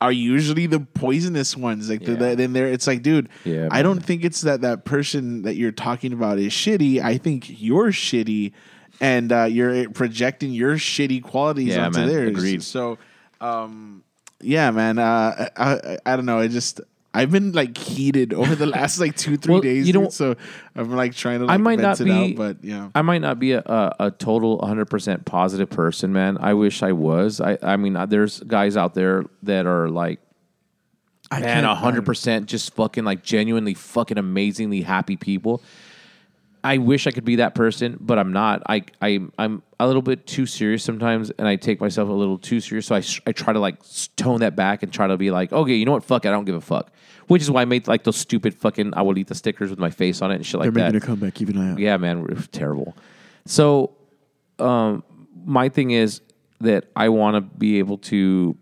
[0.00, 1.90] are usually the poisonous ones.
[1.90, 2.34] Like Yeah.
[2.36, 5.72] then there, it's like, dude, Yeah, I don't think it's that that person that you're
[5.72, 7.00] talking about is shitty.
[7.02, 8.52] I think you're shitty,
[9.00, 12.08] and uh, you're projecting your shitty qualities Yeah, onto man.
[12.08, 12.28] theirs.
[12.30, 12.62] Agreed.
[12.62, 12.98] So,
[13.40, 14.04] um,
[14.40, 14.98] yeah, man.
[14.98, 16.38] Uh, I, I I don't know.
[16.38, 16.80] I just
[17.14, 19.86] I've been like heated over the last like two three Well, days.
[19.86, 20.34] you know- dude, so
[20.74, 21.44] I'm like trying to.
[21.46, 22.88] I Like, might vent not it be, out, but yeah.
[22.94, 26.38] I might not be a, a, a total 100 percent positive person, man.
[26.40, 27.40] I wish I was.
[27.40, 30.20] I, I mean, uh, there's guys out there that are like,
[31.30, 35.62] I man, can't- 100 percent, just fucking like genuinely fucking amazingly happy people.
[36.64, 38.62] I wish I could be that person, but I'm not.
[38.68, 42.38] I I I'm a little bit too serious sometimes, and I take myself a little
[42.38, 42.86] too serious.
[42.86, 43.76] So I, I try to like
[44.16, 46.04] tone that back and try to be like, okay, you know what?
[46.04, 46.92] Fuck, it, I don't give a fuck.
[47.26, 49.78] Which is why I made like those stupid fucking I will eat the stickers with
[49.78, 50.74] my face on it and shit like that.
[50.74, 50.92] They're that.
[50.92, 51.34] making a comeback.
[51.34, 51.78] Keep an eye out.
[51.78, 52.96] Yeah, man, we're terrible.
[53.44, 53.96] So,
[54.58, 55.02] um,
[55.44, 56.20] my thing is
[56.60, 58.56] that I want to be able to,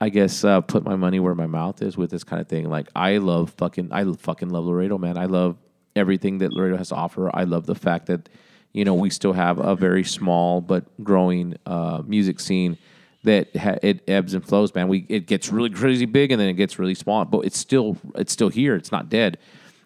[0.00, 2.68] I guess, uh, put my money where my mouth is with this kind of thing.
[2.68, 5.18] Like, I love fucking, I fucking love Laredo, man.
[5.18, 5.56] I love
[5.96, 7.34] everything that Laredo has to offer.
[7.34, 8.28] I love the fact that,
[8.72, 12.78] you know, we still have a very small but growing uh, music scene
[13.24, 14.88] that ha- it ebbs and flows, man.
[14.88, 17.96] We it gets really crazy big and then it gets really small, but it's still
[18.14, 18.74] it's still here.
[18.74, 19.38] It's not dead.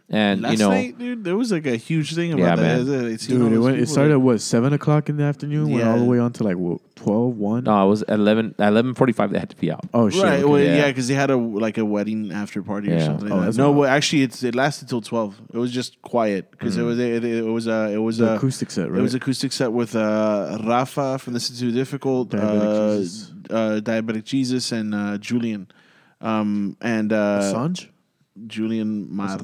[0.09, 2.87] And Last you know, night, dude, there was like a huge thing about Yeah, that.
[2.87, 3.07] man.
[3.07, 5.17] It's, you know, Dude, it, those went, it people started at what seven o'clock in
[5.17, 7.65] the afternoon, went all the way on to like what, 12, 1?
[7.65, 9.85] No, it was at 11, 11.45 they had to be out.
[9.93, 10.23] Oh shit!
[10.23, 10.45] Right, okay.
[10.45, 10.77] well, yeah.
[10.77, 13.05] yeah, because they had a like a wedding after party or Yeah.
[13.07, 13.33] something.
[13.33, 13.45] Oh, Like that.
[13.47, 13.77] that's No, wild.
[13.79, 15.41] well, actually, it's it lasted till twelve.
[15.53, 18.37] It was just quiet because it was it, it was uh, it was The uh,
[18.37, 19.01] acoustic set, right?
[19.01, 23.33] It was acoustic set with uh, Rafa from This Is Too Difficult, Diabetic uh, Jesus.
[23.51, 25.67] uh, Diabetic Jesus, and uh, Julian,
[26.21, 27.89] um, and uh, Assange.
[28.47, 29.41] Julian Mar.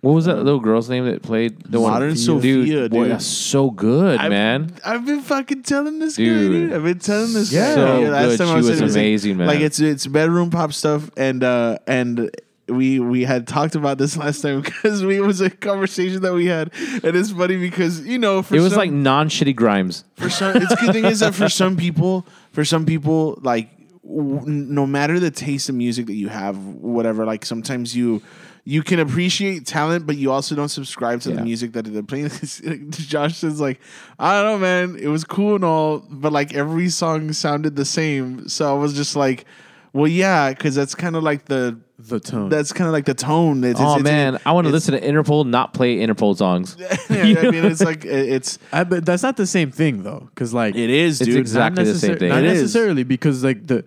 [0.00, 1.90] What was that little girl's name that played the one?
[1.92, 3.10] Modern Dude, Sophia, boy, dude.
[3.12, 4.72] that's so good, I've- man.
[4.84, 6.52] I've been fucking telling this guy, Dude.
[6.52, 6.72] dude.
[6.72, 7.70] I've been telling this Yeah.
[7.70, 7.74] guy.
[7.74, 8.36] So Yeah, good.
[8.38, 9.48] She I was said it, amazing, man.
[9.48, 12.30] Like it's it's bedroom pop stuff, and uh and
[12.68, 16.32] we we had talked about this last time because we it was a conversation that
[16.32, 16.70] we had,
[17.02, 20.04] and it's funny because you know for It was some, like non-shitty Grimes.
[20.14, 23.68] for some it's good thing is that for some people for some people like
[24.04, 28.22] w- no matter the taste of music that you have whatever like sometimes you
[28.70, 32.28] you can appreciate talent but you also don't subscribe to the music that they're playing
[32.90, 33.80] josh says like
[34.18, 37.84] i don't know man it was cool and all but like every song sounded the
[37.84, 39.46] same so i was just like
[39.94, 42.50] well yeah because that's kind of like the The tone.
[42.50, 44.92] that's kind of like the tone It's- Oh it's- man, it's- I want to listen
[44.92, 46.76] to Interpol, not play Interpol songs.
[47.10, 50.52] yeah, i mean it's like it's I, but that's not the same thing though, because
[50.52, 52.28] like it is It's dude exactly the same thing.
[52.28, 52.60] Not It is.
[52.60, 53.84] necessarily because like the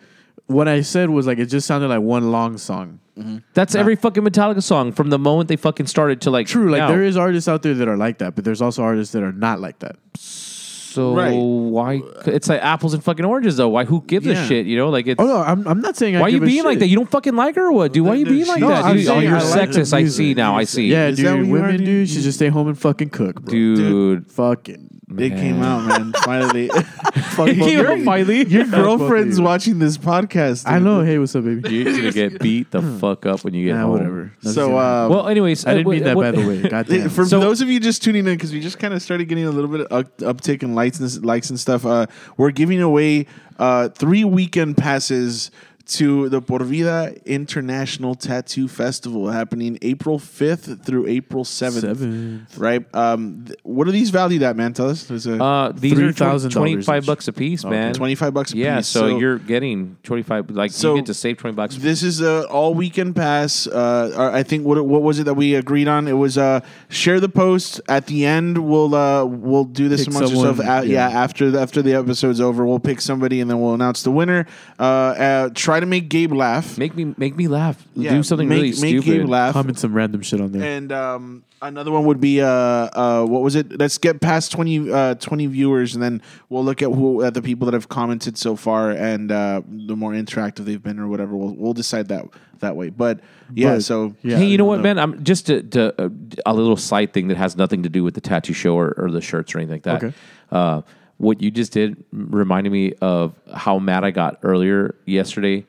[0.48, 3.00] what I said was like it just sounded like one long song.
[3.22, 3.38] Mm-hmm.
[3.54, 6.48] That's every fucking Metallica song from the moment they fucking started to like.
[6.48, 6.88] True, like now.
[6.90, 9.32] there is artists out there that are like that, but there's also artists that are
[9.32, 9.96] not like that.
[10.16, 11.32] So Right.
[11.34, 12.02] why?
[12.26, 13.70] It's like apples and fucking oranges, though.
[13.70, 13.86] Why?
[13.86, 14.44] Who gives Yeah.
[14.44, 14.66] a shit?
[14.66, 15.22] You know, like it's.
[15.22, 16.18] Oh no, I'm, I'm not saying.
[16.18, 16.80] I why are you give a being like shit.
[16.82, 16.88] that?
[16.88, 18.06] You don't fucking like her or what, dude?
[18.06, 18.84] Why are you being like no, that?
[18.84, 19.06] I'm dude?
[19.08, 19.94] Oh, saying you're I like the sexist.
[19.94, 20.18] I music.
[20.18, 20.58] see now.
[20.58, 20.88] I see.
[20.88, 21.48] Yeah, Is that what dude.
[21.48, 21.86] you are, Women, dude?
[21.86, 23.52] dude, should just stay home and fucking cook, bro.
[23.54, 24.32] dude.
[24.32, 24.90] Fucking.
[25.18, 26.14] It came out, man.
[26.24, 26.70] Finally,
[27.12, 30.68] Fuck It both came of out Your girlfriend's watching this podcast.
[30.68, 30.84] I dude.
[30.84, 31.02] know.
[31.02, 31.70] Hey, what's up, baby?
[31.74, 33.92] You're gonna get beat the fuck up when you get Nah, home.
[33.92, 34.32] whatever.
[34.42, 35.10] That's So, gonna uh.
[35.10, 36.62] Well, anyways, I didn't uh, mean that what- by the way.
[36.70, 37.10] God damn.
[37.10, 39.46] For So- those of you just tuning in, because we just kind of started getting
[39.46, 42.06] a little bit of up- uptick in likes and likes and stuff, uh,
[42.38, 43.26] we're giving away
[43.60, 45.52] uh, three weekend passes
[45.88, 51.82] to the Por Vida International Tattoo Festival happening April fifth through April seventh.
[51.82, 52.58] Seventh.
[52.58, 52.86] Right?
[52.96, 54.74] Um, th- what are these valued at, man?
[54.74, 55.04] Tell us.
[55.06, 57.94] There's a Uh, these are $3,000 twenty five bucks a piece, man.
[57.94, 58.88] twenty five bucks a Yeah, piece.
[58.88, 60.50] so, you're getting twenty five.
[60.50, 61.76] Like So you get to save twenty bucks.
[61.78, 63.68] This is a all weekend pass.
[63.68, 66.08] Uh, I think what what was it that we agreed on?
[66.08, 68.58] It was uh, share the post at the end.
[68.58, 70.86] We'll uh, we'll do this Pick amongst someone, yourself.
[70.88, 71.10] Yeah.
[71.10, 71.22] yeah.
[71.22, 74.46] after the, after the episode's over, we'll pick somebody and then we'll announce the winner.
[74.80, 76.78] Uh, uh, try to make Gabe laugh.
[76.78, 77.86] Make me make me laugh.
[77.96, 79.06] Yeah, Do something make, really make stupid.
[79.06, 79.54] Gabe laugh.
[79.54, 80.64] Comment some random shit on there.
[80.64, 83.80] And um, another one would be uh, uh, what was it?
[83.80, 87.42] Let's get past 20, uh, 20 viewers, and then we'll look at who at the
[87.42, 91.36] people that have commented so far, and uh, the more interactive they've been, or whatever.
[91.36, 92.26] We'll we'll decide that
[92.60, 92.90] that way.
[92.90, 93.22] But
[93.54, 95.00] yeah, But, so yeah, hey, you know what, don't man?
[95.00, 96.10] I'm just to, to, uh,
[96.46, 99.10] a little side thing that has nothing to do with the tattoo show or, or
[99.10, 100.04] the shirts or anything like that.
[100.04, 100.86] Okay.
[101.22, 105.68] What you just did reminded me of how mad I got earlier yesterday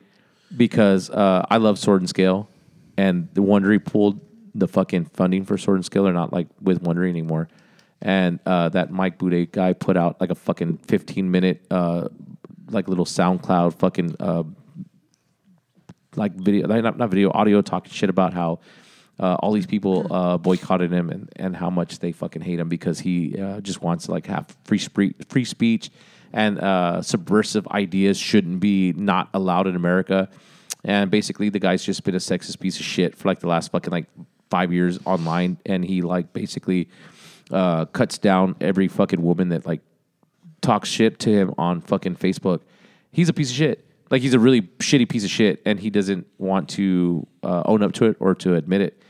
[0.57, 2.49] because uh, I love Sword and Scale,
[2.97, 4.19] and the Wondery pulled
[4.55, 6.05] the fucking funding for Sword and Scale.
[6.05, 7.49] They're not like with Wondery anymore,
[8.01, 12.07] and uh, that Mike Boudet guy put out like a fucking fifteen minute uh,
[12.71, 14.43] like little SoundCloud fucking uh,
[16.15, 18.57] like video, not, not video, audio talking shit about how
[19.19, 22.69] uh, all these people uh, boycotted him and, and how much they fucking hate him
[22.69, 25.91] because he uh, just wants to like have free spree- free speech
[26.33, 30.29] and uh, subversive ideas shouldn't be not allowed in America.
[30.83, 33.71] And basically, the guy's just been a sexist piece of shit for like the last
[33.71, 34.07] fucking like
[34.49, 36.89] five years online, and he like basically
[37.51, 39.81] uh, cuts down every fucking woman that like
[40.61, 42.61] talks shit to him on fucking Facebook.
[43.11, 43.85] He's a piece of shit.
[44.09, 47.83] Like he's a really shitty piece of shit, and he doesn't want to uh, own
[47.83, 49.02] up to it or to admit it.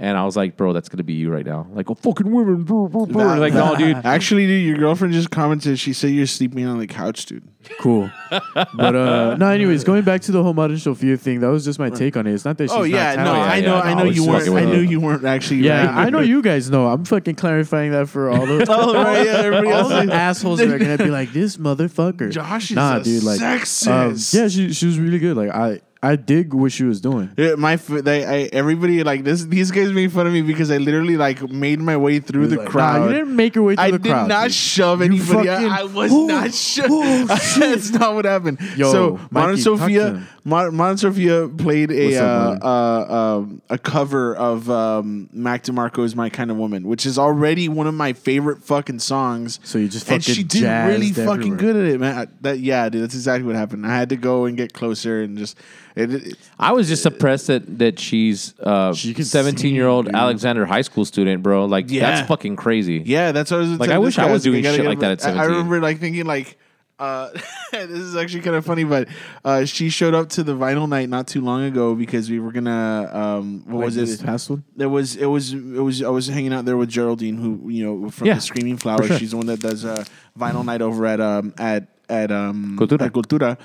[0.00, 1.66] And I was like, bro, that's gonna be you right now.
[1.72, 3.34] Like, oh, fucking women, bro, bro, bro.
[3.34, 3.96] like, no, dude.
[4.04, 5.76] Actually, dude, your girlfriend just commented.
[5.80, 7.42] She said you're sleeping on the couch, dude.
[7.80, 8.08] Cool.
[8.30, 11.80] but uh no, anyways, going back to the whole Modern Sophia thing, that was just
[11.80, 12.32] my take on it.
[12.32, 13.52] It's not that she's Oh yeah, not no, talented.
[13.52, 14.48] I know, no, I I know you weren't.
[14.48, 15.60] I with knew you weren't actually.
[15.62, 16.06] Yeah, right.
[16.06, 16.86] I know you guys know.
[16.86, 20.10] I'm fucking clarifying that for all the Oh, right, yeah, everybody all else.
[20.10, 22.30] assholes that are gonna be like this motherfucker.
[22.30, 23.24] Josh is nah, a dude.
[23.24, 23.88] Like, sexist.
[23.88, 25.36] um, yeah, she she was really good.
[25.36, 27.30] Like I I dig what she was doing.
[27.36, 29.44] Yeah, my they, I, everybody like this.
[29.46, 32.58] These guys made fun of me because I literally like made my way through the
[32.58, 33.00] Like, crowd.
[33.00, 34.52] Nah, you didn't make your way through I the did not dude.
[34.54, 35.48] shove anybody.
[35.48, 36.88] fucking- I, I was Oh, not shoved.
[36.92, 37.26] oh,
[37.58, 38.58] That's not what happened.
[38.76, 40.22] Yo, so Mikey, talk Sophia.
[40.48, 46.30] Mon- Mona played a What's uh, uh, um, a cover of um, Mac DeMarco's "My
[46.30, 49.60] Kind of Woman," which is already one of my favorite fucking songs.
[49.62, 52.18] So you just and fucking she did jazzed really fucking good at it, man.
[52.18, 53.86] I- that yeah, dude, that's exactly what happened.
[53.86, 55.58] I had to go and get closer and just.
[55.94, 60.08] It, it, I was just impressed that that she's uh, seventeen year old.
[60.08, 61.66] Alexander High School student, bro.
[61.66, 62.10] Like Yeah.
[62.10, 63.02] that's fucking crazy.
[63.04, 65.20] Yeah, that's what I was Like, I wish I was doing shit like that at
[65.20, 65.42] seventeen.
[65.42, 66.56] I remember like thinking like,
[66.98, 67.30] uh,
[67.72, 69.08] this is actually kind of funny, but
[69.44, 72.50] uh, she showed up to the vinyl night not too long ago because we were
[72.52, 74.24] gonna um, what Like was this it?
[74.24, 74.64] past one?
[74.76, 77.84] There was it was it was I was hanging out there with Geraldine, who you
[77.84, 79.06] know from Yeah, the Screaming Flowers.
[79.06, 79.18] sure.
[79.18, 80.04] She's the one that does uh,
[80.38, 83.02] vinyl night over at um at at um Cultura.
[83.02, 83.58] at Cultura.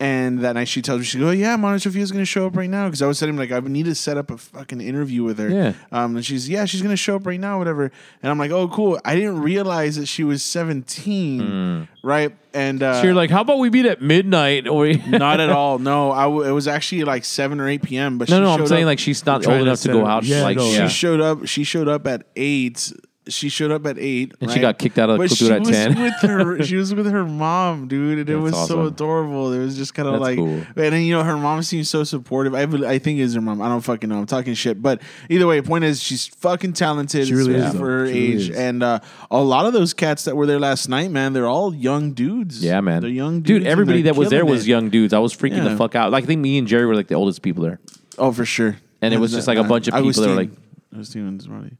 [0.00, 2.46] And that night she tells me, she goes, oh, yeah, Mona Sophia's going to show
[2.46, 2.86] up right now.
[2.86, 5.38] Because I was telling him, like, I need to set up a fucking interview with
[5.38, 5.48] her.
[5.48, 5.72] Yeah.
[5.92, 7.92] Um, and she's, yeah, she's going to show up right now, whatever.
[8.20, 8.98] And I'm like, oh, cool.
[9.04, 12.36] I didn't realize that she was 17, right?
[12.52, 14.66] And uh, So you're like, how about we meet at midnight?
[14.74, 15.78] Or not at all.
[15.84, 18.18] No, I w- it was actually like 7 or 8 p.m.
[18.18, 20.06] But no, she no, I'm saying up- like she's not old enough to set go
[20.06, 20.24] out.
[20.24, 20.88] Yeah, like, no, yeah.
[20.88, 21.46] She showed up.
[21.46, 22.92] She showed up at eight.
[23.26, 25.60] She showed up at eight, And she got kicked out of But she Cultura at
[25.60, 26.02] was 10.
[26.02, 26.62] with her.
[26.64, 29.50] She was with her mom, dude, and it That's was so adorable.
[29.52, 30.48] It was just kind of like, cool.
[30.58, 32.54] and then you know her mom seems so supportive.
[32.54, 33.62] I I think it's her mom.
[33.62, 34.18] I don't fucking know.
[34.18, 35.00] I'm talking shit, but
[35.30, 37.26] either way, point is she's fucking talented.
[37.26, 38.56] She really is, for her She age, is.
[38.56, 39.00] and uh,
[39.30, 42.62] a lot of those cats that were there last night, man, they're all young dudes.
[42.62, 43.00] Yeah, man.
[43.00, 43.60] they're young dudes.
[43.60, 45.14] Dude, everybody that was there killing was young dudes.
[45.14, 45.68] I was freaking Yeah.
[45.70, 46.12] the fuck out.
[46.12, 47.80] Like I think me and Jerry were like the oldest people there.
[48.18, 48.76] Oh, for sure.
[49.00, 50.50] And it was just like a bunch of people that were like-
[50.92, 51.72] Agustin's probably.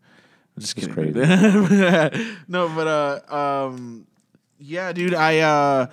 [0.57, 1.13] I'm just It's kidding.
[1.15, 2.35] crazy.
[2.49, 2.87] no, but
[3.31, 4.07] uh, um,
[4.59, 5.87] yeah, dude, I uh.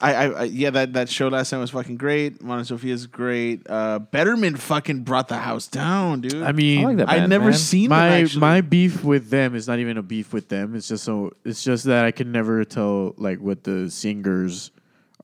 [0.00, 2.42] I, I, I yeah that, that show last night was fucking great.
[2.42, 3.62] Mona Sophia's great.
[3.70, 6.42] Uh, Betterment fucking brought the house down, dude.
[6.42, 7.52] I mean, I like that I'd never man.
[7.54, 8.40] seen my actually.
[8.40, 10.74] my beef with them is not even a beef with them.
[10.74, 14.72] It's just so it's just that I can never tell like what the singers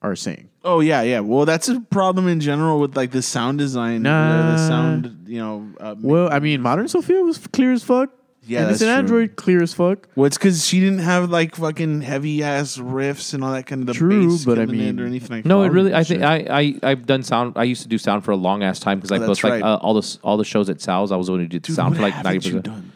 [0.03, 0.49] are saying.
[0.65, 1.21] Oh yeah, yeah.
[1.21, 4.03] Well, that's a problem in general with like the sound design.
[4.03, 4.53] Nah.
[4.53, 5.69] the sound, you know.
[5.79, 8.11] Uh, Well, I mean, Mona Sophia was clear as fuck.
[8.51, 8.81] Yeah, Innocent that's
[9.11, 9.21] true.
[9.21, 10.09] Android clear as fuck.
[10.17, 13.83] well, it's because she didn't have like fucking heavy ass riffs and all that kind
[13.83, 15.95] of the True, bass but I mean- or anything like No, it really.
[15.95, 17.53] I think I, I I've done sound.
[17.57, 19.45] I used to do sound for a long ass time because I Oh, post that's
[19.45, 19.69] like right.
[19.75, 21.13] uh, all the all the shows at Sal's.
[21.13, 22.65] I was the one who did Dude, sound for like haven't ninety you percent.
[22.65, 22.93] done,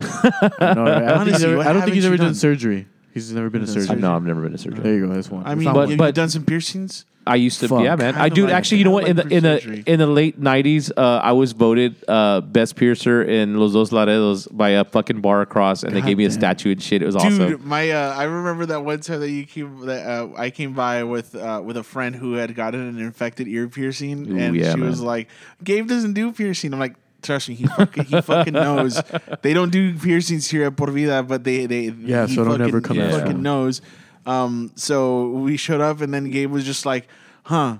[0.00, 0.40] bro?
[0.68, 1.02] I, know, right?
[1.02, 2.34] I don't think he's ever, I don't think he's ever done done?
[2.34, 2.86] surgery.
[3.14, 4.00] He's never been to done surgery.
[4.00, 4.82] No, I've never been a surgery.
[4.82, 5.12] There you go.
[5.14, 5.44] That's one.
[5.46, 7.04] I mean, not But- have you but- done some piercings?
[7.28, 7.84] I used to, Fuck.
[7.84, 8.14] yeah, man.
[8.16, 8.78] I Kinda do like- actually.
[8.78, 9.06] You know what?
[9.06, 12.74] In the like in the in the late nineties, uh, I was voted uh, best
[12.76, 16.30] piercer in Los Dos Laredos by a fucking bar across, and they gave me a
[16.30, 17.02] statue and shit.
[17.02, 17.68] It was Dude, awesome.
[17.68, 21.04] my uh, I remember that one time that you came that uh, I came by
[21.04, 24.72] with uh, with a friend who had gotten an infected ear piercing, Ooh, and yeah,
[24.72, 24.88] she man.
[24.88, 25.28] was like,
[25.62, 26.96] "Gabe doesn't do piercing." I'm like.
[27.20, 29.02] Trust me, he fucking, he fucking knows.
[29.42, 32.62] They don't do piercings here at Por Vida, but they they Yeah, he so don't
[32.62, 33.42] ever come he fucking them.
[33.42, 33.82] knows.
[34.28, 37.08] Um, so we showed up, and then Gabe was just like,
[37.44, 37.78] "Huh,"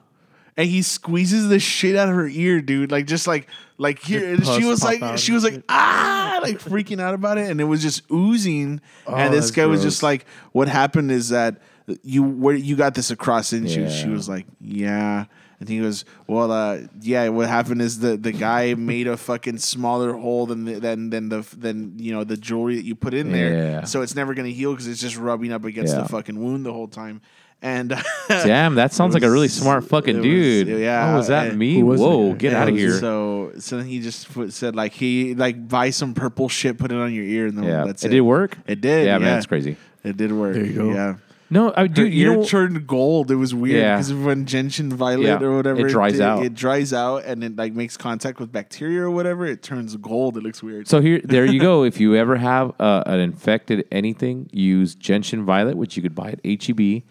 [0.57, 2.91] and he squeezes the shit out of her ear, dude.
[2.91, 7.01] Like just like like here, and she was like she was like ah, like freaking
[7.01, 8.81] out about it, and it was just oozing.
[9.07, 11.61] and this guy was just like, "What happened is that
[12.03, 15.27] you where you got this across?" And she she was like, "Yeah."
[15.61, 17.29] And he goes, "Well, uh, yeah.
[17.31, 21.29] What happened is the the guy made a fucking smaller hole than the, than than
[21.29, 23.53] the than you know the jewelry that you put in there.
[23.81, 23.85] Yeah.
[23.85, 26.03] So it's never gonna heal because it's just rubbing up against Yeah.
[26.03, 27.21] the fucking wound the whole time."
[27.61, 27.93] And
[28.29, 30.69] Damn, that sounds like a really smart fucking it was- dude.
[30.81, 31.83] yeah, Oh, was that and- me?
[31.83, 32.39] Was Whoa, it?
[32.39, 32.93] get Yeah, out of here.
[33.01, 36.93] So so then he just put, said like he like buy some purple shit, put
[36.93, 38.11] it on your ear, and then yeah, that's it it.
[38.13, 38.57] did work.
[38.69, 39.07] It did.
[39.07, 39.77] Yeah, Yeah, man, it's crazy.
[40.05, 40.55] It did work.
[40.55, 40.93] There you go.
[40.93, 41.15] Yeah.
[41.51, 43.31] No, I Her dude, you ear know, turned gold.
[43.31, 43.97] It was weird Yeah.
[43.97, 46.45] because when gentian violet Yeah, or whatever it dries did- out.
[46.45, 49.47] It dries out and it like makes contact with bacteria or whatever.
[49.47, 50.37] It turns gold.
[50.37, 50.89] It looks weird.
[50.89, 51.85] So here, there you go.
[51.85, 56.33] If you ever have uh, an infected anything, use Gentian Violet, which you could buy
[56.33, 57.03] at HEB.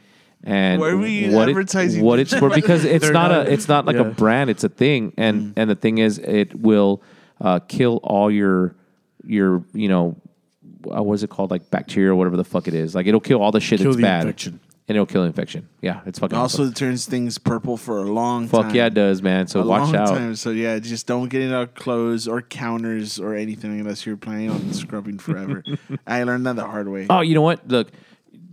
[0.43, 2.49] And Why are we what advertising It, what it's for?
[2.51, 4.51] Because it's not, not- a, it's not like a brand.
[4.51, 5.13] It's a thing.
[5.17, 7.01] And and the thing is, it will
[7.41, 8.75] uh, kill all your
[9.25, 10.15] your you know
[10.95, 12.93] uh, what is it called like bacteria or whatever the fuck it is.
[12.95, 14.21] Like it'll kill all the shit Kill that's the bad.
[14.23, 14.59] infection.
[14.89, 15.67] And it'll kill the infection.
[15.81, 16.71] Yeah, it's fucking also, awesome.
[16.71, 18.75] it turns things purple for a long Fuck time.
[18.75, 19.47] yeah, it does, man.
[19.47, 20.07] So a watch long out.
[20.07, 20.35] Time.
[20.38, 24.49] So yeah, just don't get it out clothes or counters or anything unless you're planning
[24.49, 25.61] on scrubbing forever.
[26.07, 27.05] I learned that the hard way.
[27.09, 27.67] Oh, you know what?
[27.67, 27.91] Look,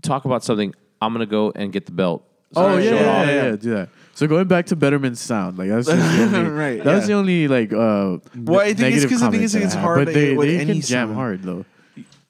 [0.03, 0.74] talk about something.
[1.01, 2.28] I'm gonna go and get the belt.
[2.53, 3.26] So Oh I yeah, show it yeah, off.
[3.26, 3.89] yeah, yeah, do that.
[4.14, 7.07] So going back to Betterment sound, like that's just the only, Right, That was yeah.
[7.07, 8.18] the only like uh.
[8.37, 9.82] Well, I think it's because I think comments it's- it's that I have.
[9.82, 11.14] hard but they with they any can jam song.
[11.14, 11.64] hard though.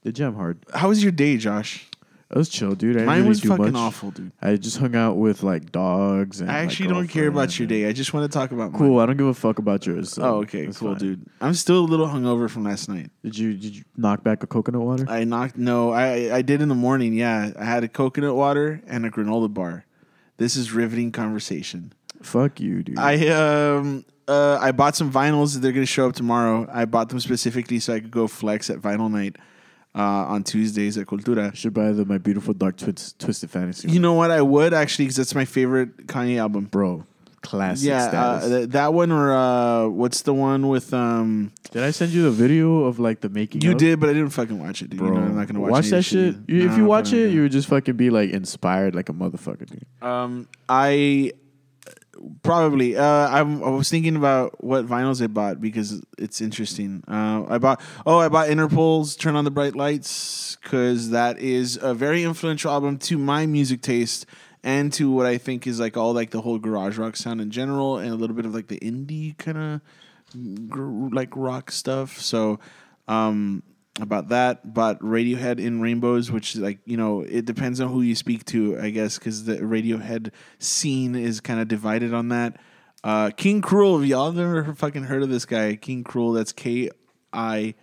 [0.05, 0.59] They jam hard.
[0.72, 1.88] How was your day, Josh?
[2.30, 2.96] It was chill, dude.
[2.96, 3.74] I didn't Mine really was do fucking much.
[3.74, 4.32] awful, dude.
[4.42, 6.40] I just hung out with like dogs.
[6.40, 7.86] And I my actually don't care about your day.
[7.86, 8.94] I just want to talk about and- Cool.
[8.96, 9.02] mine.
[9.02, 10.12] I don't give a fuck about yours.
[10.14, 10.98] so Oh, okay, cool, fine.
[10.98, 11.26] dude.
[11.40, 13.11] I'm still a little hungover from last night.
[13.22, 15.05] Did you did you knock back a coconut water?
[15.09, 15.57] I knocked.
[15.57, 17.12] No, I I did in the morning.
[17.14, 19.84] Yeah, I had a coconut water and a granola bar.
[20.38, 21.92] This is riveting conversation.
[22.20, 22.98] Fuck you, dude.
[22.98, 25.61] I um uh I bought some vinyls.
[25.61, 26.66] They're gonna show up tomorrow.
[26.72, 29.36] I bought them specifically so I could go flex at Vinyl Night
[29.95, 31.55] uh, on Tuesdays at Cultura.
[31.55, 33.88] should buy the my beautiful dark twist, twisted fantasy.
[33.90, 34.30] You know what?
[34.30, 36.64] I would actually because it's my favorite Kanye album.
[36.64, 37.05] bro,
[37.42, 41.53] classic Yeah, uh, th- that one or uh, what's the one with um?
[41.70, 43.61] did I send you the video of like the making?
[43.62, 43.78] You of?
[43.78, 44.99] did, but I didn't fucking watch it, dude.
[44.99, 45.09] bro.
[45.09, 46.36] You know, I'm not gonna watch, any that shit.
[46.49, 49.12] You- if No, you watch it, you would just fucking be like inspired like a
[49.12, 49.84] motherfucker, dude.
[50.03, 51.32] Um, I
[52.43, 52.97] probably.
[52.97, 57.03] Uh, I'm, I was thinking about what vinyls I bought because it's interesting.
[57.09, 57.81] Uh, I bought.
[58.07, 62.70] Oh, I bought Interpol's "Turn on the Bright Lights" because that is a very influential
[62.70, 64.27] album to my music taste
[64.62, 67.51] and to what I think is like all like the whole garage rock sound in
[67.51, 69.59] general, and a little bit of like the indie kind
[70.35, 72.20] of gr- like rock stuff.
[72.20, 72.61] So.
[73.07, 73.62] Um,
[74.01, 78.03] about that, but Radiohead in Rainbows, which is like you know, it depends on who
[78.03, 82.59] you speak to, I guess, because the Radiohead scene is kind of divided on that.
[83.05, 85.76] Uh, King Krule, have y'all never fucking heard of this guy?
[85.76, 86.90] King Krule, that's K
[87.32, 87.74] I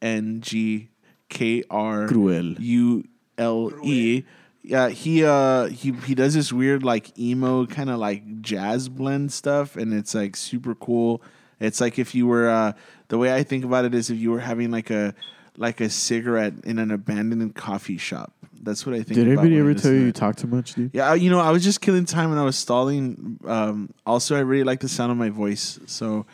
[0.00, 0.90] N G
[1.28, 2.54] K R Cruel.
[2.60, 3.04] U
[3.36, 4.24] L E.
[4.62, 9.32] Yeah, he uh he he does this weird like emo kind of like jazz blend
[9.32, 11.22] stuff, and it's like super cool.
[11.58, 12.72] It's like if you were uh
[13.08, 15.14] the way I think about it is if you were having like a
[15.56, 18.32] like a cigarette in an abandoned coffee shop.
[18.62, 19.14] That's what I think.
[19.14, 20.90] Did about anybody ever tell you you talk too much, dude?
[20.92, 23.38] Yeah, you know, I was just killing time when I was stalling.
[23.46, 25.80] Um, also, I really like the sound of my voice.
[25.86, 26.26] So,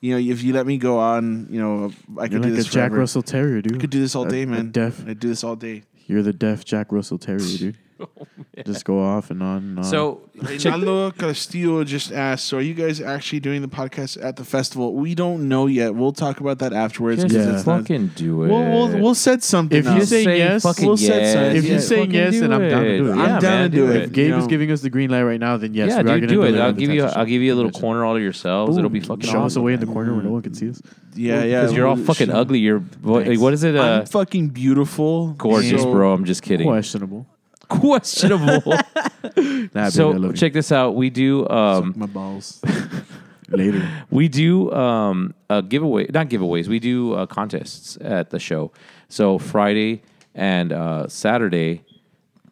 [0.00, 2.52] you know, if you let me go on, you know, I You're could do like
[2.52, 2.92] a this Jack.
[2.92, 3.76] Russell Terrier, dude.
[3.76, 4.70] I could do this all day, man.
[4.70, 5.06] deaf.
[5.06, 5.82] I do this all day.
[6.06, 7.78] You're the deaf Jack Russell Terrier, dude.
[8.64, 9.84] Just go off and on and on.
[9.84, 10.20] So
[10.58, 14.44] check, Reynaldo Castillo just asked, "So are you guys actually doing the podcast at the
[14.44, 15.94] festival?" We don't know yet.
[15.94, 17.22] We'll talk about that afterwards.
[17.22, 17.54] just 'cause Yeah.
[17.56, 18.48] it's not- fucking do it.
[18.48, 19.78] We'll, we'll we'll set something.
[19.78, 19.98] If up.
[19.98, 21.56] you say yes, fucking we'll set yes.
[21.56, 23.12] if you're saying fucking yes, do then I'm down to do it.
[23.12, 23.96] I'm Yeah, down man, to do it.
[24.02, 24.48] if Gabe you is know.
[24.48, 26.56] giving us the green light right now, then yes, yeah, we are dude, gonna do
[26.56, 26.60] it.
[26.60, 27.00] I'll give you.
[27.02, 28.76] Tattoo I'll give you a little corner all to yourselves.
[28.78, 29.62] It'll be fucking Show us awesome.
[29.62, 30.80] away in the corner where no one can see us.
[31.16, 32.58] yeah, yeah, Because you're all we'll- fucking ugly.
[32.60, 33.40] You're what, Thanks.
[33.40, 33.76] what is it?
[33.76, 36.12] Uh, I'm fucking beautiful, gorgeous, So- bro.
[36.12, 36.66] I'm just kidding.
[36.66, 37.26] Questionable.
[37.68, 38.76] Questionable.
[39.74, 40.94] Nah, so baby, I love check this out.
[40.94, 41.48] We do.
[41.48, 42.62] Um, My balls.
[43.48, 43.88] later.
[44.10, 46.68] we do um, a giveaway, not giveaways.
[46.68, 48.72] We do uh, contests at the show.
[49.08, 50.02] So Friday
[50.34, 51.84] and uh, Saturday,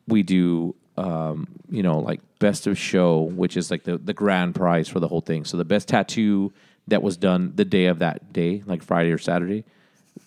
[0.06, 4.54] we do um, you know like best of show, which is like the the grand
[4.54, 5.44] prize for the whole thing.
[5.44, 6.52] So the best tattoo
[6.88, 9.64] that was done the day of that day, like Friday or Saturday,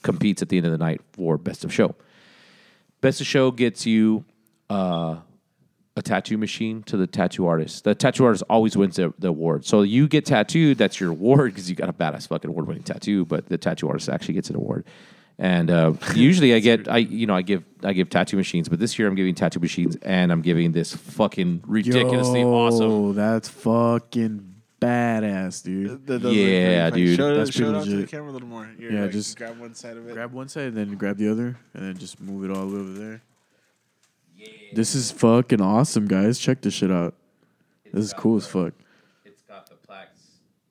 [0.03, 1.95] competes at the end of the night for best of show.
[3.01, 4.25] Best of show gets you
[4.69, 5.17] uh,
[5.97, 7.83] a tattoo machine to the tattoo artist.
[7.83, 9.65] The tattoo artist always wins the, the award.
[9.65, 12.83] So you get tattooed, that's your award because you got a badass fucking award winning
[12.83, 14.85] tattoo, but the tattoo artist actually gets an award.
[15.37, 18.79] And uh, usually I get I you know I give I give tattoo machines, but
[18.79, 23.15] this year I'm giving tattoo machines and I'm giving this fucking ridiculously Yo, awesome.
[23.15, 26.07] That's fucking badass, dude.
[26.07, 27.17] Th- those are Yeah, dude.
[27.17, 28.11] Show, That's show it pretty out to the legit.
[28.11, 28.69] camera a little more.
[28.77, 30.13] Here, Yeah, like, just grab one side of it.
[30.13, 32.75] Grab one side, and then grab the other, and then just move it all the
[32.75, 33.21] way over there.
[34.73, 36.39] This is fucking awesome, guys.
[36.39, 37.13] Check this shit out.
[37.93, 38.73] This is cool as fuck.
[39.23, 40.19] It's got the plaques,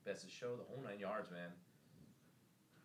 [0.05, 1.49] best of show, the whole nine yards, man.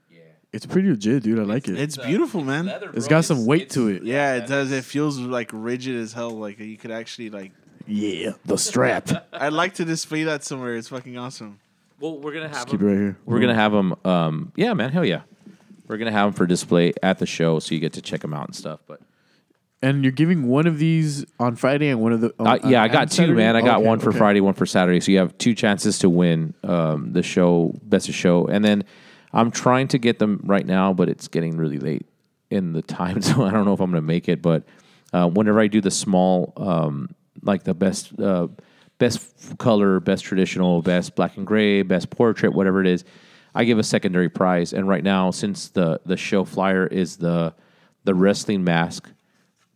[0.09, 0.19] Yeah.
[0.53, 1.39] It's pretty legit, dude.
[1.39, 1.77] I like it.
[1.77, 2.71] It's beautiful, man.
[2.93, 4.03] It's got some weight to it.
[4.03, 4.71] Yeah, it does.
[4.71, 6.31] It feels like rigid as hell.
[6.31, 7.51] Like you could actually like
[7.85, 9.09] Yeah, the strap.
[9.33, 10.77] I'd like to display that somewhere.
[10.77, 11.59] It's fucking awesome.
[11.99, 13.17] Well, we're gonna have Keep it right here.
[13.25, 13.93] We're gonna have them.
[14.05, 15.21] Um, yeah, man, hell yeah.
[15.87, 18.33] We're gonna have them for display at the show, so you get to check them
[18.33, 18.79] out and stuff.
[18.87, 19.01] But
[19.81, 22.34] And you're giving one of these on Friday and one of the.
[22.39, 23.34] uh, on- yeah, I got two, Saturday?
[23.38, 23.56] man.
[23.56, 24.18] I got Okay, one for okay.
[24.18, 24.99] Friday, one for Saturday.
[24.99, 28.84] So you have two chances to win um, the show, best of show, and then
[29.31, 32.06] I'm trying to get them right now, but it's getting really late
[32.49, 34.41] in the time, so I don't know if I'm gonna make it.
[34.41, 34.64] But
[35.14, 37.10] uh, whenever I do the small, um,
[37.41, 38.47] like the best, uh,
[38.97, 43.06] best color, best traditional, best black and gray, best portrait, whatever it is,
[43.56, 44.73] I give a secondary prize.
[44.73, 47.53] And right now, since the the show flyer is the
[48.03, 49.10] the wrestling mask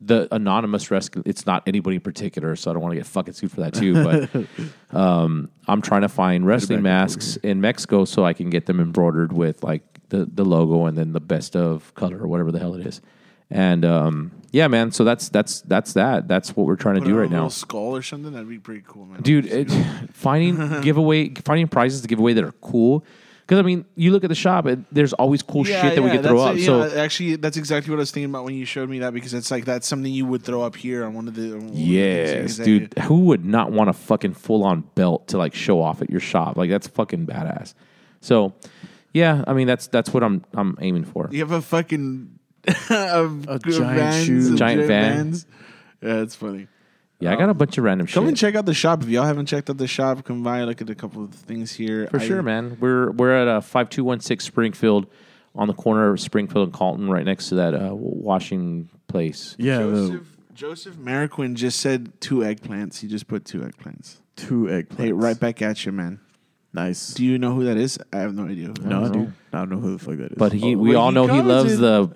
[0.05, 3.33] the anonymous rescue it's not anybody in particular so i don't want to get fucking
[3.33, 4.47] sued for that too but
[4.97, 9.31] um, i'm trying to find wrestling masks in mexico so i can get them embroidered
[9.31, 12.75] with like the, the logo and then the best of color or whatever the hell
[12.75, 13.01] it is.
[13.49, 16.27] And um, yeah man so that's that's that's that.
[16.27, 17.47] That's what we're trying to Put do right now.
[17.49, 18.31] skull or something.
[18.31, 19.21] That'd be pretty cool, man.
[19.21, 19.71] dude it,
[20.11, 23.03] finding giveaway finding prizes to give away that are cool
[23.45, 26.09] because i mean you look at the shop and there's always cool shit that we
[26.09, 28.45] can throw that's up it, so yeah, actually, that's exactly what I was thinking about
[28.45, 31.05] when you showed me that because it's like that's something you would throw up here
[31.05, 31.53] on one of the.
[31.53, 32.93] on one of the Yes, things that- dude.
[33.03, 36.19] Who would not want a fucking full on belt to like show off at your
[36.19, 36.57] shop?
[36.57, 37.73] Like that's fucking badass.
[38.21, 38.53] So,
[39.13, 41.27] yeah, I mean that's that's what I'm I'm aiming for.
[41.31, 42.39] You have a fucking
[42.89, 44.53] of A giant shoe.
[44.53, 45.15] of Giant van.
[45.15, 45.45] vans.
[46.01, 46.67] Yeah, it's funny.
[47.23, 48.15] Yeah, I got a bunch of random shit.
[48.15, 48.29] Come shit.
[48.29, 50.23] and check out the shop if y'all haven't checked out the shop.
[50.25, 52.07] Come by, look at a couple of things here.
[52.07, 52.77] for I- sure, man.
[52.79, 55.07] We're we're at a five two one six Springfield,
[55.55, 59.55] on the corner of Springfield and Calton, right next to that uh, washing place.
[59.57, 62.99] Yeah, the Joseph, Joseph Mariquin just said two eggplants.
[62.99, 64.17] He just put two eggplants.
[64.35, 64.97] two eggplants.
[64.97, 66.19] Hey, right back at you, man.
[66.73, 67.13] Nice.
[67.13, 67.99] Do you know who that is?
[68.11, 68.67] I have no idea.
[68.67, 69.11] Who that no, is.
[69.11, 69.33] dude.
[69.53, 70.37] I don't know who the fuck that is.
[70.37, 72.09] But he, Oh, we but all he know he loves it- the.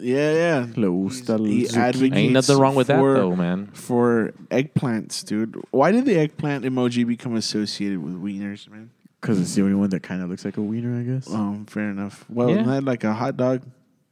[0.00, 0.66] Yeah, yeah.
[0.76, 1.76] Le gusta el He zucchini.
[1.76, 3.66] advocates Ain't nothing wrong with that for- though, man.
[3.72, 5.56] For eggplants, dude.
[5.72, 8.90] Why did the eggplant emoji become associated with wieners, man?
[9.20, 11.28] Because it's the only one that kind of looks like a wiener, I guess.
[11.34, 12.24] Um, fair enough.
[12.28, 12.60] Well, Yeah.
[12.70, 13.62] isn't like a hot dog?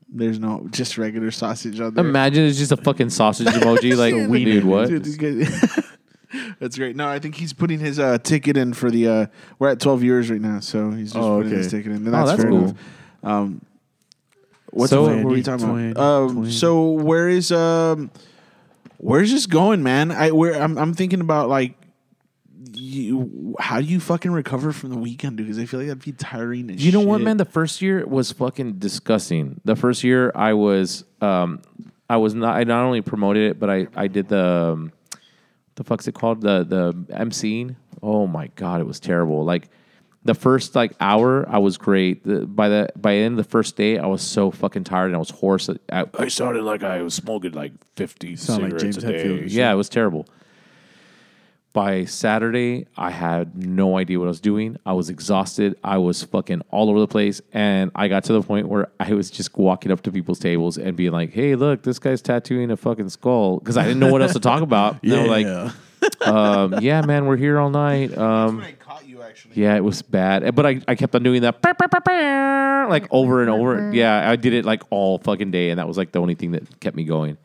[0.08, 2.04] There's no just regular sausage on there.
[2.04, 3.96] Imagine it's just a fucking sausage emoji.
[3.96, 4.88] Like, Yeah, dude, what?
[4.88, 5.46] Dude, it's good.
[6.60, 6.96] That's great.
[6.96, 9.08] No, I think he's putting his uh, ticket in for the.
[9.08, 9.26] Uh,
[9.58, 12.06] we're at 12 years right now, so he's just Oh, putting his ticket in.
[12.06, 12.58] And Oh, that's fair cool.
[12.64, 12.74] enough.
[13.22, 13.62] Um,
[14.72, 16.02] what's So- what were we talking 20, about?
[16.30, 18.10] Um, so where is um,
[18.98, 20.10] where's this going, man?
[20.10, 21.74] I where I'm I'm thinking about like.
[22.78, 25.46] You, how do you fucking recover from the weekend, dude?
[25.46, 26.68] Because I feel like that'd be tiring.
[26.78, 27.38] You know what, man?
[27.38, 29.60] The first year was fucking disgusting.
[29.64, 31.62] The first year I was, um,
[32.10, 32.54] I was not.
[32.56, 34.92] I not only promoted it, but I, I did the, um,
[35.76, 36.40] the fuck's it called?
[36.40, 37.76] The the MCing.
[38.02, 39.44] Oh my god, it was terrible.
[39.44, 39.68] Like
[40.24, 42.24] the first like hour, I was great.
[42.24, 45.06] The, by the by the end of the first day, I was so fucking tired
[45.06, 45.70] and I was hoarse.
[45.90, 49.24] I, I sounded like I was smoking like fifty Sound like cigarettes James a day.
[49.24, 49.58] Hetfield and shit.
[49.58, 50.26] Yeah, it was terrible.
[51.76, 54.78] By Saturday, I had no idea what I was doing.
[54.86, 55.76] I was exhausted.
[55.84, 57.42] I was fucking all over the place.
[57.52, 60.78] And I got to the point where I was just walking up to people's tables
[60.78, 63.58] and being like, hey, look, this guy's tattooing a fucking skull.
[63.58, 65.00] Because I didn't know what else to talk about.
[65.02, 68.16] And they were like, um, yeah, man, we're here all night.
[68.16, 69.60] Um, I caught you actually.
[69.62, 70.54] yeah, it was bad.
[70.54, 71.60] But I, I kept on doing that
[72.88, 73.90] like over and over.
[73.92, 75.68] Yeah, I did it like all fucking day.
[75.68, 77.36] And that was like the only thing that kept me going.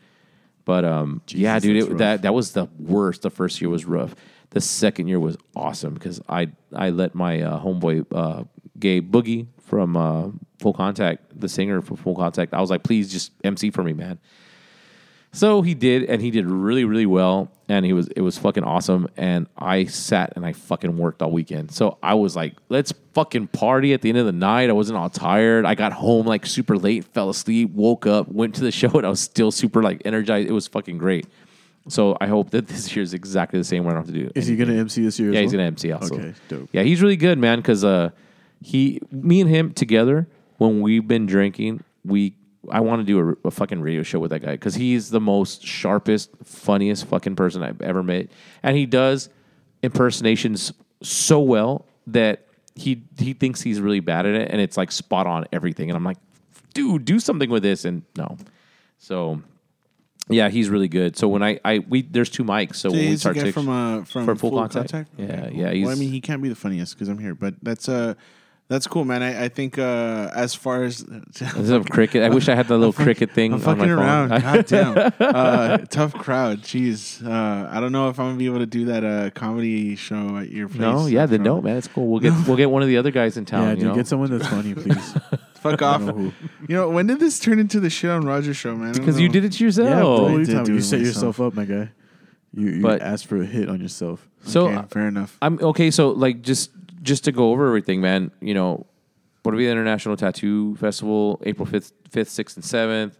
[0.66, 3.22] But um, yeah, dude, it, that that was the worst.
[3.24, 4.16] The first year was rough.
[4.52, 8.44] The second year was awesome because I I let my uh, homeboy uh,
[8.80, 10.30] Gabe Boogie from uh,
[10.60, 12.54] Full Contact, the singer for Full Contact.
[12.54, 14.20] I was like, please just MC for me, man.
[15.34, 18.66] So he did, and he did really, really well, and he was it was fucking
[18.66, 19.08] awesome.
[19.16, 21.72] And I sat and I fucking worked all weekend.
[21.72, 24.70] So I was like, let's fucking party at the end of the night.
[24.70, 25.66] I wasn't all tired.
[25.66, 29.06] I got home like super late, fell asleep, woke up, went to the show, and
[29.06, 30.50] I was still super like energized.
[30.50, 31.28] It was fucking great.
[31.88, 33.86] So I hope that this year is exactly the same.
[33.86, 34.32] Where I don't have to do.
[34.36, 35.30] Is he going to MC this year?
[35.30, 35.60] as Yeah, he's well?
[35.60, 36.16] gonna MC also.
[36.16, 36.70] Okay, dope.
[36.74, 37.60] Yeah, he's really good, man.
[37.60, 38.10] Because uh,
[38.60, 40.28] he, me and him together,
[40.58, 42.36] when we've been drinking, we,
[42.70, 45.20] I want to do a, a fucking radio show with that guy because he's the
[45.20, 48.28] most sharpest, funniest fucking person I've ever met,
[48.62, 49.30] and he does
[49.82, 50.72] impersonations
[51.02, 55.28] so well that he he thinks he's really bad at it, and it's like spot
[55.28, 55.90] on everything.
[55.90, 56.18] And I'm like,
[56.74, 58.38] dude, do something with this, and no,
[58.98, 59.42] so.
[60.30, 61.18] Yeah, he's really good.
[61.18, 62.76] So when I, I we there's two mics.
[62.76, 65.10] So when we start to from uh from for Full Contact?
[65.18, 67.90] Yeah, yeah, well, I mean, he can't be the funniest because I'm here, but that's
[67.90, 68.14] uh
[68.72, 69.22] that's cool, man.
[69.22, 72.24] I, I think uh as far as This is a cricket.
[72.24, 74.00] I wish I had the little cricket thing I'm on my fucking phone.
[74.00, 74.30] around.
[74.42, 75.14] God damn.
[75.20, 76.62] Uh, tough crowd.
[76.62, 77.24] Jeez.
[77.26, 80.38] Uh, I don't know if I'm gonna be able to do that uh, comedy show
[80.38, 80.80] at your place.
[80.80, 82.08] no, yeah, then no, man, it's cool.
[82.08, 83.64] We'll get we'll get one of the other guys in town.
[83.64, 83.96] Yeah, you dude, know?
[83.96, 85.14] get someone that's funny, please.
[85.56, 86.02] Fuck off.
[86.02, 86.32] know.
[86.68, 88.94] You know, when did this turn into the shit on Roger show, man?
[88.94, 89.90] Because you did it yourself.
[89.90, 90.28] yeah, bro.
[90.28, 90.66] I you did talking about?
[90.66, 91.16] do You set myself.
[91.16, 91.90] yourself up, my guy.
[92.54, 94.28] You, you But- asked for a hit on yourself.
[94.44, 95.38] So Okay, fair enough.
[95.42, 95.92] I'm okay.
[95.92, 96.72] So like just
[97.02, 98.32] just to go over everything, man.
[98.42, 98.86] You know,
[99.44, 103.18] what will be the International Tattoo Festival, April fifth, fifth, sixth, and seventh.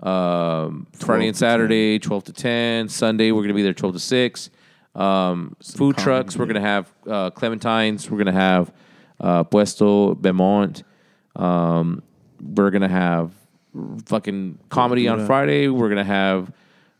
[0.00, 2.88] Um, Friday and to Saturday, twelve to ten.
[2.88, 4.50] Sunday, we're gonna be there twelve to six.
[4.94, 6.36] Um, food trucks.
[6.36, 8.08] We're gonna have uh, Clementines.
[8.10, 8.72] We're gonna have
[9.20, 10.84] uh, Puesto Beaumont.
[11.34, 12.02] Um,
[12.40, 13.32] we're gonna have
[14.06, 15.68] fucking comedy on Friday.
[15.68, 16.52] We're gonna have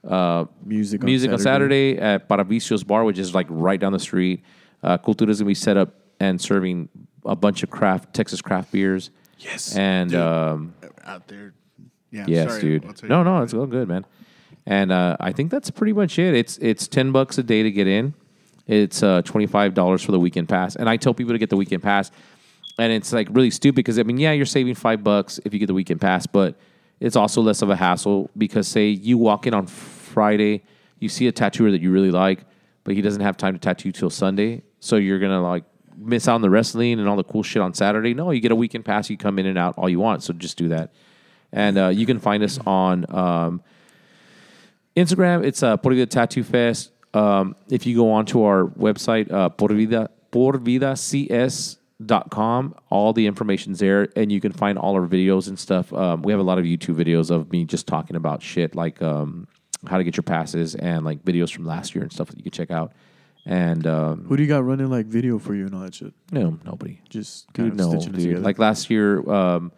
[0.07, 1.97] uh, Music on music on Saturday.
[1.97, 4.43] Saturday at Paravicios Bar, which is like right down the street.
[4.83, 6.89] Uh, Cultura is gonna be set up and serving
[7.25, 9.11] a bunch of craft Texas craft beers.
[9.39, 10.75] Yes, and um,
[11.05, 11.55] Out there.
[12.11, 12.25] Yeah.
[12.27, 12.85] yes, sorry, dude.
[12.87, 14.07] I'll tell you No, no, it's all good, man.
[14.65, 16.35] And uh, I think that's pretty much it.
[16.35, 18.15] It's it's ten bucks a day to get in.
[18.67, 21.51] It's uh, twenty five dollars for the weekend pass, and I tell people to get
[21.51, 22.11] the weekend pass.
[22.79, 25.59] And it's like really stupid because I mean, yeah, you're saving five bucks if you
[25.59, 26.57] get the weekend pass, but
[27.01, 30.63] it's also less of a hassle because say you walk in on Friday,
[30.99, 32.41] you see a tattooer that you really like,
[32.85, 35.65] but he doesn't have time to tattoo till Sunday, so you're gonna like
[35.97, 38.15] miss out on the wrestling and all the cool shit on Saturday.
[38.15, 40.33] No, you get a weekend pass, you come in and out all you want, so
[40.33, 40.93] just do that.
[41.53, 43.63] And uh, you can find us on um,
[44.97, 45.45] Instagram.
[45.45, 46.91] It's uh, Por Vida Tattoo Fest.
[47.15, 54.09] Um, if you go onto our website, uh, Por Vida, porvidacs.com, all the information's there,
[54.17, 55.93] and you can find all our videos and stuff.
[55.93, 59.01] Um, we have a lot of YouTube videos of me just talking about shit like
[59.01, 59.47] um,
[59.87, 62.43] how to get your passes and like videos from last year and stuff that you
[62.43, 62.93] can check out.
[63.47, 66.13] And um, Who do you got running like video for you and all that shit?
[66.33, 67.01] no, nobody.
[67.09, 68.23] Just kind Dude, of no, stitching dude.
[68.23, 68.41] together.
[68.43, 69.73] Like last year, um,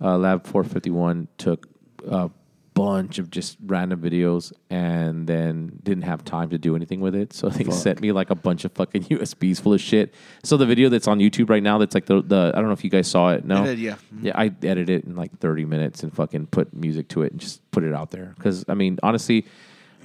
[0.00, 1.68] uh, Lab 451 took
[2.08, 2.30] a
[2.74, 7.32] bunch of just random videos and then didn't have time to do anything with it.
[7.32, 10.12] So they sent me like a bunch of fucking USBs full of shit.
[10.42, 12.72] So the video that's on YouTube right now, that's like the, the I don't know
[12.72, 13.44] if you guys saw it.
[13.44, 13.96] No, I did, yeah.
[14.20, 14.32] yeah.
[14.34, 17.68] I edited it in like 30 minutes and fucking put music to it and just
[17.70, 18.34] put it out there.
[18.36, 19.46] Because I mean, honestly.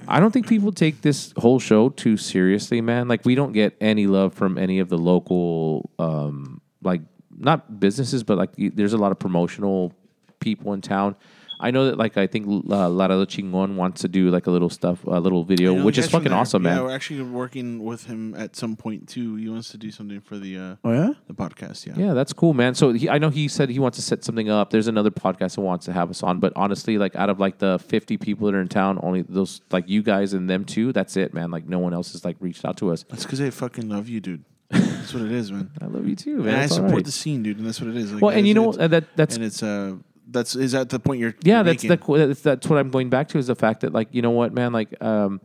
[0.08, 3.08] I don't think people take this whole show too seriously, man.
[3.08, 7.02] Like we don't get any love from any of the local, um, like
[7.36, 9.92] not businesses, but like there's a lot of promotional
[10.40, 11.16] people in town.
[11.62, 14.68] I know that, like I think uh, Laredo Chingon wants to do like a little
[14.68, 16.38] stuff, a little video, know which is fucking there.
[16.38, 16.84] awesome, Yeah, man.
[16.84, 19.36] we're actually working with him at some point too.
[19.36, 21.86] He wants to do something for the uh, oh yeah, the podcast.
[21.86, 21.94] Yeah.
[21.96, 22.74] Yeah, that's cool, man.
[22.74, 24.70] So he, I know he said he wants to set something up.
[24.70, 27.58] There's another podcast that wants to have us on, but honestly, like out of like
[27.58, 30.92] the 50 people that are in town, only those like you guys and them two.
[30.92, 31.50] That's it, man.
[31.50, 33.04] Like no one else has like reached out to us.
[33.08, 34.44] That's because they fucking love you, dude.
[34.70, 35.70] That's what it is, man.
[35.82, 36.48] I love you too, man.
[36.48, 37.04] and I It's all support right.
[37.04, 38.10] the scene, dude, and that's what it is.
[38.12, 39.96] Like, Well, and you know it's- that that's and it's uh
[40.32, 42.16] that's is that the point you're yeah you're that's making?
[42.16, 44.30] the that's that's what i'm going back to is the fact that like you know
[44.30, 45.40] what man like um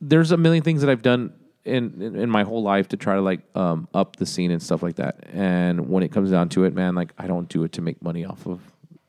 [0.00, 1.32] there's a million things that i've done
[1.68, 4.62] in, in in my whole life to try to like um up the scene and
[4.62, 5.24] stuff like that.
[5.32, 8.02] And when it comes down to it man like i don't do it to make
[8.02, 8.60] money off of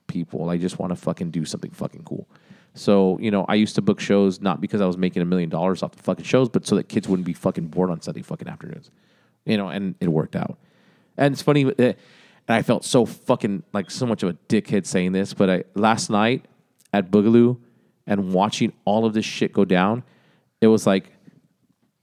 [0.08, 0.50] people.
[0.50, 2.28] I just want to fucking do something fucking cool.
[2.74, 5.50] So you know i used to book shows not because i was making a million
[5.50, 8.22] dollars off the fucking shows but so that kids wouldn't be fucking bored on sunday
[8.22, 8.92] fucking afternoons.
[9.46, 10.58] You know and it worked out.
[11.18, 11.94] And it's funny, uh,
[12.50, 15.64] and I felt so fucking like so much of a dickhead saying this, but I
[15.76, 16.46] last night
[16.92, 17.60] at Boogaloo
[18.08, 20.04] and watching all of this shit go down,
[20.60, 21.14] it was like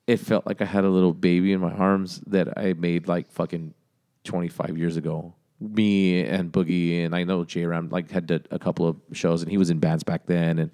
[0.07, 3.29] it felt like I had a little baby in my arms that I made like
[3.33, 3.75] fucking
[4.23, 5.35] twenty five years ago.
[5.59, 9.51] Me and Boogie and I know J Ram like had a couple of shows and
[9.51, 10.71] he was in bands back then and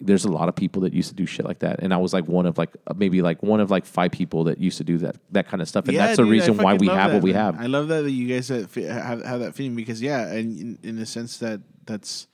[0.00, 2.12] there's a lot of people that used to do shit like that and I was
[2.12, 4.98] like one of like maybe like one of like five people that used to do
[4.98, 7.10] that that kind of stuff and Yeah, that's the dude, I reason why we have
[7.10, 7.54] that, what we man.
[7.54, 7.60] have.
[7.62, 10.78] I love that, that you guys have, have have that feeling because yeah, and in,
[10.82, 12.26] in the sense that that's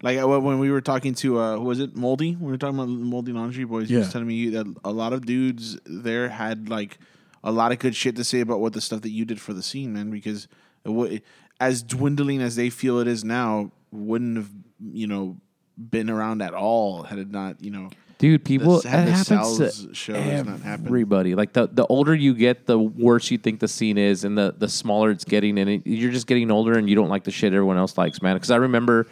[0.00, 2.36] like uh, when we were talking to uh, who was it Moldy?
[2.36, 3.88] We were talking about Moldy Laundry Boys.
[3.88, 4.12] He was Yeah.
[4.12, 6.98] telling me that a lot of dudes there had like
[7.42, 9.52] a lot of good shit to say about what the stuff that you did for
[9.52, 10.10] the scene, man.
[10.10, 10.46] Because
[10.84, 11.24] it,
[11.58, 14.50] as dwindling as they feel it is now, wouldn't have
[14.92, 15.36] you know
[15.78, 17.90] been around at all had it not you know.
[18.18, 20.60] Dude, people The- that the happens to happen.
[20.66, 21.36] everybody.
[21.36, 24.52] Like the the older you get, the worse you think the scene is, and the
[24.58, 25.56] the smaller it's getting.
[25.56, 28.20] And it, you're just getting older, and you don't like the shit everyone else likes,
[28.20, 28.34] man.
[28.34, 29.06] Because I remember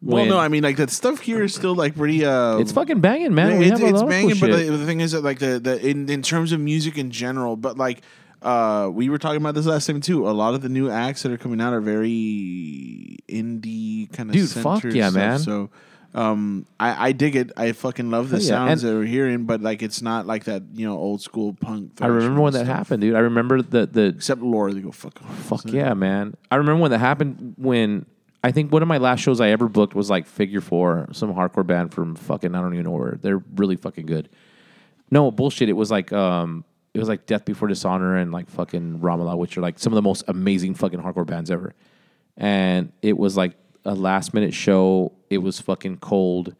[0.00, 2.24] when well, no, I mean like that stuff here is still like pretty.
[2.24, 3.58] Uh, it's fucking banging, man.
[3.58, 5.24] We it's, have a it's lot of banging, cool but the, the thing is that
[5.24, 8.02] like the, the in, in terms of music in general, but like
[8.42, 10.28] uh we were talking about this last time too.
[10.28, 14.34] A lot of the new acts that are coming out are very indie kind of
[14.34, 15.38] Dude, fuck yeah, man.
[15.38, 15.70] So
[16.14, 17.52] um I, I dig it.
[17.56, 18.48] I fucking love the Hell yeah.
[18.48, 21.92] sounds that we're hearing, but like it's not like that, you know, old school punk.
[22.00, 23.14] I remember when that happened, dude.
[23.14, 25.18] I remember the the Except Laura, they go fuck.
[25.18, 26.34] Fuck yeah, man.
[26.50, 28.06] I remember when that happened when
[28.44, 31.32] I think one of my last shows I ever booked was like Figure Four, some
[31.32, 33.18] hardcore band from fucking I don't even know where.
[33.20, 34.28] They're really fucking good.
[35.10, 35.68] No bullshit.
[35.68, 36.64] It was like um
[36.94, 39.94] it was like Death Before Dishonor and like fucking Ramallah, which are like some of
[39.94, 41.74] the most amazing fucking hardcore bands ever.
[42.36, 45.12] And it was like a last minute show.
[45.32, 46.54] It was fucking cold.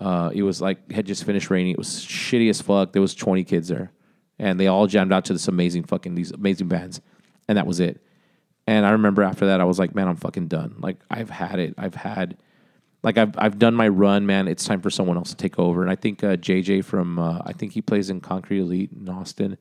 [0.00, 1.72] Uh, it was like had just finished raining.
[1.72, 2.92] It was shitty as fuck.
[2.92, 3.92] There was 20 kids there,
[4.38, 7.00] and they all jammed out to this amazing fucking these amazing bands,
[7.48, 8.02] and that was it.
[8.66, 10.76] And I remember after that, I was like, man, I'm fucking done.
[10.78, 11.74] Like I've had it.
[11.76, 12.38] I've had,
[13.02, 14.48] like I've I've done my run, man.
[14.48, 15.82] It's time for someone else to take over.
[15.82, 19.08] And I think uh, JJ from uh, I think he plays in Concrete Elite in
[19.08, 19.58] Austin.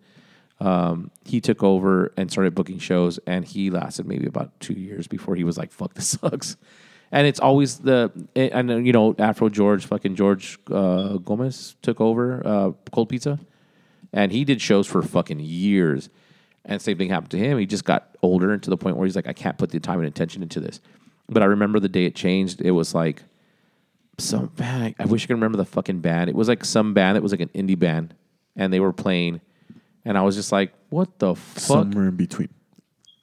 [0.62, 5.08] Um, he took over and started booking shows, and he lasted maybe about two years
[5.08, 6.56] before he was like, "Fuck, this sucks."
[7.12, 12.00] And it's always the and uh, you know Afro George, fucking George uh, Gomez took
[12.00, 13.40] over uh, Cold Pizza,
[14.14, 16.10] and he did shows for fucking years.
[16.66, 17.58] And same thing happened to him.
[17.58, 19.80] He just got older and to the point where he's like, I can't put the
[19.80, 20.82] time and attention into this.
[21.28, 22.62] But I remember the day it changed.
[22.62, 23.24] It was like
[24.20, 24.94] some man.
[25.00, 26.30] I, I wish I could remember the fucking band.
[26.30, 28.14] It was like some band that was like an indie band,
[28.56, 29.42] and they were playing,
[30.06, 31.60] and I was just like, what the fuck?
[31.60, 32.50] Somewhere in between.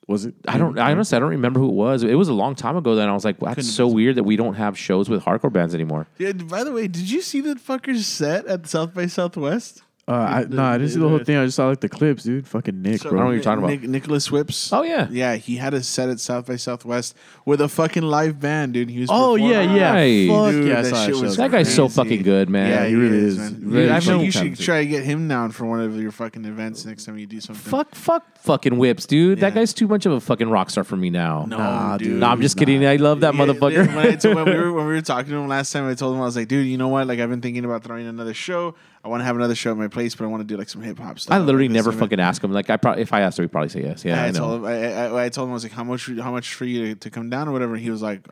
[0.07, 0.35] Was it?
[0.47, 0.79] I don't.
[0.79, 2.05] I honestly, I don't remember who it was.
[2.05, 2.95] It was a long time ago.
[2.95, 5.53] Then I was like, well, that's so weird that we don't have shows with hardcore
[5.53, 6.07] bands anymore.
[6.19, 9.83] Yeah, by the way, did you see the fucker's set at South by Southwest?
[10.09, 11.37] Uh, I, no, I didn't see the whole thing.
[11.37, 12.47] I just saw like the clips, dude.
[12.47, 13.19] Fucking Nick, So, bro.
[13.19, 13.71] I don't know what you're talking about.
[13.71, 14.73] Nick, Nicholas Whips.
[14.73, 15.09] Oh, yeah.
[15.11, 15.35] yeah.
[15.35, 18.89] He had a set at South by Southwest with a fucking live band, dude.
[18.89, 19.09] He was.
[19.13, 19.77] Oh yeah, performing.
[19.77, 19.93] yeah.
[19.93, 20.29] Right.
[20.29, 21.37] Fuck Dude, yeah, I that saw shit that was.
[21.39, 21.95] That guy's so crazy.
[21.97, 22.71] fucking good, man.
[22.71, 23.37] Yeah, he really is.
[23.37, 23.55] man.
[23.59, 24.65] Very I fucking you should talented.
[24.65, 27.41] try to get him down for one of your fucking events next time you do
[27.41, 27.69] something.
[27.69, 29.41] Fuck, fuck, fucking whips, dude.
[29.41, 29.55] That Yeah.
[29.63, 31.47] guy's too much of a fucking rock star for me now.
[31.49, 32.09] No, Nah, dude.
[32.11, 32.21] dude.
[32.21, 32.87] No, I'm just kidding.
[32.87, 33.89] I love that Yeah, motherfucker.
[33.89, 35.95] When, I told, when, we were, when we were talking to him last time, I
[35.95, 37.09] told him I was like, dude, you know what?
[37.09, 38.77] Like, I've been thinking about throwing another show.
[39.07, 40.69] I want to have another show at my place, but I want to do like
[40.69, 41.33] some hip hop stuff.
[41.33, 42.01] I literally never this.
[42.01, 42.51] fucking ask him.
[42.51, 44.05] Like, I probably if I asked him, he'd probably say yes.
[44.05, 44.39] Yeah, I, I, know.
[44.41, 44.65] told him.
[44.65, 46.11] I, I, I told him I was like, how much?
[46.21, 47.75] How much for you to, to come down or whatever?
[47.75, 48.27] And he was like,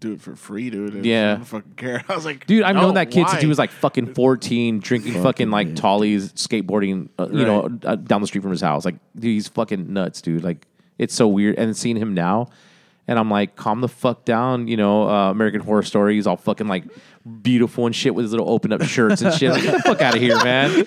[0.00, 0.96] do it for free, dude.
[0.96, 1.32] And Yeah.
[1.32, 2.04] I don't fucking care.
[2.10, 3.30] I was like, Dude, I've no, known that kid why?
[3.30, 5.76] since he was like fucking 14, drinking fucking, like man.
[5.76, 8.84] tollies, skateboarding, uh, you know, uh, down the street from his house.
[8.84, 10.44] Like, dude, he's fucking nuts, dude.
[10.44, 10.66] Like,
[10.98, 11.56] it's so weird.
[11.56, 12.50] And seeing him now,
[13.08, 16.16] and I'm like, calm the fuck down, you know, uh, American Horror Story.
[16.16, 16.84] He's all fucking like
[17.42, 19.50] beautiful and shit with his little open up shirts and shit.
[19.50, 20.86] Like, get the fuck out of here, man.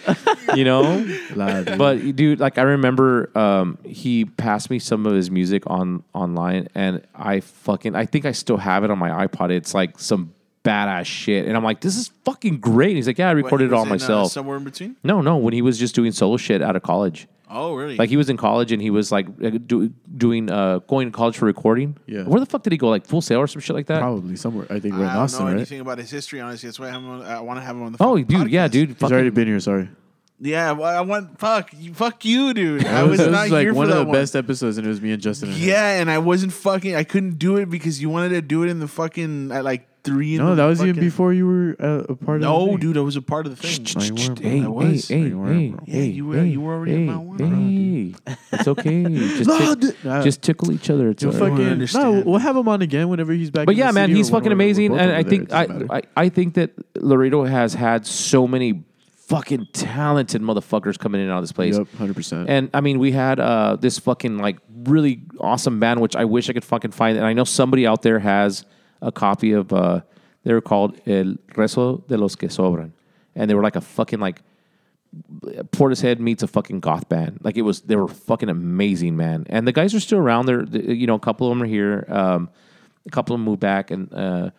[0.55, 1.03] You know?
[1.35, 1.77] Nah, dude.
[1.77, 6.67] But dude, like I remember, um, he passed me some of his music on online,
[6.75, 9.51] and I fucking I think I still have it on my iPod.
[9.51, 10.33] It's like some
[10.63, 12.89] badass shit, and I'm like, this is fucking great.
[12.89, 14.31] And he's like, yeah, I recorded he it all was in, uh, myself.
[14.31, 14.95] somewhere in between.
[15.03, 17.27] no, no, when he was just doing solo shit out of college.
[17.53, 17.97] Oh, really?
[17.97, 21.15] Like he was in college and he was like uh, do, doing uh, going to
[21.15, 21.97] college for recording.
[22.07, 22.23] Yeah.
[22.23, 22.87] Where the fuck did he go?
[22.89, 23.99] Like Full Sail or some shit like that?
[23.99, 24.65] probably somewhere.
[24.69, 25.57] I think I right in don't Austin, know right?
[25.57, 26.67] anything about his history, honestly.
[26.67, 27.97] That's why I, have him on, I want to have him on the.
[28.01, 28.71] Oh, fucking dude, yeah, podcast.
[28.71, 28.89] dude.
[28.89, 29.59] He's fucking- already been here.
[29.59, 29.89] Sorry.
[30.43, 32.83] Yeah, well, I want fuck you, fuck you, dude.
[32.83, 34.09] I That was, that not like here It was like one for of that the
[34.09, 34.17] one.
[34.19, 35.49] best episodes, and it was me and Justin.
[35.49, 35.69] and him.
[35.69, 36.95] Yeah, and I wasn't fucking.
[36.95, 39.87] I couldn't do it because you wanted to do it in the fucking at like
[40.03, 40.35] three.
[40.35, 42.41] In No, the that was even before you were uh, a part of.
[42.41, 43.85] No, dude, I was a part of the thing.
[43.95, 44.49] No, you weren't, bro.
[44.49, 45.07] Hey, I was.
[45.07, 45.65] hey, hey, You hey.
[45.85, 48.13] Yeah, hey, you were- hey, you were already in my one, bro, Hey,
[48.53, 49.03] it's okay.
[49.37, 50.23] Just, No, tick- dude.
[50.23, 51.09] Just tickle each other.
[51.09, 51.49] It's You'll all right.
[51.51, 51.71] fucking no.
[51.71, 52.25] understand.
[52.25, 53.65] We'll have him on again whenever he's back.
[53.65, 55.67] But in yeah, the man, city he's fucking amazing, and I think I.
[55.89, 58.83] I I think that Laredo has had so many
[59.27, 61.77] fucking talented motherfuckers coming in and out of this place.
[61.77, 62.49] Yep, hundred percent.
[62.49, 66.49] And I mean, we had uh, this fucking like really awesome band, which I wish
[66.49, 67.17] I could fucking find.
[67.17, 68.65] And I know somebody out there has
[69.01, 69.71] a copy of.
[69.73, 70.01] Uh,
[70.43, 72.91] they were called El Rezo de los que Sobran,
[73.35, 74.41] and they were like a fucking like
[75.71, 77.39] Portishead meets a fucking goth band.
[77.43, 79.45] Like it was, they were fucking amazing, man.
[79.49, 80.45] And the guys are still around.
[80.45, 82.05] They're, you know, a couple of them are here.
[82.07, 82.49] Um,
[83.05, 84.51] a couple of them moved back, and uh,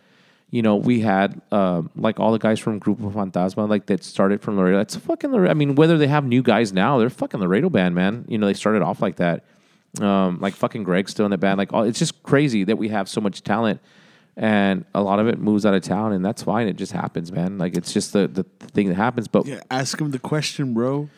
[0.50, 4.42] you know, we had uh, like all the guys from Grupo Fantasma, like that started
[4.42, 4.78] from Laredo.
[4.78, 5.50] That's fucking Laredo.
[5.50, 8.26] I mean, whether they have new guys now, they're fucking Laredo band, man.
[8.28, 9.44] You know, they started off like that.
[10.00, 11.58] Um, like fucking Greg's still in the band.
[11.58, 13.80] Like, all, it's just crazy that we have so much talent
[14.36, 16.66] and a lot of it moves out of town, and that's fine.
[16.68, 17.58] It just happens, man.
[17.58, 19.28] Like it's just the, the thing that happens.
[19.28, 21.08] But Yeah, ask him the question, bro.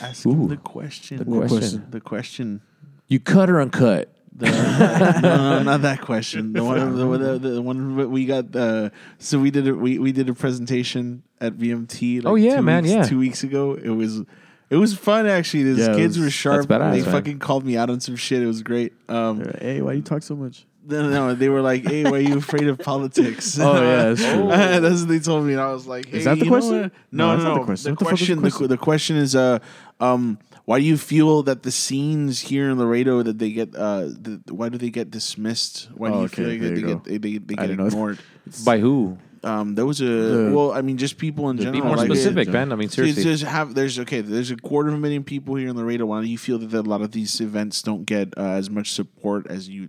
[0.00, 0.32] Ask Ooh.
[0.32, 1.18] him the question.
[1.18, 1.86] The What question?
[1.90, 2.60] The question.
[3.08, 4.14] you cut or uncut?
[4.32, 4.46] The,
[5.22, 6.52] no, no, not that question.
[6.52, 8.54] The one, the, the, the one we got.
[8.54, 12.22] Uh, so we did a, we we did a presentation at VMT.
[12.22, 13.02] Like Oh, yeah, two man, weeks- yeah.
[13.04, 13.74] two weeks ago.
[13.74, 14.22] It was
[14.70, 15.64] it was fun actually.
[15.64, 16.66] These Yeah, kids was- were sharp.
[16.66, 17.10] badass, they man.
[17.10, 18.40] fucking called me out on some shit.
[18.42, 18.92] It was great.
[19.08, 20.64] Um, hey, why you talk so much?
[20.86, 24.20] No, no, they were like, "Hey, why are you afraid of politics?" Oh, yeah, that's
[24.32, 24.48] true.
[24.48, 26.80] that's what they told me, and I was like, hey, Is that the you question?
[26.82, 26.92] what?
[27.12, 27.84] No, No, that's no, not the question.
[27.84, 28.68] The What the fuck is the question, the, question?
[28.68, 29.58] the question is, uh,
[30.00, 34.02] um, why do you feel that the scenes here in Laredo that they get, uh,
[34.06, 35.88] the, why do they get dismissed?
[35.94, 37.10] Why do Oh, you feel okay, like there that they you get go.
[37.10, 37.86] they, they, they I get didn't know.
[37.86, 38.18] ignored?
[38.64, 39.18] By who?
[39.42, 41.72] Um, there was a The- well, I mean, just people in general.
[41.80, 42.72] Be more like, specific, it- man.
[42.72, 43.24] I mean, There's, seriously.
[43.24, 44.20] there's have there's okay.
[44.20, 46.04] There's a quarter of a million people here in Laredo.
[46.06, 48.92] Why do you feel that a lot of these events don't get uh, as much
[48.92, 49.88] support as you?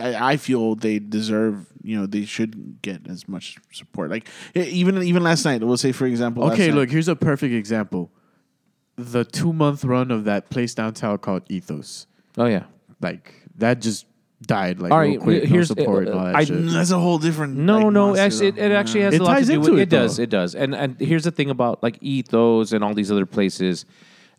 [0.00, 1.66] I I feel they deserve.
[1.82, 4.10] You know, they should get as much support.
[4.10, 6.44] Like even even last night, we'll say for example.
[6.44, 8.10] last Okay, night- look, here's a perfect example.
[8.96, 12.06] The two month run of that place downtown called Ethos.
[12.38, 12.64] Oh yeah.
[13.00, 14.06] Like that just
[14.42, 15.44] died like All real quick.
[15.44, 16.70] here's- no support and all that I- shit.
[16.70, 17.56] That's a whole different.
[17.56, 19.70] No, like, no, actually, it, it actually has It a lot to ties do into
[19.72, 19.88] with it, it.
[19.88, 20.54] does, it does.
[20.54, 23.84] And and here's the thing about like ethos and all these other places,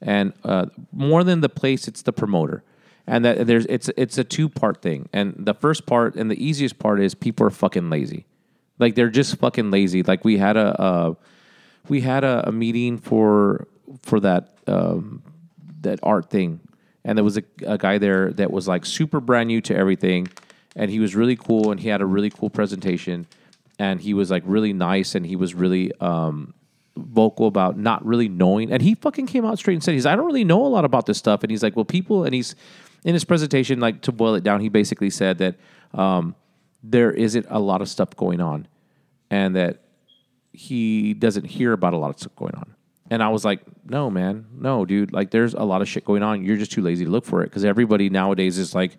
[0.02, 2.64] and uh, more than the place, it's the promoter.
[3.06, 5.10] And that there's it's it's a two part thing.
[5.12, 8.26] And the first part and the easiest part is people are fucking lazy,
[8.80, 10.04] like they're just fucking lazy.
[10.04, 11.14] Like we had a uh,
[11.90, 13.68] we had a, a meeting for
[14.02, 15.22] for that um,
[15.82, 16.62] that art thing,
[17.04, 20.28] and there was a, a guy there that was like super brand new to everything,
[20.76, 23.28] and he was really cool, and he had a really cool presentation,
[23.80, 26.54] and he was like really nice, and he was really um,
[26.96, 30.16] vocal about not really knowing, and he fucking came out straight and said, "He's I
[30.16, 32.56] don't really know a lot about this stuff," and he's like, "Well, people," and he's
[33.06, 35.56] in his presentation, like to boil it down, he basically said that
[35.94, 36.36] um,
[36.84, 38.68] there isn't a lot of stuff going on,
[39.30, 39.82] and that
[40.52, 42.74] he doesn't hear about a lot of stuff going on.
[43.10, 45.12] And I was like, no, man, no, dude.
[45.14, 46.44] Like, there's a lot of shit going on.
[46.44, 48.98] You're just too lazy to look for it because everybody nowadays is like,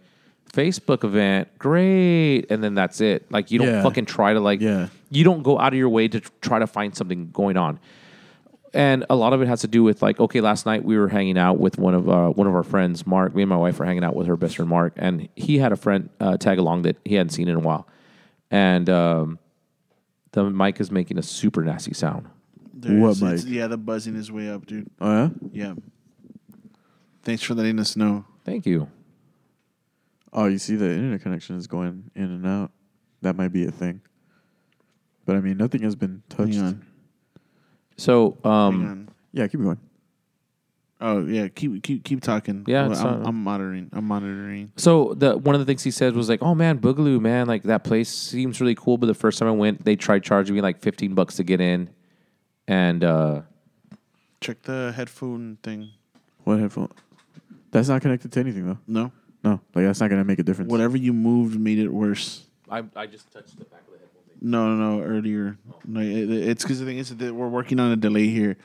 [0.53, 3.31] Facebook event, great, and then that's it.
[3.33, 3.83] Like, you don't Yeah.
[3.83, 4.89] fucking try to like, Yeah.
[5.11, 7.81] you don't go out of your way to try to find something going on.
[8.75, 11.09] And a lot of it has to do with like, okay, last night we were
[11.09, 13.33] hanging out with one of uh, one of our friends, Mark.
[13.35, 15.71] Me and my wife were hanging out with her best friend Mark, and he had
[15.73, 17.87] a friend uh, tag along that he hadn't seen in a while,
[18.51, 19.39] and um,
[20.33, 22.27] the mic is making a super nasty sound.
[22.75, 24.91] There's- What, it's- Yeah, the buzzing is way up, dude.
[25.01, 25.29] Oh yeah.
[25.53, 25.75] Yeah.
[27.23, 28.25] Thanks for letting us know.
[28.45, 28.89] Thank you.
[30.33, 32.73] Oh, you see the internet connection is going in and out.
[33.23, 34.01] That might be a thing.
[35.25, 36.55] But I mean, nothing has been touched.
[36.57, 36.87] Hang on.
[37.97, 39.09] So, um.
[39.33, 39.79] Yeah, keep going.
[41.01, 42.65] Oh yeah, keep keep keep talking.
[42.67, 43.91] Yeah, Well, it's I'm, not- I'm monitoring.
[43.93, 44.73] I'm monitoring.
[44.77, 47.65] so the one of the things he said was like, "Oh man, Boogaloo, man, like
[47.65, 50.63] that place seems really cool." But the first time I went, they tried charging me
[50.63, 51.91] like fifteen bucks to get in,
[52.69, 53.43] and uh,
[54.41, 55.91] Check the headphone thing.
[56.45, 56.91] What headphone?
[57.73, 58.79] That's not connected to anything though.
[58.87, 59.11] No,
[59.43, 60.71] No, like that's not gonna make a difference.
[60.71, 62.45] whatever you moved made it worse.
[62.71, 63.84] I I just touched the back of the headphone.
[64.47, 65.03] No, no, no.
[65.03, 65.57] Earlier,
[65.87, 68.59] no, it, it's because the thing is that we're working on a delay here.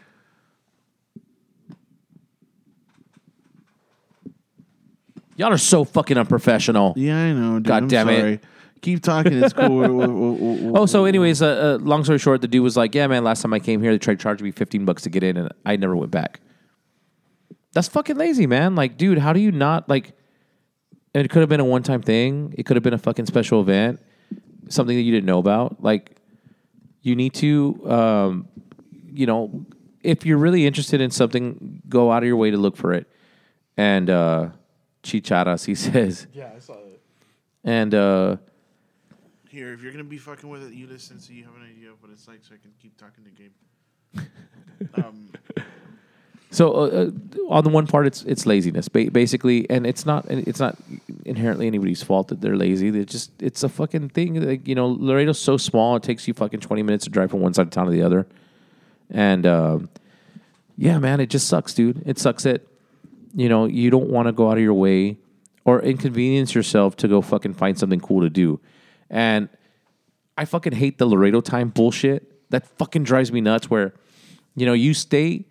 [5.37, 6.93] Y'all are so fucking unprofessional.
[6.97, 7.55] Yeah, I know.
[7.59, 7.65] Dude.
[7.67, 8.43] God I'm damn it.
[8.81, 9.33] Keep talking.
[9.41, 9.69] It's cool.
[9.77, 12.95] We'll- we'll- we'll- Oh, so anyways, uh, uh, long story short, the dude was like,
[12.95, 15.23] "Yeah, man, last time I came here, they tried charging me fifteen bucks to get
[15.23, 16.39] in, and I never went back."
[17.73, 18.75] That's fucking lazy, man.
[18.75, 20.13] Like, dude, how do you not like?
[21.13, 22.53] It could have been a one-time thing.
[22.57, 23.99] It could have been a fucking special event,
[24.69, 25.83] something that you didn't know about.
[25.83, 26.17] Like,
[27.01, 28.47] you need to, um,
[29.11, 29.65] you know,
[30.03, 33.07] if you're really interested in something, go out of your way to look for it.
[33.77, 34.49] And uh,
[35.03, 36.27] chicharas, he says.
[36.33, 37.01] Yeah, I saw it.
[37.63, 38.37] And uh,
[39.49, 41.91] Here, if you're gonna be fucking with it, you listen so you have an idea
[41.91, 43.51] of what it's like, so I can keep talking to Gabe.
[45.03, 45.29] um,
[46.51, 47.09] So uh, uh,
[47.49, 50.77] on the one part, it's it's laziness, ba- basically, and it's not it's not
[51.25, 52.89] inherently anybody's fault that they're lazy.
[52.89, 54.41] They just it's a fucking thing.
[54.43, 57.41] Like, you know, Laredo's so small; it takes you fucking twenty minutes to drive from
[57.41, 58.27] one side of town to the other.
[59.11, 59.89] And um,
[60.75, 62.01] yeah, man, it just sucks, dude.
[62.07, 62.67] It sucks that
[63.35, 65.17] you know you don't want to go out of your way
[65.65, 68.59] or inconvenience yourself to go fucking find something cool to do.
[69.07, 69.49] And
[70.35, 72.49] I fucking hate the Laredo time bullshit.
[72.49, 73.69] That fucking drives me nuts.
[73.69, 73.93] Where
[74.55, 75.45] you know you stay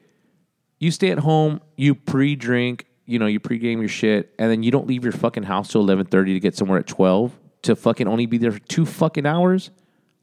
[0.78, 4.70] you stay at home, you pre-drink, you know, you pre-game your shit, and then you
[4.70, 7.32] don't leave your fucking house till eleven thirty to get somewhere at twelve
[7.62, 9.70] to fucking only be there for two fucking hours.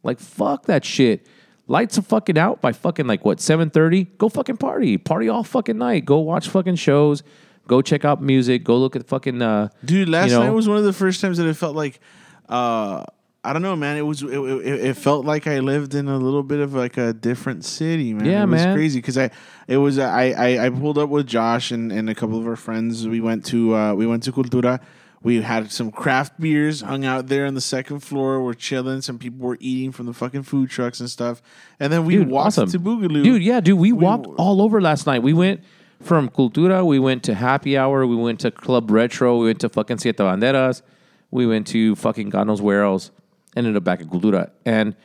[0.04, 1.28] Like fuck that shit.
[1.68, 4.04] Lights are fucking out by fucking like what seven thirty.
[4.04, 6.06] Go fucking party, party all fucking night.
[6.06, 7.24] Go watch fucking shows.
[7.68, 8.64] Go check out music.
[8.64, 11.22] Go look at fucking uh, dude, last you know, night was one of the first
[11.22, 12.00] times that it felt like,
[12.48, 13.04] uh,
[13.46, 13.98] I don't know, man.
[13.98, 16.98] It was it, it, it felt like I lived in a little bit of like
[16.98, 18.26] a different city, man.
[18.26, 18.76] Yeah, it was man.
[18.76, 19.30] crazy because I
[19.68, 22.56] it was I, I I pulled up with Josh and, and a couple of our
[22.56, 23.08] friends.
[23.08, 24.82] We went to uh, we went to Cultura.
[25.22, 28.44] We had some craft beers, hung out there on the second floor.
[28.44, 29.02] We're chilling.
[29.02, 31.42] Some people were eating from the fucking food trucks and stuff.
[31.80, 32.70] And then we Dude, walked awesome.
[32.70, 33.24] to Boogaloo.
[33.24, 35.24] Dude, yeah, dude, we, walked all over last night.
[35.24, 35.64] We went
[36.00, 39.70] from Cultura, we went to Happy Hour, we went to Club Retro, we went to
[39.70, 40.84] fucking Siete Banderas,
[41.32, 43.10] we went to fucking God knows where else,
[43.56, 44.52] ended up back at Cultura.
[44.66, 44.96] And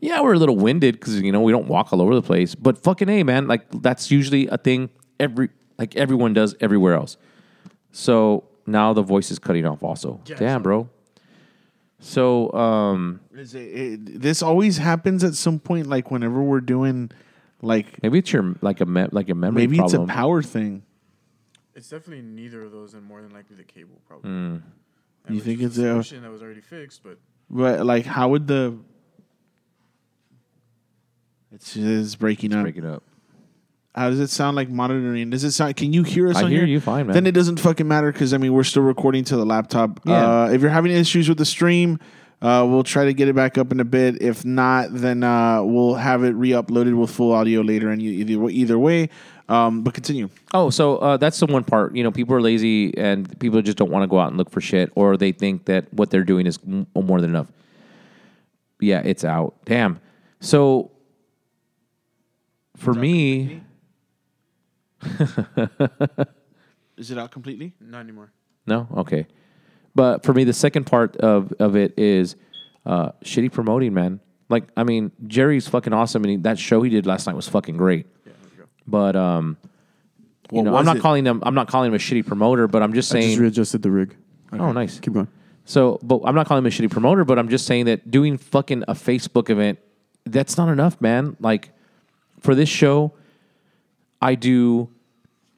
[0.00, 2.54] yeah, we're a little winded because, you know, we don't walk all over the place.
[2.54, 4.88] But fucking A, man, like that's usually a thing
[5.18, 7.16] every, like everyone does everywhere else.
[7.92, 10.20] So now the voice is cutting off also.
[10.24, 10.88] Damn, bro.
[11.98, 17.10] So, um, Is it- it- this always happens at some point, like whenever we're doing,
[17.60, 20.82] like maybe it's your, like a, me- like a memory maybe it's a power thing.
[21.74, 24.30] It's definitely neither of those, and more than likely the cable probably.
[24.30, 24.56] Hmm.
[25.26, 27.18] And You think it's a a- solution that was already fixed, but
[27.50, 28.78] But like, how would the?
[31.52, 32.62] It's, it's breaking up.
[32.62, 33.02] Break it up.
[33.94, 35.30] How does it sound like monitoring?
[35.30, 35.76] Does it sound?
[35.76, 36.36] Can you hear us?
[36.36, 36.68] I on hear here?
[36.68, 37.14] you fine, man.
[37.14, 40.00] Then it doesn't fucking matter because I mean we're still recording to the laptop.
[40.04, 40.44] Yeah.
[40.44, 41.98] Uh, if you're having issues with the stream,
[42.40, 44.22] uh, we'll try to get it back up in a bit.
[44.22, 47.90] If not, then uh, we'll have it re-uploaded with full audio later.
[47.90, 49.10] And you, either either way,
[49.50, 50.28] um, but continue.
[50.54, 51.94] Oh, so uh, that's the one part.
[51.96, 54.50] You know, people are lazy and people just don't want to go out and look
[54.50, 57.48] for shit, or they think that what they're doing is m- more than enough.
[58.80, 59.54] Yeah, it's out.
[59.64, 60.00] Damn.
[60.40, 60.90] So
[62.76, 63.60] for me,
[66.96, 67.72] Is it out completely?
[67.80, 68.30] Not anymore.
[68.66, 69.26] no, okay.
[69.94, 72.36] But for me, the second part of of it is
[72.86, 74.20] uh, shitty promoting, man.
[74.48, 77.48] Like, I mean, Jerry's fucking awesome, and he, that show he did last night was
[77.48, 78.06] fucking great.
[78.90, 79.56] But um,
[80.50, 81.00] you What know, I'm not it?
[81.02, 81.42] calling them.
[81.44, 83.30] I'm not calling him a shitty promoter, but I'm just I saying.
[83.30, 84.16] just readjusted the rig.
[84.52, 84.98] Oh, nice.
[84.98, 85.28] Keep going.
[85.64, 88.36] So, but I'm not calling him a shitty promoter, but I'm just saying that doing
[88.36, 89.78] fucking a Facebook event,
[90.24, 91.36] that's not enough, man.
[91.38, 91.70] Like
[92.40, 93.12] for this show,
[94.20, 94.88] I do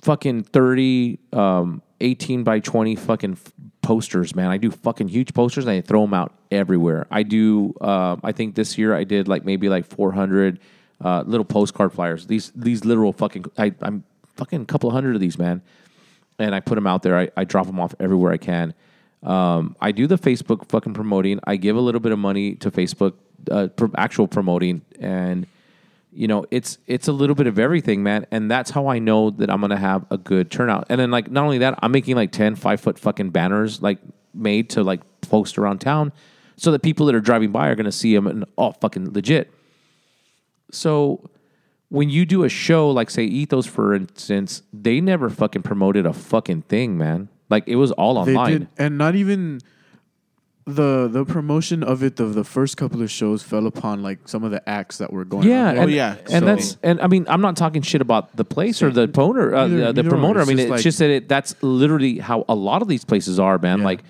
[0.03, 4.49] fucking 30, um, 18 by 20 fucking f- posters, man.
[4.51, 7.07] I do fucking huge posters and I throw them out everywhere.
[7.11, 10.59] I do, uh, I think this year I did like maybe like 400
[11.03, 12.27] uh, little postcard flyers.
[12.27, 14.05] These, these literal fucking, I, I'm
[14.37, 15.63] fucking a couple hundred of these, man
[16.39, 17.19] and I put them out there.
[17.19, 18.75] I, I drop them off everywhere I can.
[19.23, 21.41] Um, I do the Facebook fucking promoting.
[21.45, 23.15] I give a little bit of money to Facebook,
[23.51, 25.47] uh, actual promoting, and
[26.13, 28.27] you know it's it's a little bit of everything, man.
[28.31, 30.87] And that's how I know that I'm gonna have a good turnout.
[30.89, 33.99] And then like not only that, I'm making like 10 five foot fucking banners like
[34.35, 36.13] made to like post around town,
[36.57, 39.53] so that people that are driving by are gonna see them and oh fucking legit.
[40.73, 41.29] So
[41.91, 46.13] when you do a show like say Ethos for instance, they never fucking promoted a
[46.13, 47.29] fucking thing, man.
[47.51, 48.53] Like it was all They online.
[48.61, 49.61] did, and not even
[50.65, 52.17] the the promotion of it.
[52.17, 55.25] The the first couple of shows fell upon like some of the acts that were
[55.25, 55.47] going.
[55.49, 55.83] Yeah, on there.
[55.85, 56.17] and, yeah.
[56.21, 59.09] and So- that's and I mean I'm not talking shit about the place or the
[59.09, 60.39] promoter, uh, Neither- the, the neither promoter.
[60.39, 62.89] I It's mean, just it's like- just that it, that's literally how a lot of
[62.89, 63.81] these places are, man.
[63.81, 63.85] Yeah.
[63.85, 64.05] Like,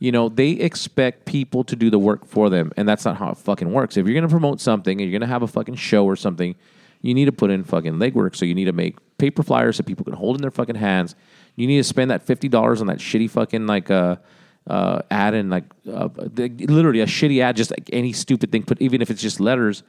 [0.00, 3.30] you know, they expect people to do the work for them, and that's not how
[3.30, 3.96] it fucking works.
[3.96, 6.56] If you're gonna promote something and you're gonna have a fucking show or something,
[7.02, 8.34] you need to put in fucking legwork.
[8.34, 11.14] So you need to make paper flyers that people can hold in their fucking hands.
[11.54, 14.16] You need to spend that fifty dollars on that shitty fucking like uh,
[14.66, 18.62] uh, ad and like uh, the, literally a shitty ad, just like any stupid thing.
[18.62, 19.82] Put even if it's just letters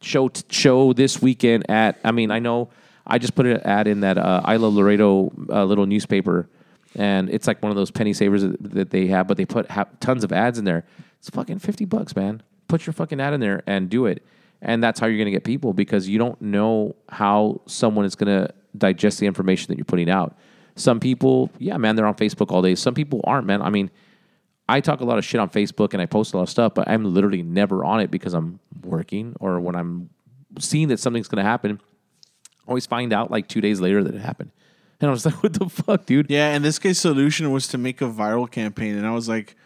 [0.00, 2.00] show show this weekend at.
[2.04, 2.70] I mean, I know
[3.06, 6.48] I just put an ad in that uh, I Love Laredo uh, little newspaper,
[6.94, 9.88] and it's like one of those penny savers that, they have, but they put ha-
[10.00, 10.84] tons of ads in there.
[11.18, 12.42] It's fucking fifty bucks, man.
[12.68, 14.24] Put your fucking ad in there and do it,
[14.60, 18.50] and that's how you're gonna get people because you don't know how someone is gonna
[18.76, 20.36] digest the information that you're putting out.
[20.74, 22.74] Some people, yeah, man, they're on Facebook all day.
[22.74, 23.62] Some people aren't, man.
[23.62, 23.90] I mean.
[24.68, 26.72] I talk a lot of shit on Facebook and I post a lot of stuff,
[26.72, 30.08] but I'm literally never on it because I'm working or when I'm
[30.58, 31.80] seeing that something's to happen.
[32.44, 34.52] I always find out like two days later that it happened.
[35.02, 36.30] And I was like, what the fuck, dude?
[36.30, 39.56] Yeah, and this guy's solution was to make a viral campaign, and I was like,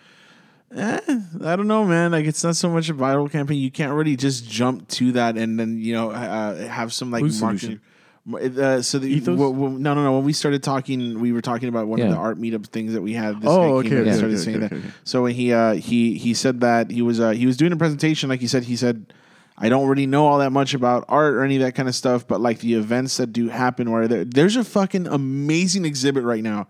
[0.74, 0.98] eh,
[1.44, 2.10] I don't know, man.
[2.12, 3.58] Like, it's not so much a viral campaign.
[3.60, 7.22] You can't really just jump to that and then you know uh, have some like
[7.22, 7.80] Whose marketing.
[8.28, 9.38] Uh, so the Ethos?
[9.38, 12.08] w- w- no no no when we started talking we were talking about one of
[12.10, 14.66] the art meetup things that we had this Oh, okay, okay, started okay, saying okay,
[14.66, 14.88] that okay.
[15.04, 17.76] so when he uh, he he said that he was uh, he was doing a
[17.76, 19.12] presentation like he said he said
[19.58, 21.94] I don't really know all that much about art or any of that kind of
[21.94, 26.24] stuff but like the events that do happen where there, there's a fucking amazing exhibit
[26.24, 26.68] right now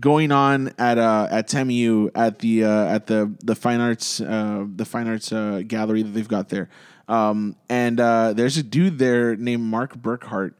[0.00, 4.64] going on at uh at TEMU at the uh, at the the fine arts uh,
[4.74, 6.68] the fine arts uh, gallery that they've got there.
[7.08, 10.54] Um, and uh, there's a dude there named Marc Burckhardt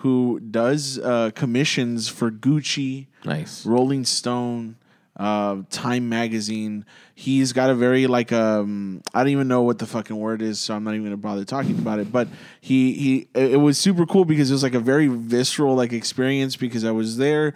[0.00, 3.64] who does uh, commissions for Gucci, Nice.
[3.66, 4.76] Rolling Stone,
[5.16, 6.84] uh, Time Magazine.
[7.14, 10.58] He's got a very like um I don't even know what the fucking word is,
[10.60, 12.12] so I'm not even gonna bother talking about it.
[12.12, 12.28] But
[12.60, 16.56] he he it was super cool because it was like a very visceral like experience
[16.56, 17.54] because I was there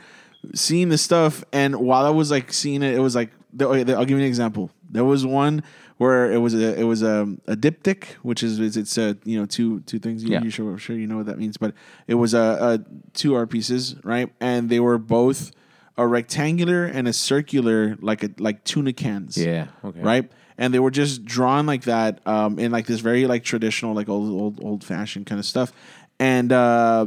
[0.54, 3.82] seeing the stuff and while I was like seeing it, it was like the- okay,
[3.82, 4.70] the- I'll give you an example.
[4.90, 5.62] There was one
[5.98, 9.38] where it was a it was a, a diptych, which is it's, it's a you
[9.38, 10.24] know two two things.
[10.24, 10.42] You, Yeah.
[10.42, 11.74] you sure sure you know what that means, but
[12.06, 12.38] it was a,
[12.80, 14.32] a two art pieces, right?
[14.40, 15.52] And they were both
[16.00, 19.36] a rectangular and a circular, like a like tuna cans.
[19.36, 19.66] Yeah.
[19.84, 20.00] Okay.
[20.00, 20.32] Right.
[20.56, 24.08] And they were just drawn like that, um, in like this very like traditional, like
[24.08, 25.72] old old old fashioned kind of stuff.
[26.18, 27.06] And uh,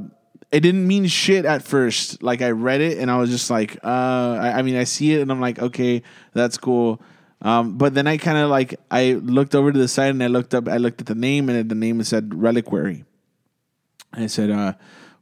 [0.52, 2.22] it didn't mean shit at first.
[2.22, 5.14] Like I read it and I was just like, uh, I, I mean, I see
[5.14, 6.03] it and I'm like, okay,
[6.34, 7.02] that's cool.
[7.41, 10.28] Um, but then I kind of like I looked over to the side and I
[10.28, 10.68] looked up.
[10.68, 13.06] I looked at the name and the name said reliquary.
[14.14, 14.74] I said, uh,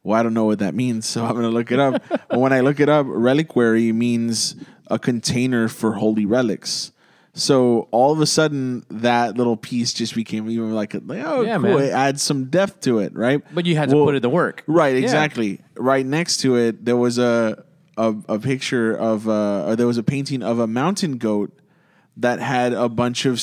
[0.04, 2.02] well, I don't know what that means, so I'm going to look it up.
[2.10, 4.56] but when I look it up, reliquary means
[4.88, 6.92] a container for holy relics.
[7.34, 11.54] So all of a sudden, that little piece just became even like, like oh, Yeah,
[11.54, 11.62] cool.
[11.78, 11.80] man.
[11.80, 13.42] It adds some depth to it, right?
[13.56, 14.64] But you had to put in the work.
[14.68, 15.02] Right, Yeah.
[15.04, 15.62] exactly.
[15.76, 17.64] Right next to it, there was a
[17.98, 21.58] a, a picture of uh, or there was a painting of a mountain goat
[22.18, 23.42] that had a bunch of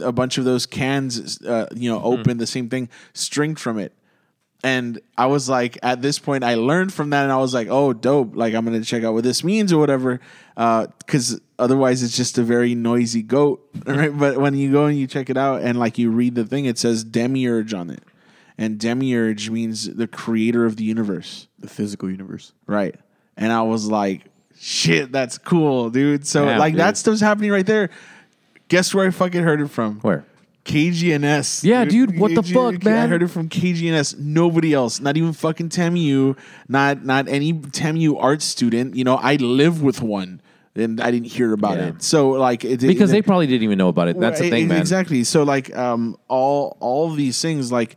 [0.00, 2.20] a bunch of those cans, uh, you know, Mm-hmm.
[2.20, 3.92] open the same thing, stringed from it.
[4.64, 7.68] And I was like, at this point, I learned from that, and I was like,
[7.70, 8.34] oh, dope!
[8.34, 10.20] Like I'm gonna check out what this means or whatever,
[10.56, 14.16] uh, because otherwise it's just a very noisy goat, right?
[14.18, 16.64] but when you go and you check it out and like you read the thing,
[16.64, 18.02] it says demiurge on it,
[18.56, 21.46] and demiurge means the creator of the universe.
[21.58, 22.52] The physical universe.
[22.66, 22.94] Right.
[23.36, 24.22] And I was like,
[24.58, 26.26] shit, that's cool, dude.
[26.26, 26.80] So Yeah, like dude.
[26.80, 27.90] that stuff's happening right there.
[28.68, 30.00] Guess where I fucking heard it from?
[30.00, 30.24] Where?
[30.64, 31.64] KGNS.
[31.64, 33.04] Yeah, dude, what the fuck, man?
[33.04, 34.18] I heard it from KGNS.
[34.18, 35.00] Nobody else.
[35.00, 36.34] Not even fucking Tamu,
[36.68, 38.96] Not not any Tamu art student.
[38.96, 40.40] You know, I live with one.
[40.76, 41.86] And I didn't hear about Yeah.
[41.90, 42.02] it.
[42.02, 44.18] So like it, Because it- they probably didn't even know about it.
[44.18, 44.80] That's the thing, man.
[44.80, 45.22] Exactly.
[45.22, 47.94] So like um all all these things like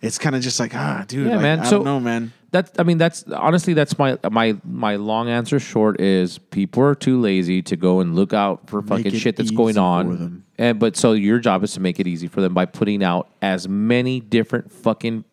[0.00, 1.60] it's kind of just like ah dude Yeah, like, man.
[1.60, 2.32] I So- don't know man.
[2.50, 6.94] That's I mean that's honestly that's my my my long answer short is people are
[6.94, 10.43] too lazy to go and look out for fucking shit that's going on.
[10.58, 13.28] And but so your job is to make it easy for them by putting out
[13.42, 15.24] as many different fucking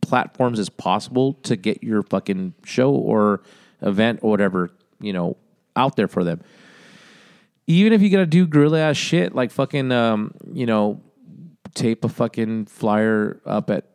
[0.00, 3.42] platforms as possible to get your fucking show or
[3.82, 4.70] event or whatever,
[5.00, 5.36] you know,
[5.76, 6.40] out there for them.
[7.68, 11.00] Even if you gotta do guerrilla ass shit like fucking um, you know,
[11.74, 13.86] tape a fucking flyer up at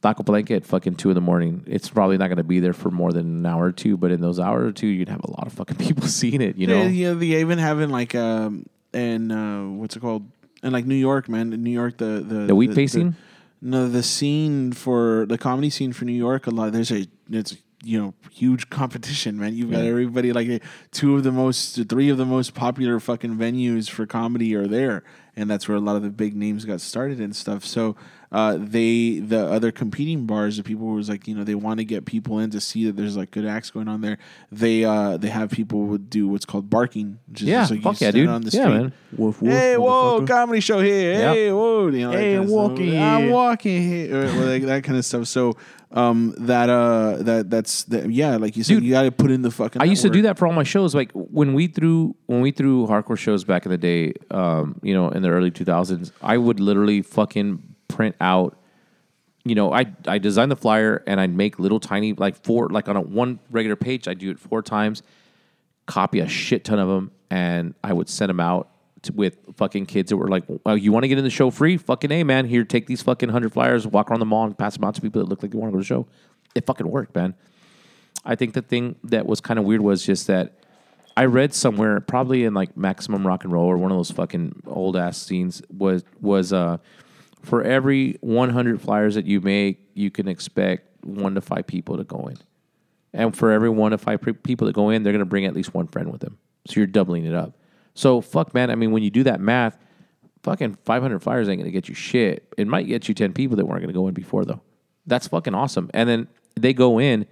[0.00, 1.64] Taco Palenque at fucking two in the morning.
[1.66, 4.10] It's probably not going to be there for more than an hour or two, but
[4.10, 6.56] in those hours or two, you'd have a lot of fucking people seeing it.
[6.56, 10.30] You know, Yeah, yeah, they even having like um in uh what's it called?
[10.62, 11.52] And like New York, man.
[11.52, 13.16] In New York the the The wheat pasting?
[13.62, 17.56] no, the scene for the comedy scene for New York a lot there's a it's
[17.82, 19.54] you know huge competition, man.
[19.54, 20.58] You've got everybody like uh,
[20.92, 25.02] two of the most three of the most popular fucking venues for comedy are there.
[25.36, 27.64] And that's where a lot of the big names got started and stuff.
[27.64, 27.96] So
[28.32, 31.84] uh, they the other competing bars, the people was like, you know, they want to
[31.84, 34.18] get people in to see that there's like good acts going on there.
[34.52, 38.00] They uh, they have people would do what's called barking, is Yeah, just like fuck
[38.00, 38.28] you yeah, dude.
[38.28, 38.74] on the Yeah, street.
[38.74, 38.92] man.
[39.12, 41.12] Woof, woof, Hey, whoa, comedy show here.
[41.14, 41.32] Yeah.
[41.34, 42.96] Hey, whoa, you know, Hey, walking.
[42.96, 45.26] I'm walking here, well, like, that kind of stuff.
[45.26, 45.56] So,
[45.90, 49.32] um, that uh, that that's that, yeah, like you said, Dude, you got to put
[49.32, 49.82] in the fucking.
[49.82, 50.94] I used to do that for all my shows.
[50.94, 54.94] Like when we threw when we threw hardcore shows back in the day, um, you
[54.94, 57.69] know, in the early two thousands, I would literally fucking
[58.00, 58.56] print out.
[59.44, 62.88] You know, I I designed the flyer and I'd make little tiny like four like
[62.88, 64.08] on a one regular page.
[64.08, 65.02] I do it four times,
[65.84, 68.70] copy a shit ton of them, and I would send them out
[69.02, 71.50] to, with fucking kids that were like, oh, "You want to get in the show
[71.50, 71.76] free?
[71.76, 74.76] Fucking a man, here, take these fucking hundred flyers, walk around the mall, and pass
[74.76, 76.06] them out to people that look like they want to go to the show."
[76.54, 77.34] It fucking worked, man.
[78.24, 80.54] I think the thing that was kind of weird was just that
[81.16, 84.62] I read somewhere, probably in like Maximum Rock and Roll or one of those fucking
[84.66, 86.78] old ass scenes, was was uh
[87.42, 92.04] for every 100 flyers that you make, you can expect one to five people to
[92.04, 92.36] go in,
[93.12, 95.54] and for every one to five pre- people that go in, they're gonna bring at
[95.54, 96.38] least one friend with them.
[96.66, 97.56] So you're doubling it up.
[97.94, 98.70] So fuck, man.
[98.70, 99.78] I mean, when you do that math,
[100.42, 102.52] fucking 500 flyers ain't gonna get you shit.
[102.56, 104.60] It might get you 10 people that weren't gonna go in before though.
[105.06, 105.90] That's fucking awesome.
[105.94, 107.26] And then they go in.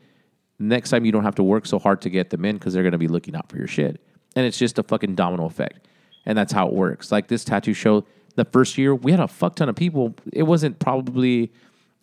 [0.59, 2.83] Next time you don't have to work so hard to get them in because they're
[2.83, 4.01] gonna be looking out for your shit.
[4.35, 5.87] And it's just a fucking domino effect.
[6.27, 7.13] And that's how it works.
[7.13, 8.05] Like this tattoo show,
[8.39, 10.15] the first year we had a fuck ton of people.
[10.33, 11.53] It wasn't probably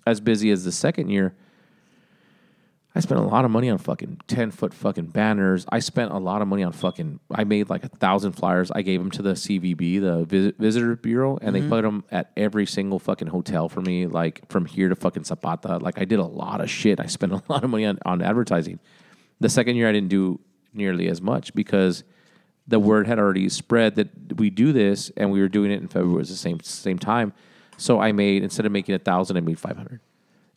[0.05, 1.33] as busy as the second year.
[2.93, 5.65] I spent a lot of money on fucking ten foot fucking banners.
[5.69, 7.21] I spent a lot of money on fucking.
[7.31, 8.69] I made like a thousand flyers.
[8.69, 11.69] I gave them to the CVB, the Vis- Visitor Bureau, and they mm-hmm.
[11.69, 15.77] put them at every single fucking hotel for me, like from here to fucking Zapata.
[15.77, 16.99] Like I did a lot of shit.
[16.99, 18.79] I spent a lot of money on, on advertising.
[19.39, 20.39] The second year, I didn't do
[20.73, 22.03] nearly as much because
[22.67, 25.87] the word had already spread that we do this, and we were doing it in
[25.87, 27.33] February at the same same time.
[27.77, 29.99] So I made instead of making a thousand, I made five hundred.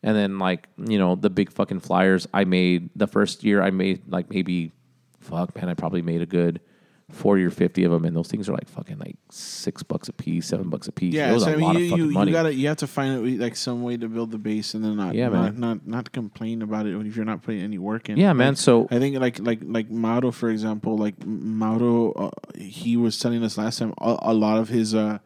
[0.01, 3.69] And then like, you know, the big fucking flyers I made the first year I
[3.69, 4.71] made like maybe
[5.19, 6.61] fuck man, I probably made a good
[7.11, 10.13] 40 or 50 of them and those things are like fucking like 6 bucks a
[10.13, 11.13] piece, 7 bucks a piece.
[11.13, 12.31] Yeah, it was so a I mean, lot you, of fucking you, money.
[12.31, 14.95] you gotta you have to find like some way to build the base and then
[14.97, 15.59] not Yeah, not, man.
[15.59, 18.17] not not complain about it if you're not putting any work in.
[18.17, 22.95] Yeah, man, so- I think like like like Mauro for example, like Mauro, uh, he
[22.95, 25.17] was telling us last time a, a lot of his uh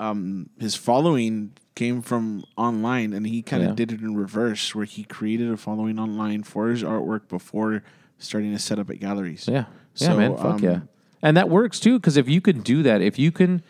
[0.00, 3.74] um his following came from online and he kind of Yeah.
[3.74, 7.82] did it in reverse where he created a following online for his artwork before
[8.18, 9.46] starting to set up at galleries.
[9.48, 9.64] Yeah.
[9.94, 10.36] Yeah, So, man.
[10.36, 10.80] Fuck um, yeah.
[11.22, 13.62] And that works too, because if you can do that, if you can,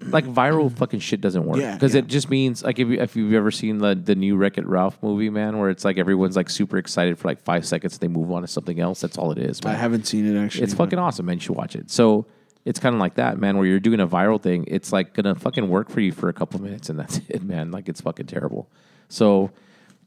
[0.00, 1.56] like viral fucking shit doesn't work.
[1.56, 2.00] Because yeah.
[2.00, 4.66] it just means like if you if you've ever seen the the new Wreck It
[4.66, 8.08] Ralph movie, man, where it's like everyone's like super excited for like five seconds, they
[8.08, 9.00] move on to something else.
[9.00, 9.60] That's all it is.
[9.64, 10.64] I haven't seen it actually.
[10.64, 11.36] It's but- fucking awesome, man.
[11.36, 11.90] You should watch it.
[11.90, 12.26] So
[12.64, 14.64] it's kind of like that, man, where you're doing a viral thing.
[14.68, 17.70] It's like gonna fucking work for you for a couple minutes, and that's it, man.
[17.70, 18.68] Like it's fucking terrible.
[19.08, 19.50] So,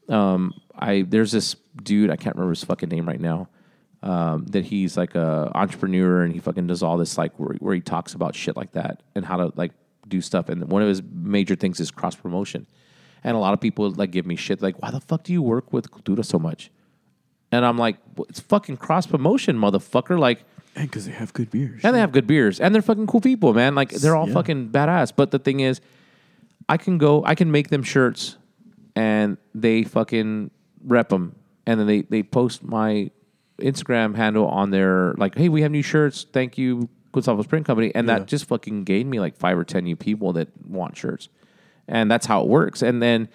[0.10, 3.50] um, I there's this dude I can't remember his fucking name right now.
[4.04, 7.76] Um, that he's like a entrepreneur and he fucking does all this like where, where
[7.76, 9.74] he talks about shit like that and how to like
[10.08, 10.50] do stuff.
[10.50, 12.66] And one of his major things is cross promotion.
[13.24, 15.44] And a lot of people like give me shit like, why the fuck do you
[15.44, 16.72] work with Cultura so much?
[17.52, 20.18] And I'm like, well, it's fucking cross promotion, motherfucker.
[20.18, 20.46] Like,
[20.76, 21.82] And because they have good beers.
[21.84, 23.76] and they have good beers, and they're fucking cool people, man.
[23.76, 24.34] Like they're all Yeah.
[24.34, 25.12] fucking badass.
[25.16, 25.80] But the thing is,
[26.68, 28.38] I can go, I can make them shirts,
[28.96, 30.50] and they fucking
[30.88, 31.36] rep them,
[31.68, 33.12] and then they they post my
[33.62, 36.26] Instagram handle on their like, hey, we have new shirts.
[36.32, 38.20] Thank you, Gonzalez Print Company, and Yeah.
[38.20, 41.30] that just fucking gained me like five or ten new people that want shirts,
[41.88, 42.82] and that's how it works.
[42.82, 43.30] And then.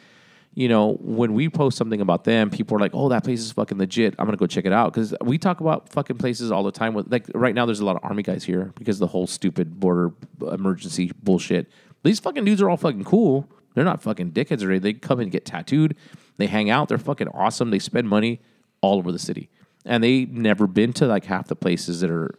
[0.59, 3.53] You know, when we post something about them, people are like, "Oh, that place is
[3.53, 4.15] fucking legit.
[4.19, 6.95] I'm gonna go check it out." Because we talk about fucking places all the time.
[6.95, 9.27] With like right now, there's a lot of army guys here because of the whole
[9.27, 10.13] stupid border
[10.51, 11.71] emergency bullshit.
[12.05, 13.47] These fucking dudes are all fucking cool.
[13.75, 14.81] They're not fucking dickheads or anything.
[14.81, 15.95] They come and get tattooed.
[16.39, 16.89] They hang out.
[16.89, 17.69] They're fucking awesome.
[17.71, 18.41] They spend money
[18.81, 19.51] all over the city,
[19.87, 22.39] and they never been to like half the places that are,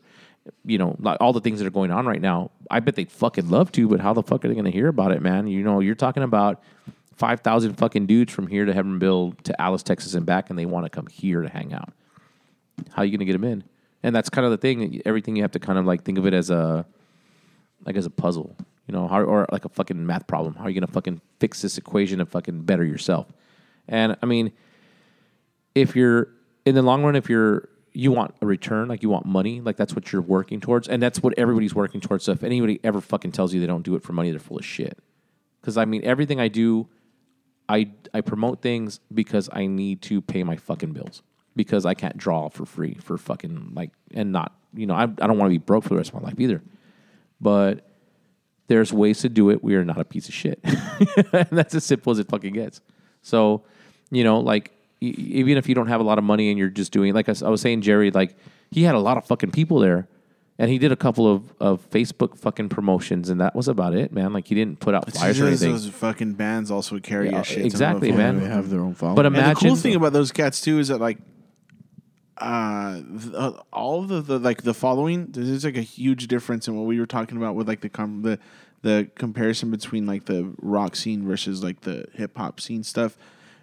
[0.65, 2.52] you know, like all the things that are going on right now.
[2.69, 4.90] I bet they'd fucking love to, but how the fuck are they going to hear
[4.90, 5.48] about it, man?
[5.48, 6.61] You know, you're talking about
[7.15, 10.65] five thousand fucking dudes from here to Hebbronville to Alice, Texas, and back, and they
[10.65, 11.91] want to come here to hang out.
[12.91, 13.64] How are you going to get them in?
[14.03, 15.02] And that's kind of the thing.
[15.06, 16.86] Everything you have to kind of like think of it as a
[17.86, 18.56] like as a puzzle,
[18.88, 20.56] you know, how, or like a fucking math problem.
[20.56, 23.28] How are you going to fucking fix this equation and fucking better yourself?
[23.88, 24.52] And I mean,
[25.74, 26.30] if you're
[26.68, 29.77] in the long run, if you're you want a return, like you want money, like
[29.77, 32.26] that's what you're working towards, and that's what everybody's working towards.
[32.26, 34.57] So if anybody ever fucking tells you they don't do it for money, they're full
[34.57, 34.99] of shit.
[35.61, 36.88] Because I mean, everything I do,
[37.69, 41.23] I I promote things because I need to pay my fucking bills
[41.56, 45.06] because I can't draw for free for fucking like and not you know I I
[45.06, 46.61] don't want to be broke for the rest of my life either,
[47.39, 47.89] but
[48.68, 49.64] there's ways to do it.
[49.64, 50.60] We are not a piece of shit.
[51.34, 52.81] and that's as simple as it fucking gets.
[53.22, 53.64] So,
[54.11, 56.91] you know, like even if you don't have a lot of money and you're just
[56.91, 58.36] doing, like I was saying, Jerry, like
[58.72, 60.07] he had a lot of fucking people there,
[60.60, 64.11] and he did a couple of, of Facebook fucking promotions, and that was about it,
[64.11, 64.34] man.
[64.34, 65.72] Like he didn't put out It's flyers or anything.
[65.72, 67.65] those fucking bands also carry Yeah, a shit.
[67.65, 68.40] exactly, man.
[68.40, 69.15] They have their own following.
[69.15, 71.19] But And the cool thing about those cats too is that like,
[72.38, 76.76] uh, the, all of the, the like the following, there's like a huge difference in
[76.76, 78.38] what we were talking about with like the com- the
[78.84, 83.18] the comparison between like the rock scene versus like the hip hop scene stuff,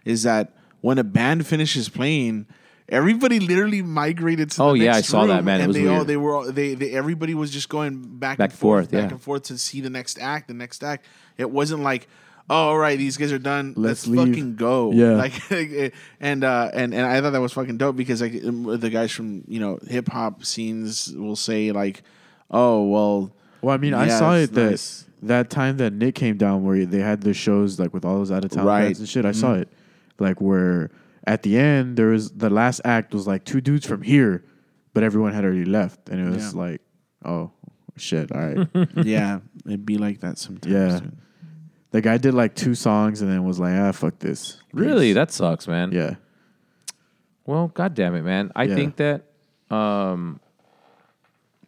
[0.05, 0.53] is that
[0.85, 2.47] when a band finishes playing.
[2.91, 4.63] Everybody literally migrated to.
[4.63, 5.61] Oh, the yeah, I saw that, man.
[5.61, 6.07] It And they all weird.
[6.07, 9.05] they were all, they, they everybody was just going back, Back and forth, forth, back
[9.09, 9.15] yeah.
[9.15, 11.07] and forth to see the next act, the next act.
[11.39, 12.07] It wasn't like,
[12.51, 13.73] oh, all right, these guys are done.
[13.75, 14.93] Let's Let's, fucking go.
[14.93, 15.13] Yeah.
[15.13, 15.33] like
[16.21, 19.11] and uh, and and I thought that was fucking dope because like um, the guys
[19.11, 22.03] from you know hip hop scenes will say like,
[22.51, 23.33] oh well,
[23.63, 25.07] Well, I mean, I saw it that nice.
[25.23, 28.31] that time that Nick came down where they had the shows like with all those
[28.31, 28.83] out of town Right.
[28.85, 29.25] bands and shit.
[29.25, 29.69] I saw it,
[30.19, 30.91] like where
[31.27, 34.45] at the end there was the last act was like two dudes from here,
[34.93, 36.61] but everyone had already left, and it was Yeah.
[36.61, 36.81] like,
[37.25, 37.51] oh
[37.97, 38.69] shit, all right.
[39.05, 40.73] yeah, it'd be like that sometimes.
[40.75, 40.99] Yeah.
[41.01, 41.17] dude.
[41.93, 44.61] the guy did like two songs and then was like, ah, fuck this.
[44.73, 45.15] really, Peace.
[45.15, 45.93] that sucks, man.
[45.93, 46.17] yeah.
[47.47, 48.51] Well, god damn it, man.
[48.57, 48.75] I Yeah.
[48.75, 49.25] think that
[49.71, 50.41] um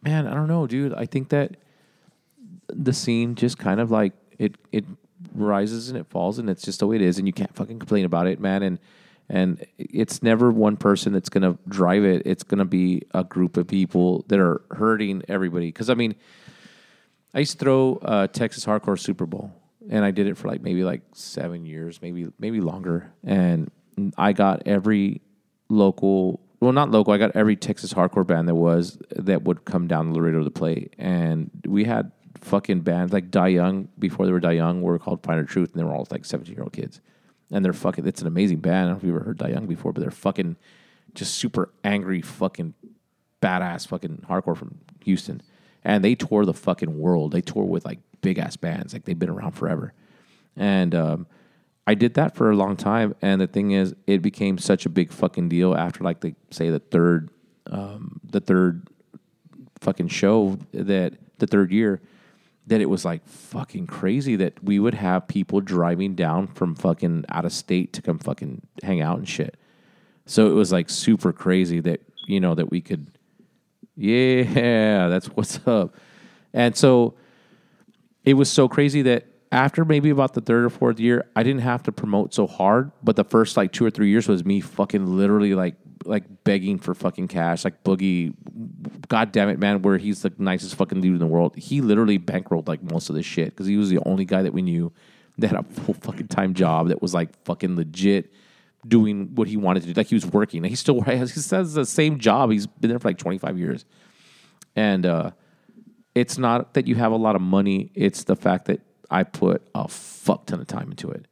[0.03, 0.93] man, I don't know, dude.
[0.93, 1.57] I think that
[2.69, 4.85] the scene just kind of like it it
[5.33, 7.79] rises and it falls and it's just the way it is and you can't fucking
[7.79, 8.63] complain about it, man.
[8.63, 8.79] And
[9.29, 12.21] and it's never one person that's going to drive it.
[12.25, 15.71] It's going to be a group of people that are hurting everybody.
[15.71, 16.15] Cuz I mean,
[17.33, 19.51] I used to throw uh, Texas Hardcore Super Bowl,
[19.89, 23.11] and I did it for like maybe like seven years, maybe maybe longer.
[23.23, 23.69] And
[24.17, 25.21] I got every
[25.69, 27.13] local, well, not local.
[27.13, 30.49] I got every Texas hardcore band that was that would come down the Laredo to
[30.49, 32.11] play, and we had
[32.47, 35.79] fucking bands like Die Young before they were Die Young were called Finer Truth, and
[35.79, 37.01] they were all like seventeen year old kids,
[37.51, 38.07] and they're fucking.
[38.07, 38.75] It's an amazing band.
[38.75, 40.55] I don't know if you ever heard Die Young before, but they're fucking
[41.13, 42.73] just super angry, fucking
[43.41, 45.41] badass, fucking hardcore from Houston,
[45.83, 47.31] and they tour the fucking world.
[47.31, 49.93] They tour with like big ass bands, like they've been around forever,
[50.55, 51.27] and um,
[51.85, 53.15] I did that for a long time.
[53.21, 56.69] And the thing is, it became such a big fucking deal after like the say
[56.69, 57.29] the third,
[57.69, 58.87] um, the third
[59.79, 62.01] fucking show that the third year
[62.67, 67.25] that it was like fucking crazy that we would have people driving down from fucking
[67.29, 69.55] out of state to come fucking hang out and shit.
[70.25, 73.17] So it was like super crazy that you know that we could
[73.95, 75.95] yeah, that's what's up.
[76.53, 77.15] And so
[78.23, 81.61] it was so crazy that after maybe about the third or fourth year, I didn't
[81.61, 82.91] have to promote so hard.
[83.01, 85.75] But the first like two or three years was me fucking literally like
[86.07, 87.63] like begging for fucking cash.
[87.63, 88.33] Like Boogie,
[89.07, 91.55] god damn it, man, where he's the nicest fucking dude in the world.
[91.55, 94.53] He literally bankrolled like most of this shit because he was the only guy that
[94.53, 94.91] we knew
[95.37, 98.31] that had a full fucking time job that was like fucking legit
[98.87, 99.93] doing what he wanted to do.
[99.93, 100.63] Like he was working.
[100.63, 102.51] He still has he says the same job.
[102.51, 103.85] He's been there for like twenty five years,
[104.75, 105.31] and uh,
[106.15, 107.91] it's not that you have a lot of money.
[107.93, 111.27] It's the fact that I put a fuck ton of time into it.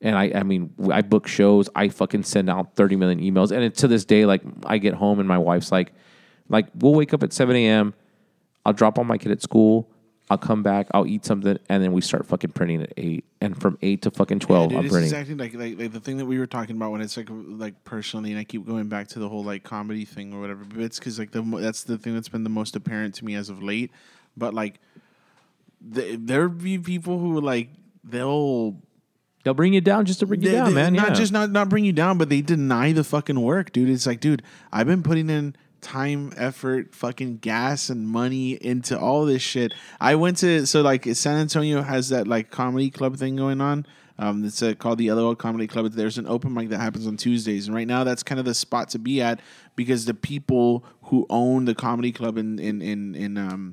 [0.00, 1.68] And I, I mean, I book shows.
[1.74, 4.94] I fucking send out thirty million emails, and it, to this day, like I get
[4.94, 5.92] home and my wife's like,
[6.48, 7.94] like we'll wake up at seven a.m.
[8.64, 9.90] I'll drop on my kid at school.
[10.30, 10.88] I'll come back.
[10.92, 13.24] I'll eat something, and then we start fucking printing at eight.
[13.40, 15.04] And from eight to fucking twelve, Dude, I'm printing.
[15.04, 17.82] exactly like, like like the thing that we were talking about when it's like like
[17.84, 20.64] personally, and I keep going back to the whole like comedy thing or whatever.
[20.64, 23.34] But it's because like the that's the thing that's been the most apparent to me
[23.34, 23.90] as of late.
[24.36, 24.80] But like,
[25.80, 27.70] the, there be people who like
[28.04, 28.76] they'll
[29.48, 30.92] They'll bring you down just to bring you they- down, they- man.
[30.92, 31.14] Not yeah.
[31.14, 33.88] just not not bring you down, but they deny the fucking work, dude.
[33.88, 39.24] It's like, dude, I've been putting in time, effort, fucking gas and money into all
[39.24, 39.72] this shit.
[39.98, 43.86] I went to so like San Antonio has that like comedy club thing going on.
[44.18, 45.90] Um, it's uh, called the LOL Comedy Club.
[45.92, 48.52] There's an open mic that happens on Tuesdays, and right now that's kind of the
[48.52, 49.40] spot to be at
[49.76, 53.72] because the people who own the comedy club in in in, in um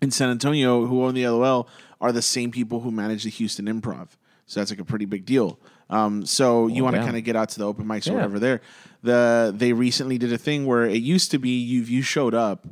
[0.00, 1.68] in San Antonio who own the LOL
[2.00, 4.10] are the same people who manage the Houston Improv.
[4.46, 5.58] So that's like a pretty big deal.
[5.90, 8.38] Um, so you want to kind of get out to the open mics or whatever
[8.38, 8.60] there.
[9.02, 12.34] The they recently did a thing where it used to be you if you showed
[12.34, 12.66] up,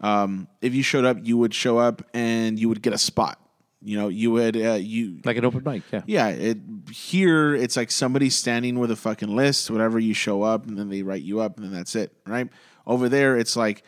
[0.00, 3.38] um, if you showed up, you would show up and you would get a spot.
[3.82, 5.82] You know, you would uh, you like an open mic.
[5.92, 6.02] Yeah.
[6.06, 6.56] yeah, it
[6.90, 10.88] here it's like somebody standing with a fucking list, whatever you show up, and then
[10.88, 12.48] they write you up, and then that's it, right?
[12.86, 13.82] Over there, it's like,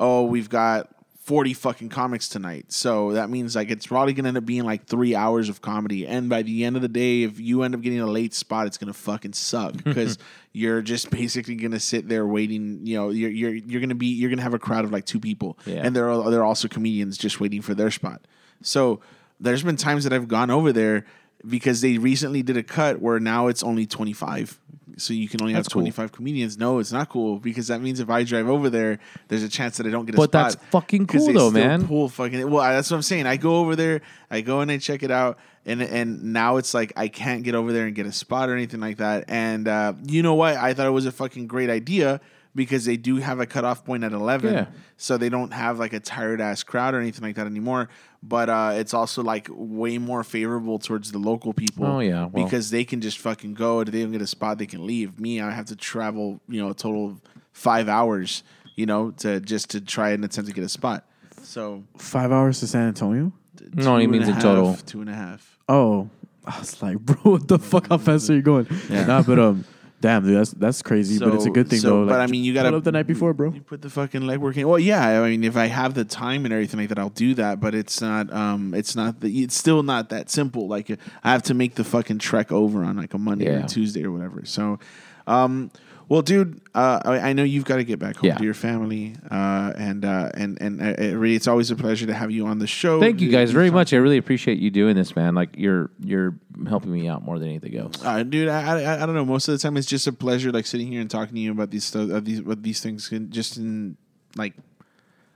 [0.00, 0.90] oh, we've got
[1.30, 4.86] forty fucking comics tonight, so that means like it's probably gonna end up being like
[4.86, 7.80] three hours of comedy, and by the end of the day, if you end up
[7.82, 10.18] getting a late spot, it's gonna fucking suck because
[10.52, 12.80] you're just basically gonna sit there waiting.
[12.84, 15.20] You know, you're you're you're gonna be you're gonna have a crowd of like two
[15.20, 15.82] people, Yeah.
[15.84, 18.26] and there are there are also comedians just waiting for their spot.
[18.62, 19.00] So
[19.38, 21.06] there's been times that I've gone over there
[21.46, 24.58] because they recently did a cut where now it's only 25.
[25.00, 25.82] So you can only That's have cool.
[25.82, 26.58] 25 comedians.
[26.58, 28.98] No, it's not cool because that means if I drive over there,
[29.28, 30.32] there's a chance that I don't get a But spot.
[30.32, 31.86] But that's fucking cool though, man.
[31.86, 32.62] Pull fucking well.
[32.70, 33.26] That's what I'm saying.
[33.26, 36.74] I go over there, I go and I check it out, and and now it's
[36.74, 39.24] like I can't get over there and get a spot or anything like that.
[39.28, 40.56] And uh, you know what?
[40.56, 42.20] I thought it was a fucking great idea
[42.54, 44.66] because they do have a cutoff point at 11 Yeah.
[44.96, 47.88] so they don't have like a tired ass crowd or anything like that anymore.
[48.22, 51.86] But uh, it's also like way more favorable towards the local people.
[51.86, 52.44] Oh, yeah, well.
[52.44, 53.80] because they can just fucking go.
[53.80, 55.18] If they don't get a spot, they can leave.
[55.18, 56.40] Me, I have to travel.
[56.48, 57.20] You know, a total of
[57.52, 58.42] five hours.
[58.76, 61.04] You know, to just to try and attempt to get a spot.
[61.42, 63.32] So Five hours to San Antonio?
[63.74, 64.76] No, he two means and a in total.
[64.86, 65.58] two and a half.
[65.68, 66.08] Oh,
[66.46, 67.88] I was like, bro, what the fuck?
[67.88, 68.66] How fast are you going?
[68.88, 69.06] Yeah.
[69.06, 69.64] Nah, but um,
[70.00, 71.18] damn, dude, that's that's crazy.
[71.18, 72.06] but it's a good thing so- though.
[72.10, 73.52] but I mean, you gotta pull up the night before, bro.
[73.52, 74.66] You put the fucking legwork in.
[74.66, 75.22] Well, yeah.
[75.22, 77.60] I mean, if I have the time and everything like that, I'll do that.
[77.60, 78.32] But it's not.
[78.32, 79.20] Um, it's not.
[79.20, 80.68] The, it's still not that simple.
[80.68, 80.90] Like
[81.22, 83.66] I have to make the fucking trek over on like a Monday or Yeah.
[83.66, 84.42] Tuesday or whatever.
[84.44, 84.78] So,
[85.26, 85.70] um,
[86.10, 88.34] well, dude, uh, I, I know you've got to get back home Yeah.
[88.36, 89.14] to your family.
[89.30, 92.46] Uh, and uh, and and uh, it really, it's always a pleasure to have you
[92.46, 92.98] on the show.
[93.00, 93.92] Thank you guys very you've- much.
[93.94, 95.34] I really appreciate you doing this, man.
[95.36, 96.34] Like you're you're
[96.68, 98.04] helping me out more than anything else.
[98.04, 99.24] Uh, dude, I, I I don't know.
[99.24, 101.52] Most of the time, it's just a pleasure, like sitting here and talking to you
[101.52, 103.96] about these stuff, uh, these what these things can just in
[104.36, 104.54] like.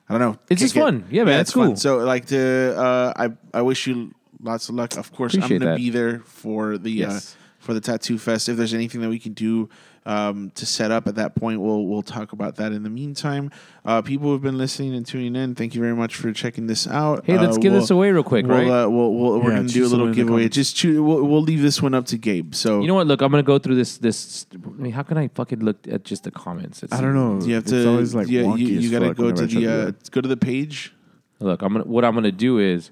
[0.09, 0.39] I don't know.
[0.51, 1.05] It's just Get- fun.
[1.11, 1.65] Yeah, man, it's cool.
[1.65, 1.77] fun.
[1.77, 4.97] So, like, to uh, I I wish you lots of luck.
[4.99, 5.79] Of course, Appreciate I'm gonna that.
[5.79, 7.37] be there for the Yes.
[7.37, 8.49] uh, for the tattoo fest.
[8.51, 9.71] If there's anything that we can do
[10.07, 12.73] um, to set up at that point, we'll we'll talk about that.
[12.73, 13.51] In the meantime,
[13.87, 16.87] uh, people who've been listening and tuning in, thank you very much for checking this
[16.87, 17.25] out.
[17.25, 18.85] Hey, let's Uh, give we'll- this away real quick, We'll, right?
[18.85, 20.49] uh, we'll, we'll, we're Yeah, gonna do a little someone in the giveaway.
[20.51, 22.55] Just choo- we'll, we'll leave this one up to Gabe.
[22.55, 23.07] So You know what?
[23.07, 23.97] Look, I'm gonna go through this.
[23.97, 24.47] This.
[24.55, 26.83] I mean, how can I fucking look at just the comments?
[26.83, 27.41] It's- I don't know.
[27.47, 27.89] You have It's to.
[27.89, 30.93] always like yeah, you, wonky you, gotta go to the uh, go to the page.
[31.41, 31.85] Look, I'm gonna.
[31.85, 32.91] What I'm gonna do is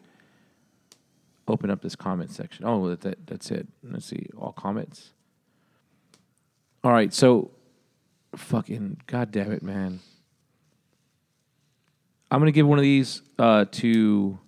[1.49, 2.65] open up this comment section.
[2.65, 3.69] Oh, that, that that's it.
[3.83, 5.11] Let's see all comments.
[6.85, 7.51] All right, so
[8.37, 10.01] fucking god damn it, man.
[12.31, 14.39] I'm gonna give one of these uh, to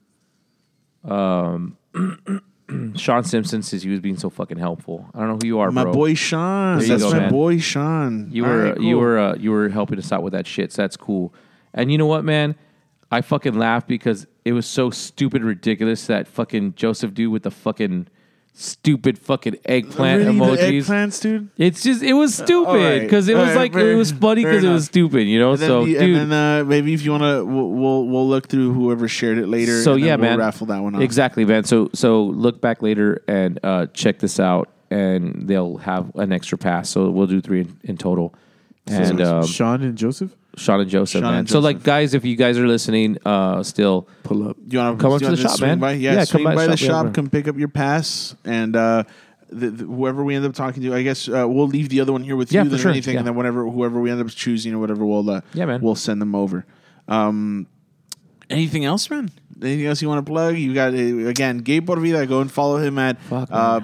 [1.04, 1.76] um,
[2.96, 5.08] Sean Simpson since he was being so fucking helpful.
[5.14, 5.92] I don't know who you are, My bro.
[5.92, 6.78] boy Sean.
[6.78, 7.30] There you That's go, my man.
[7.30, 8.28] boy Sean.
[8.32, 9.00] You All were right, you cool.
[9.00, 10.72] were uh, you were helping us out with that shit.
[10.72, 11.34] So that's cool.
[11.72, 12.54] And you know what, man?
[13.10, 17.50] I fucking laughed because it was so stupid, ridiculous that fucking Joseph dude with the
[17.50, 18.08] fucking
[18.56, 20.82] stupid fucking eggplant Really, emojis.
[20.84, 21.48] eggplants, dude.
[21.58, 24.68] It's just it was stupid because it was Alright, like it was funny because it
[24.70, 25.50] was stupid, you know.
[25.52, 28.28] And so the- dude, and then uh, maybe if you want to, we'll, we'll we'll
[28.28, 29.82] look through whoever shared it later.
[29.82, 31.02] so and yeah, we'll man, raffle that one off.
[31.02, 31.64] Exactly, man.
[31.64, 36.56] So so look back later and uh, check this out, and they'll have an extra
[36.56, 36.88] pass.
[36.88, 38.34] So we'll do three in, in total.
[38.86, 41.38] and um, Sean and Joseph Sean and Joseph, Sean man.
[41.40, 44.56] and So, like, guys, if you guys are listening, uh, still pull up.
[44.66, 45.78] You want to Come up to the shop, man.
[45.78, 45.92] By?
[45.92, 47.14] Yeah, Yeah, come swing by by, the the shop, shop.
[47.14, 49.04] Come pick up your pass, and uh,
[49.50, 52.12] the, the, whoever we end up talking to, I guess uh, we'll leave the other
[52.12, 52.66] one here with Yeah, you.
[52.66, 52.90] for Than sure.
[52.90, 53.20] anything, Yeah.
[53.20, 55.80] and then whatever whoever we end up choosing or whatever, we'll uh, Yeah, man.
[55.80, 56.64] we'll send them over.
[57.08, 57.66] Um,
[58.50, 59.30] anything else, man?
[59.62, 60.56] Anything else you want to plug?
[60.56, 62.26] You got uh, again, Gabe Por Vida.
[62.26, 63.80] Go and follow him at Fuck, uh,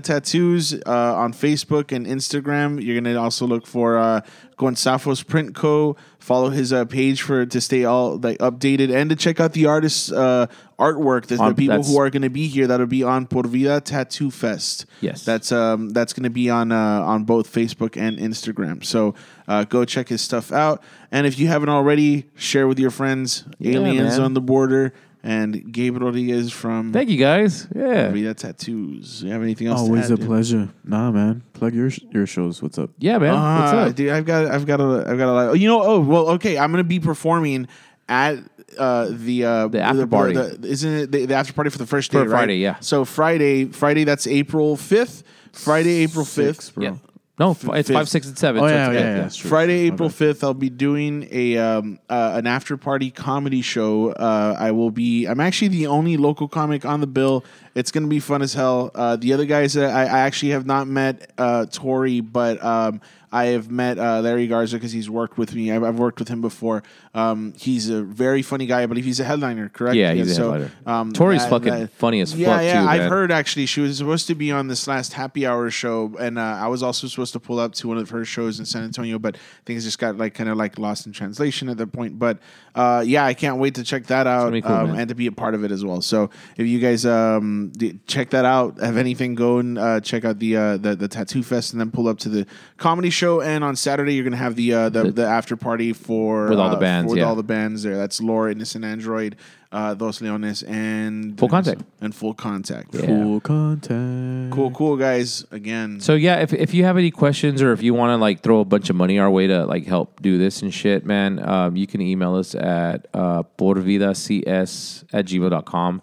[0.00, 2.82] Tattoos uh, on Facebook and Instagram.
[2.82, 4.20] You're gonna also look for uh,
[4.56, 5.96] Gonzalez Print Co.
[6.18, 9.66] Follow his uh, page for to stay all like updated and to check out the
[9.66, 10.46] artists' uh,
[10.78, 11.26] artwork.
[11.26, 14.30] The, the people who are going to be here that'll be on Por Vida Tattoo
[14.30, 14.86] Fest.
[15.00, 15.24] Yes.
[15.24, 18.84] that's um that's going to be on uh, on both Facebook and Instagram.
[18.84, 19.14] So
[19.48, 20.82] uh, go check his stuff out.
[21.10, 23.44] And if you haven't already, share with your friends.
[23.58, 24.22] Yeah, Aliens man.
[24.22, 24.92] on the border
[25.26, 27.66] and Gabe Rodriguez from thank you guys.
[27.74, 29.22] Yeah, Por Vida Tattoos.
[29.24, 29.80] You have anything else?
[29.80, 30.26] Always to a dude?
[30.26, 30.68] pleasure.
[30.84, 31.42] Nah, man.
[31.54, 32.62] Plug your your shows.
[32.62, 32.90] What's up?
[32.98, 33.32] yeah, man.
[33.32, 33.42] What's
[33.72, 33.94] Ah, up?
[33.96, 34.10] dude?
[34.10, 35.58] I've got, I've got a, I've got a lot.
[35.58, 36.58] You know, oh well, okay.
[36.58, 37.66] I'm gonna be performing
[38.06, 38.36] at
[38.78, 40.34] uh, the uh, The after party.
[40.34, 42.18] the- isn't it the, the after party for the first day?
[42.18, 42.30] For right?
[42.40, 42.76] Friday, yeah.
[42.80, 44.04] So Friday, Friday.
[44.04, 45.22] That's April fifth.
[45.52, 46.74] Friday, April Six, fifth.
[46.74, 46.84] bro.
[46.84, 46.96] Yeah.
[47.36, 47.96] No, f- it's fifth.
[47.96, 48.62] five, six, and seven.
[48.62, 49.22] Oh, so yeah, it's- yeah, yeah.
[49.22, 49.50] That's true.
[49.50, 50.14] Friday, April bad.
[50.16, 54.10] fifth, I'll be doing a um, uh, an after party comedy show.
[54.12, 55.26] Uh, I will be.
[55.26, 57.44] I'm actually the only local comic on the bill.
[57.74, 58.92] It's gonna be fun as hell.
[58.94, 63.00] Uh, the other guys that I, I actually have not met uh, Tori, but um,
[63.34, 65.72] I have met uh, Larry Garza because he's worked with me.
[65.72, 66.84] I've, I've worked with him before.
[67.14, 68.84] Um, he's a very funny guy.
[68.84, 69.96] I believe he's a headliner, correct?
[69.96, 71.12] Yeah, he's a headliner.
[71.12, 73.08] Tori's fucking funny as yeah, fuck, Yeah, too, I've man.
[73.10, 76.42] heard actually she was supposed to be on this last happy hour show, and uh,
[76.42, 79.18] I was also supposed to pull up to one of her shows in San Antonio,
[79.18, 79.36] but
[79.66, 82.20] things just got like kind of like lost in translation at that point.
[82.20, 82.38] But
[82.74, 85.32] uh, yeah, I can't wait to check that out cool, um, and to be a
[85.32, 86.00] part of it as well.
[86.00, 90.24] So if you guys um, d- check that out, have anything, go and uh, check
[90.24, 92.46] out the, uh, the the tattoo fest, and then pull up to the
[92.76, 93.40] comedy show.
[93.40, 96.58] And on Saturday, you're gonna have the uh, the, The- the after party for With
[96.58, 97.24] all the uh, bands, with yeah.
[97.26, 97.96] all the bands there.
[97.96, 99.36] That's Laura, Innocent Android,
[99.74, 101.82] uh, Dos Leones, and Full Contact.
[102.00, 102.94] and full contact.
[102.94, 103.06] Yeah.
[103.06, 104.54] Full contact.
[104.54, 105.44] Cool, cool guys.
[105.50, 108.40] Again, So yeah, if if you have any questions or if you want to like
[108.40, 111.40] throw a bunch of money our way to like help do this and shit, man,
[111.46, 116.02] um, you can email us at uh, porvidacs at gmail.com.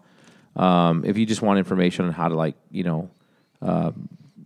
[0.55, 3.09] Um, if you just want information on how to like, you know,
[3.61, 3.91] uh,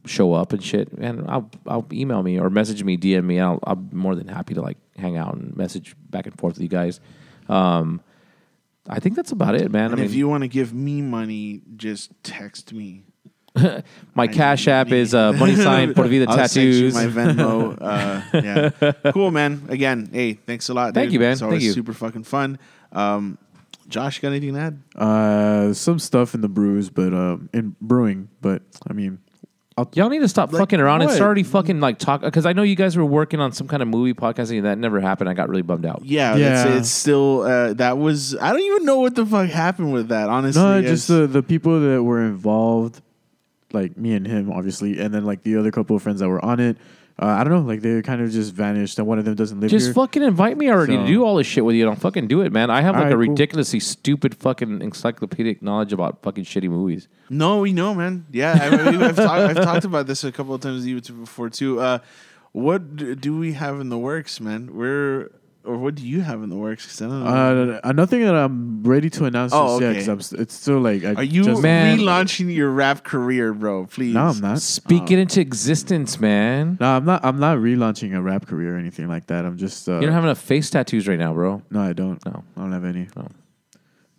[0.05, 3.39] show up and shit, man, I'll, I'll email me or message me, DM me.
[3.39, 6.61] I'll, I'm more than happy to like hang out and message back and forth with
[6.61, 6.99] you guys.
[7.49, 8.01] Um,
[8.87, 9.85] I think that's about it, man.
[9.85, 13.03] and I mean, if you want to give me money, just text me.
[14.15, 16.93] my cash app is uh, money sign Por Vida I'll send you tattoos.
[16.93, 17.77] my Venmo.
[17.81, 19.65] Uh, yeah, cool, man.
[19.69, 20.93] Again, hey, thanks a lot.
[20.93, 21.13] Thank dude.
[21.13, 21.31] you, man.
[21.33, 21.73] It's always Thank you.
[21.73, 22.59] super fucking fun.
[22.91, 23.37] Um,
[23.87, 24.81] Josh, got anything to add?
[24.95, 28.29] Uh, some stuff in the brews, but um, in brewing.
[28.41, 29.19] But I mean,
[29.93, 31.15] Y'all need to stop Like fucking around and what?
[31.15, 33.81] start already fucking like talk because I know you guys were working on some kind
[33.81, 35.29] of movie podcasting and that never happened.
[35.29, 36.01] I got really bummed out.
[36.05, 36.65] Yeah, Yeah.
[36.67, 38.37] It's, it's still uh, that was.
[38.37, 40.29] I don't even know what the fuck happened with that.
[40.29, 43.01] Honestly, no, It's- just the the people that were involved,
[43.75, 46.43] like me and him, obviously, and then like the other couple of friends that were
[46.43, 46.77] on it.
[47.17, 49.61] Uh, I don't know, like they kind of just vanished, and one of them doesn't
[49.61, 49.93] live Just here.
[49.93, 51.85] fucking invite me already to do all this shit with you.
[51.85, 52.69] Don't fucking do it, man.
[52.69, 53.31] I have like Alright, a cool.
[53.31, 57.07] ridiculously stupid fucking encyclopedic knowledge about fucking shitty movies.
[57.29, 58.25] No, we know, man.
[58.31, 60.99] Yeah, I, I, have talk, I've talked about this a couple of times with you
[60.99, 61.79] two before too.
[61.79, 61.99] Uh,
[62.51, 64.75] what d- do we have in the works, man?
[64.75, 65.31] Where
[65.65, 66.85] or what do you have in the works?
[66.85, 67.79] 'Cause I don't know.
[67.83, 69.93] Uh, nothing that I'm ready to announce Oh, just yet okay.
[69.99, 70.21] because I'm.
[70.21, 71.03] st- It's still like.
[71.03, 71.97] I Are you just, Man.
[71.99, 73.85] relaunching your rap career, bro?
[73.87, 74.13] Please.
[74.13, 74.61] No, I'm not.
[74.61, 76.77] Speak it into existence, man.
[76.79, 77.25] No, I'm not.
[77.25, 79.45] I'm not relaunching a rap career or anything like that.
[79.45, 79.89] I'm just.
[79.89, 81.61] Uh, You don't have enough face tattoos right now, bro.
[81.71, 82.23] No, I don't.
[82.25, 82.43] No.
[82.55, 83.07] I don't have any.
[83.15, 83.27] No.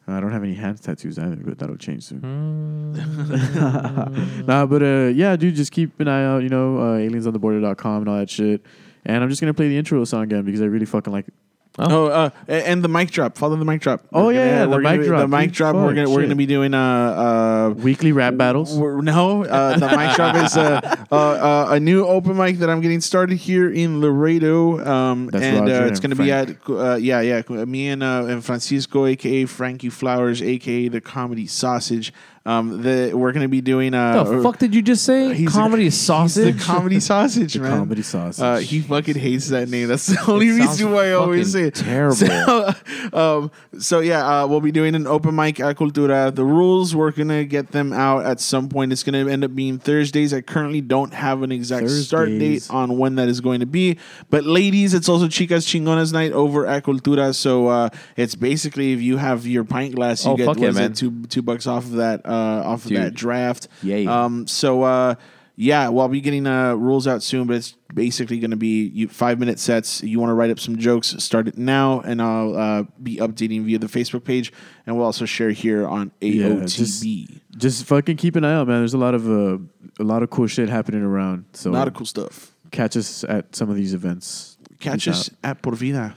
[0.09, 2.21] I don't have any hand tattoos either, but that'll change soon.
[2.21, 2.97] Mm.
[4.47, 6.43] nah, but uh, yeah, dude, just keep an eye out.
[6.45, 8.65] You know, uh, aliensontheborder.com and all that shit.
[9.07, 11.35] And I'm just gonna play the intro song again because I really fucking like it.
[11.79, 13.37] Oh, uh, and the mic drop.
[13.37, 14.01] Follow the mic drop.
[14.11, 15.53] Oh, We're yeah, gonna- yeah, the we're gonna mic drop, The mic dude.
[15.57, 15.75] drop.
[15.77, 16.25] We're gonna we're shit.
[16.29, 17.75] gonna be doing uh uh.
[17.77, 18.77] Weekly rap battles.
[18.79, 20.81] no, uh, the mic drop is uh,
[21.13, 24.85] uh, uh, a new open mic that I'm getting started here in Laredo.
[24.87, 26.51] Um, That's and Roger uh, it's going to be Frank.
[26.51, 31.47] at uh, yeah yeah me and uh, and Francisco, aka Frankie Flowers, aka the Comedy
[31.47, 32.11] Sausage.
[32.47, 35.35] Um, the we're going to be doing uh, the fuck did you just say?
[35.35, 36.55] he's Comedy the, sausage.
[36.55, 37.79] He's the comedy sausage, The man.
[37.79, 38.43] comedy sausage.
[38.43, 39.89] Uh, he fucking hates that name.
[39.89, 41.75] That's the only reason why I always say it.
[41.75, 42.15] terrible.
[42.15, 42.75] So,
[43.13, 43.51] um,
[43.81, 46.33] so yeah, uh, we'll be doing an open mic at Cultura.
[46.33, 48.93] The rules we're gonna get them out at some point.
[48.93, 50.33] It's gonna end up being Thursdays.
[50.33, 53.99] I currently don't have an exact start date on when that is going to be.
[54.31, 57.35] But ladies, it's also Chicas Chingonas night over at Cultura.
[57.35, 60.71] So uh, it's basically if you have your pint glass, you Oh, get what yeah,
[60.71, 60.93] man.
[60.93, 62.99] it, two two bucks off of that uh, off of Dude.
[62.99, 63.69] that draft.
[63.83, 64.07] Yay.
[64.07, 65.15] Um, so uh,
[65.59, 68.89] yeah, well, I'll be getting uh, rules out soon, but it's basically going to be
[68.89, 70.03] you, five minute sets.
[70.03, 73.65] You want to write up some jokes, start it now, and I'll uh, be updating
[73.65, 74.53] via the Facebook page,
[74.87, 76.77] and we'll also share here on Yeah, AOTB.
[76.77, 78.81] just, just fucking keep an eye out, man.
[78.81, 79.57] There's a lot of uh,
[79.99, 81.47] a lot of cool shit happening around.
[81.55, 82.53] So a lot of cool stuff.
[82.71, 84.59] catch us at some of these events.
[84.79, 85.51] Catch Peace us out.
[85.53, 86.17] at Por Vida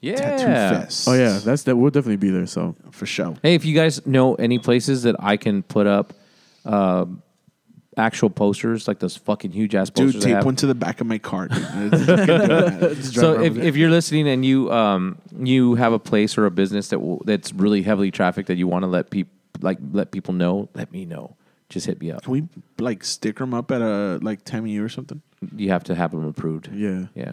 [0.00, 0.14] Yeah.
[0.16, 1.08] Tattoo Fest.
[1.08, 1.76] Oh yeah, that's that.
[1.76, 2.46] We'll definitely be there.
[2.46, 3.36] So for sure.
[3.42, 6.14] Hey, if you guys know any places that I can put up
[6.64, 7.04] uh,
[7.96, 10.14] actual posters, like those fucking huge ass posters.
[10.14, 10.44] Dude, I tape have.
[10.46, 11.48] one to the back of my car.
[11.48, 11.58] dude.
[11.92, 12.80] It's- it's good doing that.
[12.96, 13.66] Just drive So around if, with it.
[13.68, 17.20] if you're listening and you um you have a place or a business that will,
[17.26, 20.90] that's really heavily trafficked that you want to let people like let people know, let
[20.92, 21.36] me know.
[21.68, 22.22] Just hit me up.
[22.22, 22.48] Can we
[22.78, 25.20] like stick them up at a like time of year or something?
[25.56, 26.68] You have to have them approved.
[26.72, 27.32] yeah, Yeah.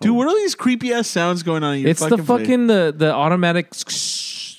[0.00, 0.14] Dude, oh.
[0.14, 2.40] what are these creepy ass sounds going on in your It's the fucking place?
[2.40, 3.74] fucking the the automatic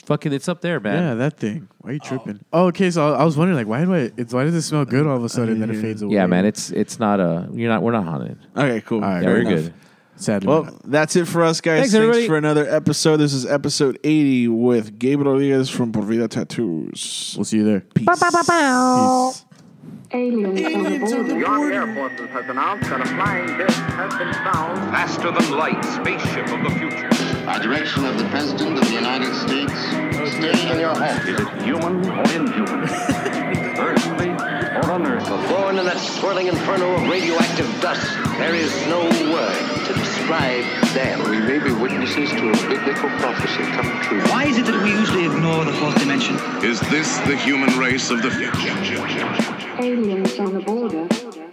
[0.09, 1.03] fucking it's up there, man.
[1.03, 1.69] yeah, that thing.
[1.79, 2.39] Why are you tripping?
[2.51, 2.89] Oh, oh okay.
[2.91, 4.11] So I, I was wondering, like, why do I?
[4.17, 6.15] It's why does it smell good all of a sudden, then it fades away?
[6.15, 8.37] Yeah, man, it's it's not a you're not we're not haunted.
[8.57, 9.03] Okay, cool.
[9.03, 9.53] All right, Yeah, Fair we're enough.
[9.65, 9.73] good.
[10.15, 10.47] sadly.
[10.47, 10.81] Well, not.
[10.91, 11.79] that's it for us, guys.
[11.79, 12.27] Thanks, Thanks, everybody.
[12.27, 13.17] for another episode.
[13.17, 17.35] This is episode 80 with Gabe Rodriguez from Por Vida Tattoos.
[17.37, 17.81] we'll see you there.
[17.81, 18.07] Peace.
[18.09, 19.45] Peace.
[20.11, 21.23] Aliens on the border.
[21.23, 25.57] The Armed Air Forces has announced that a flying disc has been found Faster than
[25.57, 27.09] light spaceship of the future.
[27.45, 29.73] By direction of the President of the United States,
[30.33, 31.27] stay in your home.
[31.27, 32.89] Is it human or inhuman?
[33.79, 35.47] Earthly or unearthly?
[35.47, 38.05] Born in that swirling inferno of radioactive dust,
[38.37, 39.01] there is no
[39.31, 39.93] word to
[40.30, 41.30] describe them.
[41.30, 44.22] We may be witnesses to a biblical prophecy come true.
[44.31, 46.35] Why is it that we usually ignore the fourth dimension?
[46.64, 48.69] Is this the human race of the future?
[49.81, 51.48] Aliens on the border.